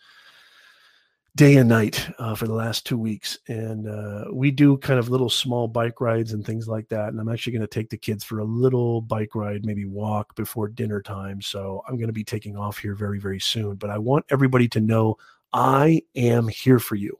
day 1.37 1.57
and 1.57 1.69
night 1.69 2.09
uh, 2.19 2.35
for 2.35 2.47
the 2.47 2.55
last 2.55 2.85
two 2.85 2.99
weeks. 2.99 3.39
And 3.49 3.89
uh, 3.89 4.25
we 4.33 4.51
do 4.51 4.77
kind 4.79 4.99
of 4.99 5.09
little 5.09 5.31
small 5.31 5.69
bike 5.69 6.01
rides 6.01 6.33
and 6.33 6.45
things 6.45 6.69
like 6.69 6.89
that. 6.89 7.09
And 7.09 7.21
I'm 7.21 7.29
actually 7.29 7.53
going 7.53 7.61
to 7.63 7.67
take 7.67 7.91
the 7.91 7.97
kids 7.97 8.25
for 8.25 8.41
a 8.41 8.45
little 8.45 9.01
bike 9.01 9.35
ride, 9.35 9.65
maybe 9.65 9.85
walk 9.85 10.35
before 10.35 10.69
dinner 10.69 11.01
time. 11.01 11.41
So 11.41 11.83
I'm 11.89 11.97
going 11.97 12.09
to 12.09 12.13
be 12.13 12.25
taking 12.25 12.57
off 12.57 12.79
here 12.79 12.95
very, 12.95 13.19
very 13.19 13.41
soon. 13.41 13.77
But 13.77 13.91
I 13.91 13.99
want 13.99 14.27
everybody 14.31 14.69
to 14.69 14.81
know 14.81 15.17
I 15.53 16.03
am 16.17 16.49
here 16.49 16.79
for 16.79 16.97
you. 16.97 17.19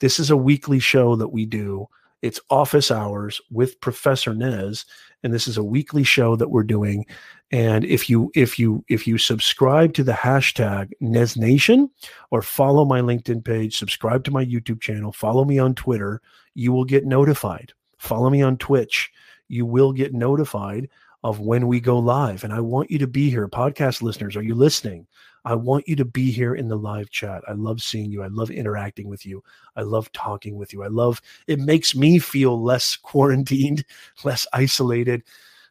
This 0.00 0.18
is 0.18 0.30
a 0.30 0.36
weekly 0.36 0.78
show 0.78 1.16
that 1.16 1.28
we 1.28 1.44
do. 1.44 1.88
It's 2.22 2.40
office 2.50 2.90
hours 2.90 3.40
with 3.50 3.80
Professor 3.80 4.34
Nez, 4.34 4.84
and 5.22 5.32
this 5.32 5.46
is 5.46 5.56
a 5.56 5.62
weekly 5.64 6.02
show 6.02 6.34
that 6.36 6.50
we're 6.50 6.64
doing. 6.64 7.06
And 7.50 7.84
if 7.84 8.10
you 8.10 8.30
if 8.34 8.58
you 8.58 8.84
if 8.88 9.06
you 9.06 9.16
subscribe 9.16 9.94
to 9.94 10.04
the 10.04 10.12
hashtag 10.12 10.92
Nez 11.00 11.36
Nation 11.36 11.90
or 12.30 12.42
follow 12.42 12.84
my 12.84 13.00
LinkedIn 13.00 13.42
page, 13.42 13.78
subscribe 13.78 14.24
to 14.24 14.30
my 14.30 14.44
YouTube 14.44 14.80
channel, 14.80 15.12
follow 15.12 15.44
me 15.44 15.58
on 15.58 15.74
Twitter, 15.74 16.20
you 16.54 16.72
will 16.72 16.84
get 16.84 17.06
notified. 17.06 17.72
Follow 17.96 18.28
me 18.28 18.42
on 18.42 18.58
Twitch, 18.58 19.10
you 19.48 19.64
will 19.64 19.92
get 19.92 20.12
notified 20.12 20.88
of 21.24 21.40
when 21.40 21.66
we 21.66 21.80
go 21.80 21.98
live. 21.98 22.44
And 22.44 22.52
I 22.52 22.60
want 22.60 22.90
you 22.90 22.98
to 22.98 23.06
be 23.06 23.30
here, 23.30 23.48
podcast 23.48 24.02
listeners. 24.02 24.36
Are 24.36 24.42
you 24.42 24.54
listening? 24.54 25.06
I 25.44 25.54
want 25.54 25.88
you 25.88 25.96
to 25.96 26.04
be 26.04 26.30
here 26.30 26.54
in 26.54 26.68
the 26.68 26.76
live 26.76 27.10
chat. 27.10 27.42
I 27.48 27.52
love 27.52 27.80
seeing 27.80 28.12
you. 28.12 28.22
I 28.22 28.26
love 28.26 28.50
interacting 28.50 29.08
with 29.08 29.24
you. 29.24 29.42
I 29.74 29.82
love 29.82 30.12
talking 30.12 30.56
with 30.56 30.72
you. 30.72 30.82
I 30.82 30.88
love 30.88 31.22
it 31.46 31.58
makes 31.58 31.94
me 31.94 32.18
feel 32.18 32.62
less 32.62 32.96
quarantined, 32.96 33.84
less 34.24 34.46
isolated 34.52 35.22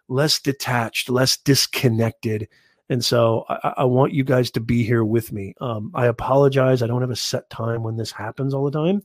less 0.08 0.40
detached, 0.40 1.10
less 1.10 1.38
disconnected. 1.38 2.48
And 2.90 3.04
so 3.04 3.46
I, 3.50 3.74
I, 3.78 3.84
want 3.84 4.14
you 4.14 4.24
guys 4.24 4.50
to 4.52 4.62
be 4.62 4.84
here 4.84 5.04
with 5.04 5.34
me. 5.34 5.54
Um, 5.60 5.92
I 5.94 6.06
apologize. 6.06 6.82
I 6.82 6.88
don't 6.88 7.02
have 7.02 7.12
a 7.12 7.16
set 7.16 7.50
time 7.50 7.84
when 7.84 7.98
this 7.98 8.12
happens 8.12 8.54
all 8.54 8.64
the 8.64 8.72
time. 8.72 9.04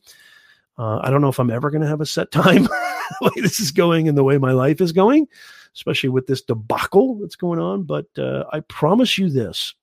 Uh, 0.78 1.00
I 1.02 1.10
don't 1.10 1.20
know 1.20 1.28
if 1.28 1.40
I'm 1.40 1.50
ever 1.50 1.70
going 1.70 1.82
to 1.82 1.88
have 1.88 2.00
a 2.00 2.06
set 2.06 2.30
time 2.32 2.68
this 3.36 3.60
is 3.60 3.70
going 3.70 4.08
and 4.08 4.16
the 4.16 4.24
way 4.24 4.38
my 4.38 4.52
life 4.52 4.80
is 4.80 4.92
going, 4.92 5.26
especially 5.74 6.08
with 6.08 6.26
this 6.26 6.42
debacle 6.42 7.16
that's 7.16 7.36
going 7.36 7.58
on. 7.58 7.82
But 7.82 8.06
uh, 8.18 8.44
I 8.52 8.60
promise 8.60 9.18
you 9.18 9.28
this 9.28 9.74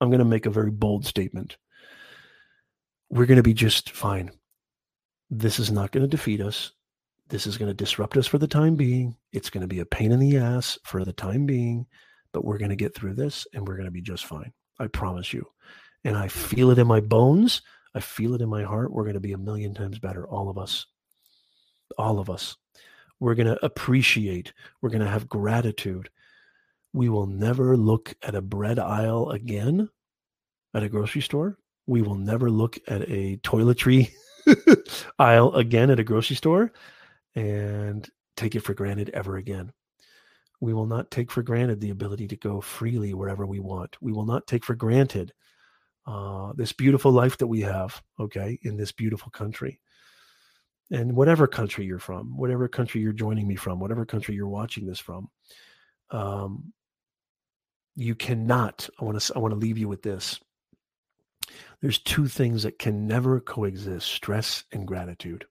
I'm 0.00 0.10
going 0.10 0.20
to 0.20 0.24
make 0.24 0.46
a 0.46 0.50
very 0.50 0.70
bold 0.70 1.06
statement. 1.06 1.56
We're 3.10 3.26
going 3.26 3.36
to 3.36 3.42
be 3.42 3.54
just 3.54 3.90
fine. 3.90 4.30
This 5.30 5.58
is 5.58 5.70
not 5.70 5.92
going 5.92 6.02
to 6.02 6.08
defeat 6.08 6.40
us. 6.40 6.72
This 7.28 7.46
is 7.46 7.58
going 7.58 7.68
to 7.68 7.74
disrupt 7.74 8.16
us 8.16 8.26
for 8.26 8.38
the 8.38 8.48
time 8.48 8.74
being. 8.74 9.14
It's 9.32 9.50
going 9.50 9.60
to 9.60 9.66
be 9.66 9.80
a 9.80 9.86
pain 9.86 10.12
in 10.12 10.18
the 10.18 10.38
ass 10.38 10.78
for 10.84 11.04
the 11.04 11.12
time 11.12 11.44
being, 11.44 11.86
but 12.32 12.42
we're 12.44 12.56
going 12.56 12.70
to 12.70 12.76
get 12.76 12.94
through 12.94 13.14
this 13.14 13.46
and 13.52 13.68
we're 13.68 13.76
going 13.76 13.84
to 13.86 13.92
be 13.92 14.00
just 14.00 14.24
fine. 14.24 14.52
I 14.78 14.86
promise 14.86 15.32
you. 15.34 15.46
And 16.04 16.16
I 16.16 16.28
feel 16.28 16.70
it 16.70 16.78
in 16.78 16.86
my 16.86 17.00
bones. 17.00 17.60
I 17.94 18.00
feel 18.00 18.34
it 18.34 18.40
in 18.40 18.48
my 18.48 18.62
heart. 18.62 18.92
We're 18.92 19.02
going 19.02 19.14
to 19.14 19.20
be 19.20 19.34
a 19.34 19.38
million 19.38 19.74
times 19.74 19.98
better, 19.98 20.26
all 20.26 20.48
of 20.48 20.56
us. 20.56 20.86
All 21.98 22.18
of 22.18 22.30
us. 22.30 22.56
We're 23.20 23.34
going 23.34 23.48
to 23.48 23.62
appreciate. 23.62 24.54
We're 24.80 24.90
going 24.90 25.04
to 25.04 25.10
have 25.10 25.28
gratitude. 25.28 26.08
We 26.94 27.10
will 27.10 27.26
never 27.26 27.76
look 27.76 28.14
at 28.22 28.36
a 28.36 28.40
bread 28.40 28.78
aisle 28.78 29.30
again 29.30 29.90
at 30.72 30.82
a 30.82 30.88
grocery 30.88 31.20
store. 31.20 31.58
We 31.86 32.00
will 32.00 32.14
never 32.14 32.50
look 32.50 32.78
at 32.88 33.02
a 33.02 33.36
toiletry 33.38 34.12
aisle 35.18 35.54
again 35.56 35.90
at 35.90 36.00
a 36.00 36.04
grocery 36.04 36.36
store 36.36 36.72
and 37.38 38.08
take 38.36 38.56
it 38.56 38.64
for 38.64 38.74
granted 38.74 39.10
ever 39.10 39.36
again. 39.36 39.72
We 40.60 40.74
will 40.74 40.86
not 40.86 41.12
take 41.12 41.30
for 41.30 41.42
granted 41.42 41.80
the 41.80 41.90
ability 41.90 42.26
to 42.28 42.36
go 42.36 42.60
freely 42.60 43.14
wherever 43.14 43.46
we 43.46 43.60
want. 43.60 43.96
We 44.00 44.12
will 44.12 44.26
not 44.26 44.48
take 44.48 44.64
for 44.64 44.74
granted 44.74 45.32
uh, 46.04 46.52
this 46.56 46.72
beautiful 46.72 47.12
life 47.12 47.38
that 47.38 47.46
we 47.46 47.60
have, 47.60 48.02
okay, 48.18 48.58
in 48.62 48.76
this 48.76 48.90
beautiful 48.90 49.30
country. 49.30 49.80
And 50.90 51.14
whatever 51.14 51.46
country 51.46 51.84
you're 51.84 52.00
from, 52.00 52.36
whatever 52.36 52.66
country 52.66 53.00
you're 53.00 53.12
joining 53.12 53.46
me 53.46 53.54
from, 53.54 53.78
whatever 53.78 54.04
country 54.04 54.34
you're 54.34 54.48
watching 54.48 54.86
this 54.86 54.98
from, 54.98 55.28
um, 56.10 56.72
you 57.94 58.16
cannot. 58.16 58.88
I 59.00 59.04
want 59.04 59.20
to. 59.20 59.32
I 59.36 59.38
want 59.38 59.52
to 59.52 59.60
leave 59.60 59.78
you 59.78 59.86
with 59.86 60.02
this. 60.02 60.40
There's 61.82 61.98
two 61.98 62.26
things 62.26 62.62
that 62.62 62.78
can 62.78 63.06
never 63.06 63.38
coexist: 63.38 64.08
stress 64.08 64.64
and 64.72 64.86
gratitude. 64.88 65.44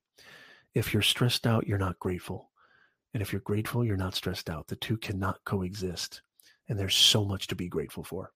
If 0.78 0.93
you're 0.93 1.01
stressed 1.01 1.47
out, 1.47 1.65
you're 1.65 1.80
not 1.80 1.97
grateful. 1.97 2.51
And 3.15 3.23
if 3.23 3.34
you're 3.34 3.41
grateful, 3.41 3.84
you're 3.84 3.97
not 3.97 4.13
stressed 4.13 4.47
out. 4.47 4.67
The 4.67 4.75
two 4.75 4.95
cannot 4.97 5.43
coexist. 5.43 6.21
And 6.69 6.78
there's 6.78 6.93
so 6.93 7.25
much 7.25 7.47
to 7.47 7.55
be 7.55 7.67
grateful 7.67 8.03
for. 8.03 8.32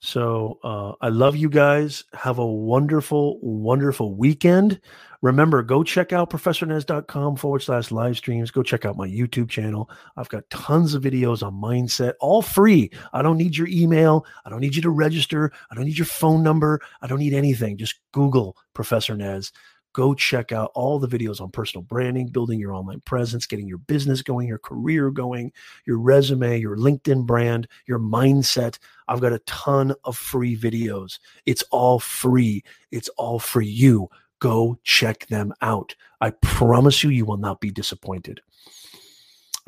So 0.00 0.58
uh, 0.62 0.92
I 1.00 1.08
love 1.08 1.36
you 1.36 1.48
guys. 1.48 2.04
Have 2.12 2.38
a 2.38 2.46
wonderful, 2.46 3.38
wonderful 3.40 4.14
weekend. 4.14 4.78
Remember, 5.22 5.62
go 5.62 5.82
check 5.82 6.12
out 6.12 6.28
professornez.com 6.28 7.36
forward 7.36 7.62
slash 7.62 7.90
live 7.90 8.18
streams. 8.18 8.50
Go 8.50 8.62
check 8.62 8.84
out 8.84 8.98
my 8.98 9.08
YouTube 9.08 9.48
channel. 9.48 9.88
I've 10.18 10.28
got 10.28 10.50
tons 10.50 10.92
of 10.92 11.02
videos 11.02 11.42
on 11.42 11.54
mindset, 11.54 12.12
all 12.20 12.42
free. 12.42 12.90
I 13.14 13.22
don't 13.22 13.38
need 13.38 13.56
your 13.56 13.68
email. 13.68 14.26
I 14.44 14.50
don't 14.50 14.60
need 14.60 14.76
you 14.76 14.82
to 14.82 14.90
register. 14.90 15.50
I 15.70 15.74
don't 15.74 15.86
need 15.86 15.96
your 15.96 16.04
phone 16.04 16.42
number. 16.42 16.82
I 17.00 17.06
don't 17.06 17.20
need 17.20 17.32
anything. 17.32 17.78
Just 17.78 18.00
Google 18.12 18.58
Professor 18.74 19.16
Nez. 19.16 19.50
Go 19.94 20.12
check 20.12 20.50
out 20.50 20.72
all 20.74 20.98
the 20.98 21.06
videos 21.06 21.40
on 21.40 21.52
personal 21.52 21.82
branding, 21.82 22.26
building 22.26 22.58
your 22.58 22.74
online 22.74 23.00
presence, 23.02 23.46
getting 23.46 23.68
your 23.68 23.78
business 23.78 24.22
going, 24.22 24.48
your 24.48 24.58
career 24.58 25.08
going, 25.12 25.52
your 25.86 25.98
resume, 25.98 26.58
your 26.58 26.76
LinkedIn 26.76 27.24
brand, 27.24 27.68
your 27.86 28.00
mindset. 28.00 28.76
I've 29.06 29.20
got 29.20 29.32
a 29.32 29.38
ton 29.40 29.94
of 30.02 30.16
free 30.16 30.56
videos. 30.56 31.20
It's 31.46 31.62
all 31.70 32.00
free. 32.00 32.64
It's 32.90 33.08
all 33.10 33.38
for 33.38 33.60
you. 33.60 34.08
Go 34.40 34.76
check 34.82 35.28
them 35.28 35.54
out. 35.62 35.94
I 36.20 36.30
promise 36.30 37.04
you, 37.04 37.10
you 37.10 37.24
will 37.24 37.36
not 37.36 37.60
be 37.60 37.70
disappointed. 37.70 38.40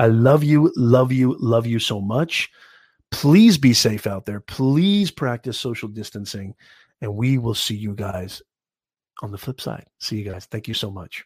I 0.01 0.09
love 0.09 0.43
you, 0.43 0.73
love 0.77 1.13
you, 1.13 1.37
love 1.39 1.67
you 1.67 1.79
so 1.79 2.01
much. 2.01 2.51
Please 3.13 3.59
be 3.59 3.73
safe 3.73 4.09
out 4.09 4.27
there. 4.27 4.41
Please 4.41 5.13
practice 5.13 5.57
social 5.57 5.89
distancing. 5.89 6.57
And 7.01 7.15
we 7.15 7.39
will 7.39 7.55
see 7.55 7.77
you 7.77 7.95
guys 7.95 8.43
on 9.23 9.31
the 9.33 9.39
flip 9.39 9.61
side. 9.61 9.87
See 9.99 10.17
you 10.17 10.31
guys. 10.31 10.47
Thank 10.47 10.69
you 10.69 10.75
so 10.75 10.91
much. 10.91 11.25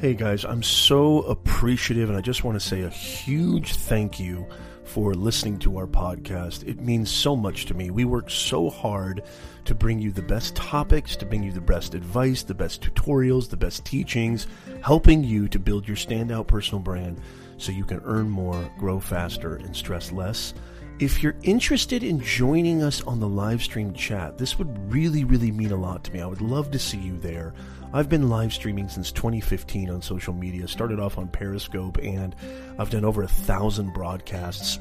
Hey 0.00 0.14
guys, 0.14 0.46
I'm 0.46 0.62
so 0.62 1.20
appreciative, 1.24 2.08
and 2.08 2.16
I 2.16 2.22
just 2.22 2.42
want 2.42 2.58
to 2.58 2.66
say 2.66 2.80
a 2.84 2.88
huge 2.88 3.74
thank 3.74 4.18
you 4.18 4.46
for 4.82 5.12
listening 5.12 5.58
to 5.58 5.76
our 5.76 5.86
podcast. 5.86 6.66
It 6.66 6.80
means 6.80 7.10
so 7.10 7.36
much 7.36 7.66
to 7.66 7.74
me. 7.74 7.90
We 7.90 8.06
work 8.06 8.30
so 8.30 8.70
hard 8.70 9.24
to 9.66 9.74
bring 9.74 9.98
you 9.98 10.10
the 10.10 10.22
best 10.22 10.56
topics, 10.56 11.16
to 11.16 11.26
bring 11.26 11.42
you 11.42 11.52
the 11.52 11.60
best 11.60 11.92
advice, 11.92 12.42
the 12.42 12.54
best 12.54 12.80
tutorials, 12.80 13.50
the 13.50 13.58
best 13.58 13.84
teachings, 13.84 14.46
helping 14.82 15.22
you 15.22 15.48
to 15.48 15.58
build 15.58 15.86
your 15.86 15.98
standout 15.98 16.46
personal 16.46 16.80
brand 16.80 17.20
so 17.58 17.70
you 17.70 17.84
can 17.84 18.00
earn 18.06 18.30
more, 18.30 18.72
grow 18.78 19.00
faster, 19.00 19.56
and 19.56 19.76
stress 19.76 20.12
less. 20.12 20.54
If 20.98 21.22
you're 21.22 21.36
interested 21.42 22.02
in 22.02 22.20
joining 22.20 22.82
us 22.82 23.02
on 23.02 23.20
the 23.20 23.28
live 23.28 23.62
stream 23.62 23.92
chat, 23.92 24.38
this 24.38 24.58
would 24.58 24.90
really, 24.90 25.24
really 25.24 25.50
mean 25.50 25.72
a 25.72 25.76
lot 25.76 26.04
to 26.04 26.12
me. 26.12 26.22
I 26.22 26.26
would 26.26 26.40
love 26.40 26.70
to 26.70 26.78
see 26.78 26.98
you 26.98 27.18
there. 27.18 27.52
I've 27.92 28.08
been 28.08 28.28
live 28.28 28.52
streaming 28.52 28.88
since 28.88 29.10
2015 29.10 29.90
on 29.90 30.00
social 30.00 30.32
media. 30.32 30.68
Started 30.68 31.00
off 31.00 31.18
on 31.18 31.26
Periscope, 31.26 31.98
and 31.98 32.36
I've 32.78 32.90
done 32.90 33.04
over 33.04 33.22
a 33.24 33.28
thousand 33.28 33.92
broadcasts. 33.92 34.78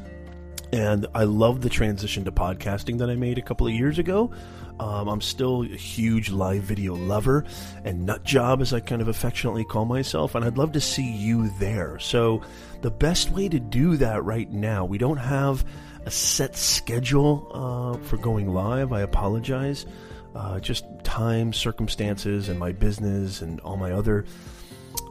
And 0.71 1.07
I 1.15 1.23
love 1.23 1.61
the 1.61 1.69
transition 1.69 2.25
to 2.25 2.31
podcasting 2.31 2.99
that 2.99 3.09
I 3.09 3.15
made 3.15 3.39
a 3.39 3.41
couple 3.41 3.65
of 3.65 3.73
years 3.73 3.97
ago. 3.97 4.29
Um, 4.79 5.07
I'm 5.07 5.21
still 5.21 5.63
a 5.63 5.67
huge 5.75 6.29
live 6.29 6.61
video 6.61 6.95
lover 6.95 7.45
and 7.83 8.05
nut 8.05 8.23
job, 8.23 8.61
as 8.61 8.73
I 8.73 8.79
kind 8.79 9.01
of 9.01 9.07
affectionately 9.07 9.65
call 9.65 9.85
myself, 9.85 10.35
and 10.35 10.45
I'd 10.45 10.59
love 10.59 10.73
to 10.73 10.81
see 10.81 11.11
you 11.11 11.49
there. 11.57 11.97
So, 11.97 12.43
the 12.81 12.91
best 12.91 13.31
way 13.31 13.49
to 13.49 13.59
do 13.59 13.97
that 13.97 14.23
right 14.23 14.49
now, 14.51 14.85
we 14.85 14.99
don't 14.99 15.17
have 15.17 15.65
a 16.05 16.11
set 16.11 16.55
schedule 16.55 17.47
uh, 17.51 18.05
for 18.05 18.17
going 18.17 18.53
live. 18.53 18.93
I 18.93 19.01
apologize 19.01 19.87
uh, 20.39 20.59
just 20.59 20.85
time, 21.03 21.51
circumstances, 21.51 22.47
and 22.47 22.57
my 22.57 22.71
business 22.71 23.41
and 23.41 23.59
all 23.59 23.75
my 23.75 23.91
other 23.91 24.25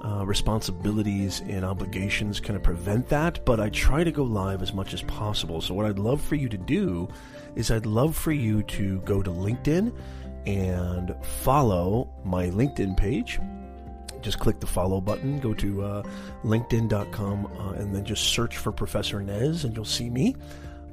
uh, 0.02 0.24
responsibilities 0.24 1.42
and 1.48 1.64
obligations 1.64 2.40
kind 2.40 2.56
of 2.56 2.62
prevent 2.62 3.08
that. 3.10 3.44
But 3.44 3.60
I 3.60 3.68
try 3.68 4.04
to 4.04 4.10
go 4.10 4.22
live 4.22 4.62
as 4.62 4.72
much 4.72 4.94
as 4.94 5.02
possible. 5.02 5.60
So, 5.60 5.74
what 5.74 5.84
I'd 5.84 5.98
love 5.98 6.22
for 6.22 6.34
you 6.34 6.48
to 6.48 6.56
do 6.56 7.08
is 7.56 7.70
I'd 7.70 7.84
love 7.84 8.16
for 8.16 8.32
you 8.32 8.62
to 8.62 9.00
go 9.00 9.22
to 9.22 9.30
LinkedIn 9.30 9.94
and 10.46 11.14
follow 11.42 12.08
my 12.24 12.46
LinkedIn 12.46 12.96
page. 12.96 13.38
Just 14.22 14.40
click 14.40 14.60
the 14.60 14.66
follow 14.66 15.00
button, 15.00 15.40
go 15.40 15.52
to 15.54 15.84
uh, 15.84 16.02
linkedin.com, 16.42 17.46
uh, 17.46 17.72
and 17.72 17.94
then 17.94 18.04
just 18.04 18.24
search 18.24 18.56
for 18.56 18.72
Professor 18.72 19.20
Nez, 19.20 19.64
and 19.64 19.76
you'll 19.76 19.84
see 19.84 20.08
me. 20.08 20.34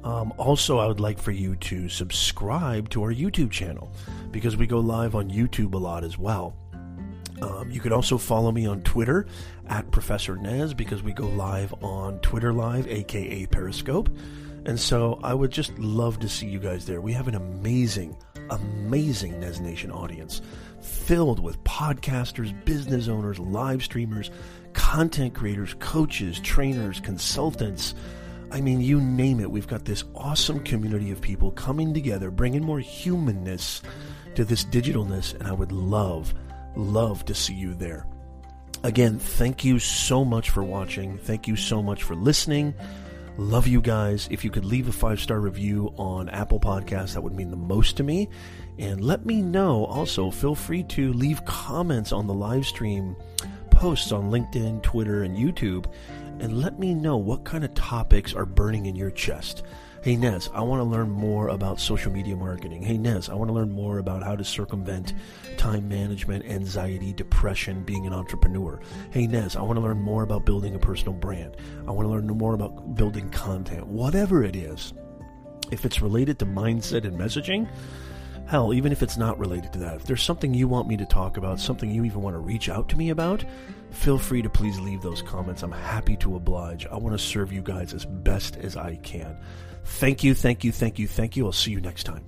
Um, 0.06 0.32
also, 0.38 0.78
I 0.78 0.86
would 0.86 1.00
like 1.00 1.18
for 1.18 1.32
you 1.32 1.56
to 1.56 1.88
subscribe 1.88 2.88
to 2.90 3.02
our 3.02 3.12
YouTube 3.12 3.50
channel 3.50 3.90
because 4.30 4.56
we 4.56 4.68
go 4.68 4.78
live 4.78 5.16
on 5.16 5.28
YouTube 5.30 5.74
a 5.74 5.78
lot 5.78 6.04
as 6.04 6.16
well. 6.16 6.54
Um, 7.42 7.72
you 7.72 7.80
can 7.80 7.92
also 7.92 8.16
follow 8.16 8.52
me 8.52 8.66
on 8.66 8.82
Twitter 8.82 9.26
at 9.66 9.90
Professor 9.90 10.36
Nez 10.36 10.74
because 10.74 11.02
we 11.02 11.12
go 11.12 11.26
live 11.26 11.74
on 11.82 12.20
Twitter 12.20 12.52
Live, 12.52 12.86
aka 12.86 13.46
Periscope. 13.46 14.08
And 14.64 14.78
so 14.78 15.18
I 15.24 15.34
would 15.34 15.50
just 15.50 15.76
love 15.76 16.20
to 16.20 16.28
see 16.28 16.46
you 16.46 16.60
guys 16.60 16.86
there. 16.86 17.00
We 17.00 17.12
have 17.12 17.26
an 17.26 17.34
amazing, 17.34 18.16
amazing 18.50 19.40
Nez 19.40 19.58
Nation 19.58 19.90
audience 19.90 20.40
filled 20.80 21.40
with 21.40 21.62
podcasters, 21.64 22.54
business 22.64 23.08
owners, 23.08 23.40
live 23.40 23.82
streamers, 23.82 24.30
content 24.72 25.34
creators, 25.34 25.74
coaches, 25.80 26.38
trainers, 26.38 27.00
consultants 27.00 27.96
I 28.50 28.60
mean, 28.60 28.80
you 28.80 29.00
name 29.00 29.40
it. 29.40 29.50
We've 29.50 29.66
got 29.66 29.84
this 29.84 30.04
awesome 30.14 30.60
community 30.60 31.10
of 31.10 31.20
people 31.20 31.50
coming 31.50 31.92
together, 31.92 32.30
bringing 32.30 32.62
more 32.62 32.80
humanness 32.80 33.82
to 34.34 34.44
this 34.44 34.64
digitalness, 34.64 35.34
and 35.34 35.48
I 35.48 35.52
would 35.52 35.72
love, 35.72 36.32
love 36.76 37.24
to 37.24 37.34
see 37.34 37.54
you 37.54 37.74
there. 37.74 38.06
Again, 38.82 39.18
thank 39.18 39.64
you 39.64 39.78
so 39.78 40.24
much 40.24 40.50
for 40.50 40.62
watching. 40.62 41.18
Thank 41.18 41.48
you 41.48 41.56
so 41.56 41.82
much 41.82 42.04
for 42.04 42.14
listening. 42.14 42.74
Love 43.38 43.66
you 43.66 43.80
guys. 43.80 44.28
If 44.30 44.44
you 44.44 44.50
could 44.50 44.64
leave 44.64 44.88
a 44.88 44.92
five 44.92 45.20
star 45.20 45.40
review 45.40 45.92
on 45.96 46.28
Apple 46.28 46.60
Podcasts, 46.60 47.14
that 47.14 47.22
would 47.22 47.34
mean 47.34 47.50
the 47.50 47.56
most 47.56 47.96
to 47.96 48.02
me. 48.02 48.28
And 48.78 49.02
let 49.02 49.26
me 49.26 49.42
know 49.42 49.86
also, 49.86 50.30
feel 50.30 50.54
free 50.54 50.84
to 50.84 51.12
leave 51.12 51.44
comments 51.44 52.12
on 52.12 52.26
the 52.26 52.34
live 52.34 52.66
stream 52.66 53.16
posts 53.70 54.10
on 54.10 54.30
LinkedIn, 54.30 54.82
Twitter, 54.82 55.22
and 55.22 55.36
YouTube 55.36 55.86
and 56.40 56.60
let 56.60 56.78
me 56.78 56.94
know 56.94 57.16
what 57.16 57.44
kind 57.44 57.64
of 57.64 57.74
topics 57.74 58.34
are 58.34 58.46
burning 58.46 58.86
in 58.86 58.96
your 58.96 59.10
chest. 59.10 59.62
Hey 60.02 60.14
Nez, 60.14 60.48
I 60.54 60.60
want 60.60 60.80
to 60.80 60.84
learn 60.84 61.10
more 61.10 61.48
about 61.48 61.80
social 61.80 62.12
media 62.12 62.36
marketing. 62.36 62.82
Hey 62.82 62.96
Nez, 62.96 63.28
I 63.28 63.34
want 63.34 63.48
to 63.48 63.54
learn 63.54 63.72
more 63.72 63.98
about 63.98 64.22
how 64.22 64.36
to 64.36 64.44
circumvent 64.44 65.14
time 65.56 65.88
management, 65.88 66.44
anxiety, 66.44 67.12
depression, 67.12 67.82
being 67.82 68.06
an 68.06 68.12
entrepreneur. 68.12 68.78
Hey 69.10 69.26
Nez, 69.26 69.56
I 69.56 69.62
want 69.62 69.78
to 69.78 69.82
learn 69.82 70.00
more 70.00 70.22
about 70.22 70.44
building 70.44 70.74
a 70.74 70.78
personal 70.78 71.14
brand. 71.14 71.56
I 71.88 71.90
want 71.90 72.06
to 72.06 72.10
learn 72.10 72.26
more 72.26 72.54
about 72.54 72.94
building 72.94 73.30
content. 73.30 73.86
Whatever 73.86 74.44
it 74.44 74.54
is, 74.54 74.92
if 75.72 75.84
it's 75.84 76.00
related 76.00 76.38
to 76.38 76.46
mindset 76.46 77.04
and 77.04 77.18
messaging, 77.18 77.68
hell, 78.46 78.72
even 78.72 78.92
if 78.92 79.02
it's 79.02 79.16
not 79.16 79.38
related 79.38 79.72
to 79.72 79.80
that, 79.80 79.96
if 79.96 80.04
there's 80.04 80.22
something 80.22 80.54
you 80.54 80.68
want 80.68 80.86
me 80.86 80.96
to 80.96 81.06
talk 81.06 81.36
about, 81.36 81.58
something 81.58 81.90
you 81.90 82.04
even 82.04 82.22
want 82.22 82.34
to 82.34 82.38
reach 82.38 82.68
out 82.68 82.88
to 82.90 82.96
me 82.96 83.10
about, 83.10 83.44
feel 83.96 84.18
free 84.18 84.42
to 84.42 84.50
please 84.50 84.78
leave 84.78 85.02
those 85.02 85.22
comments. 85.22 85.62
I'm 85.62 85.72
happy 85.72 86.16
to 86.18 86.36
oblige. 86.36 86.86
I 86.86 86.96
want 86.96 87.18
to 87.18 87.24
serve 87.24 87.52
you 87.52 87.62
guys 87.62 87.92
as 87.94 88.04
best 88.04 88.56
as 88.56 88.76
I 88.76 88.96
can. 88.96 89.36
Thank 89.84 90.22
you, 90.22 90.34
thank 90.34 90.64
you, 90.64 90.72
thank 90.72 90.98
you, 90.98 91.08
thank 91.08 91.36
you. 91.36 91.46
I'll 91.46 91.52
see 91.52 91.70
you 91.70 91.80
next 91.80 92.04
time. 92.04 92.24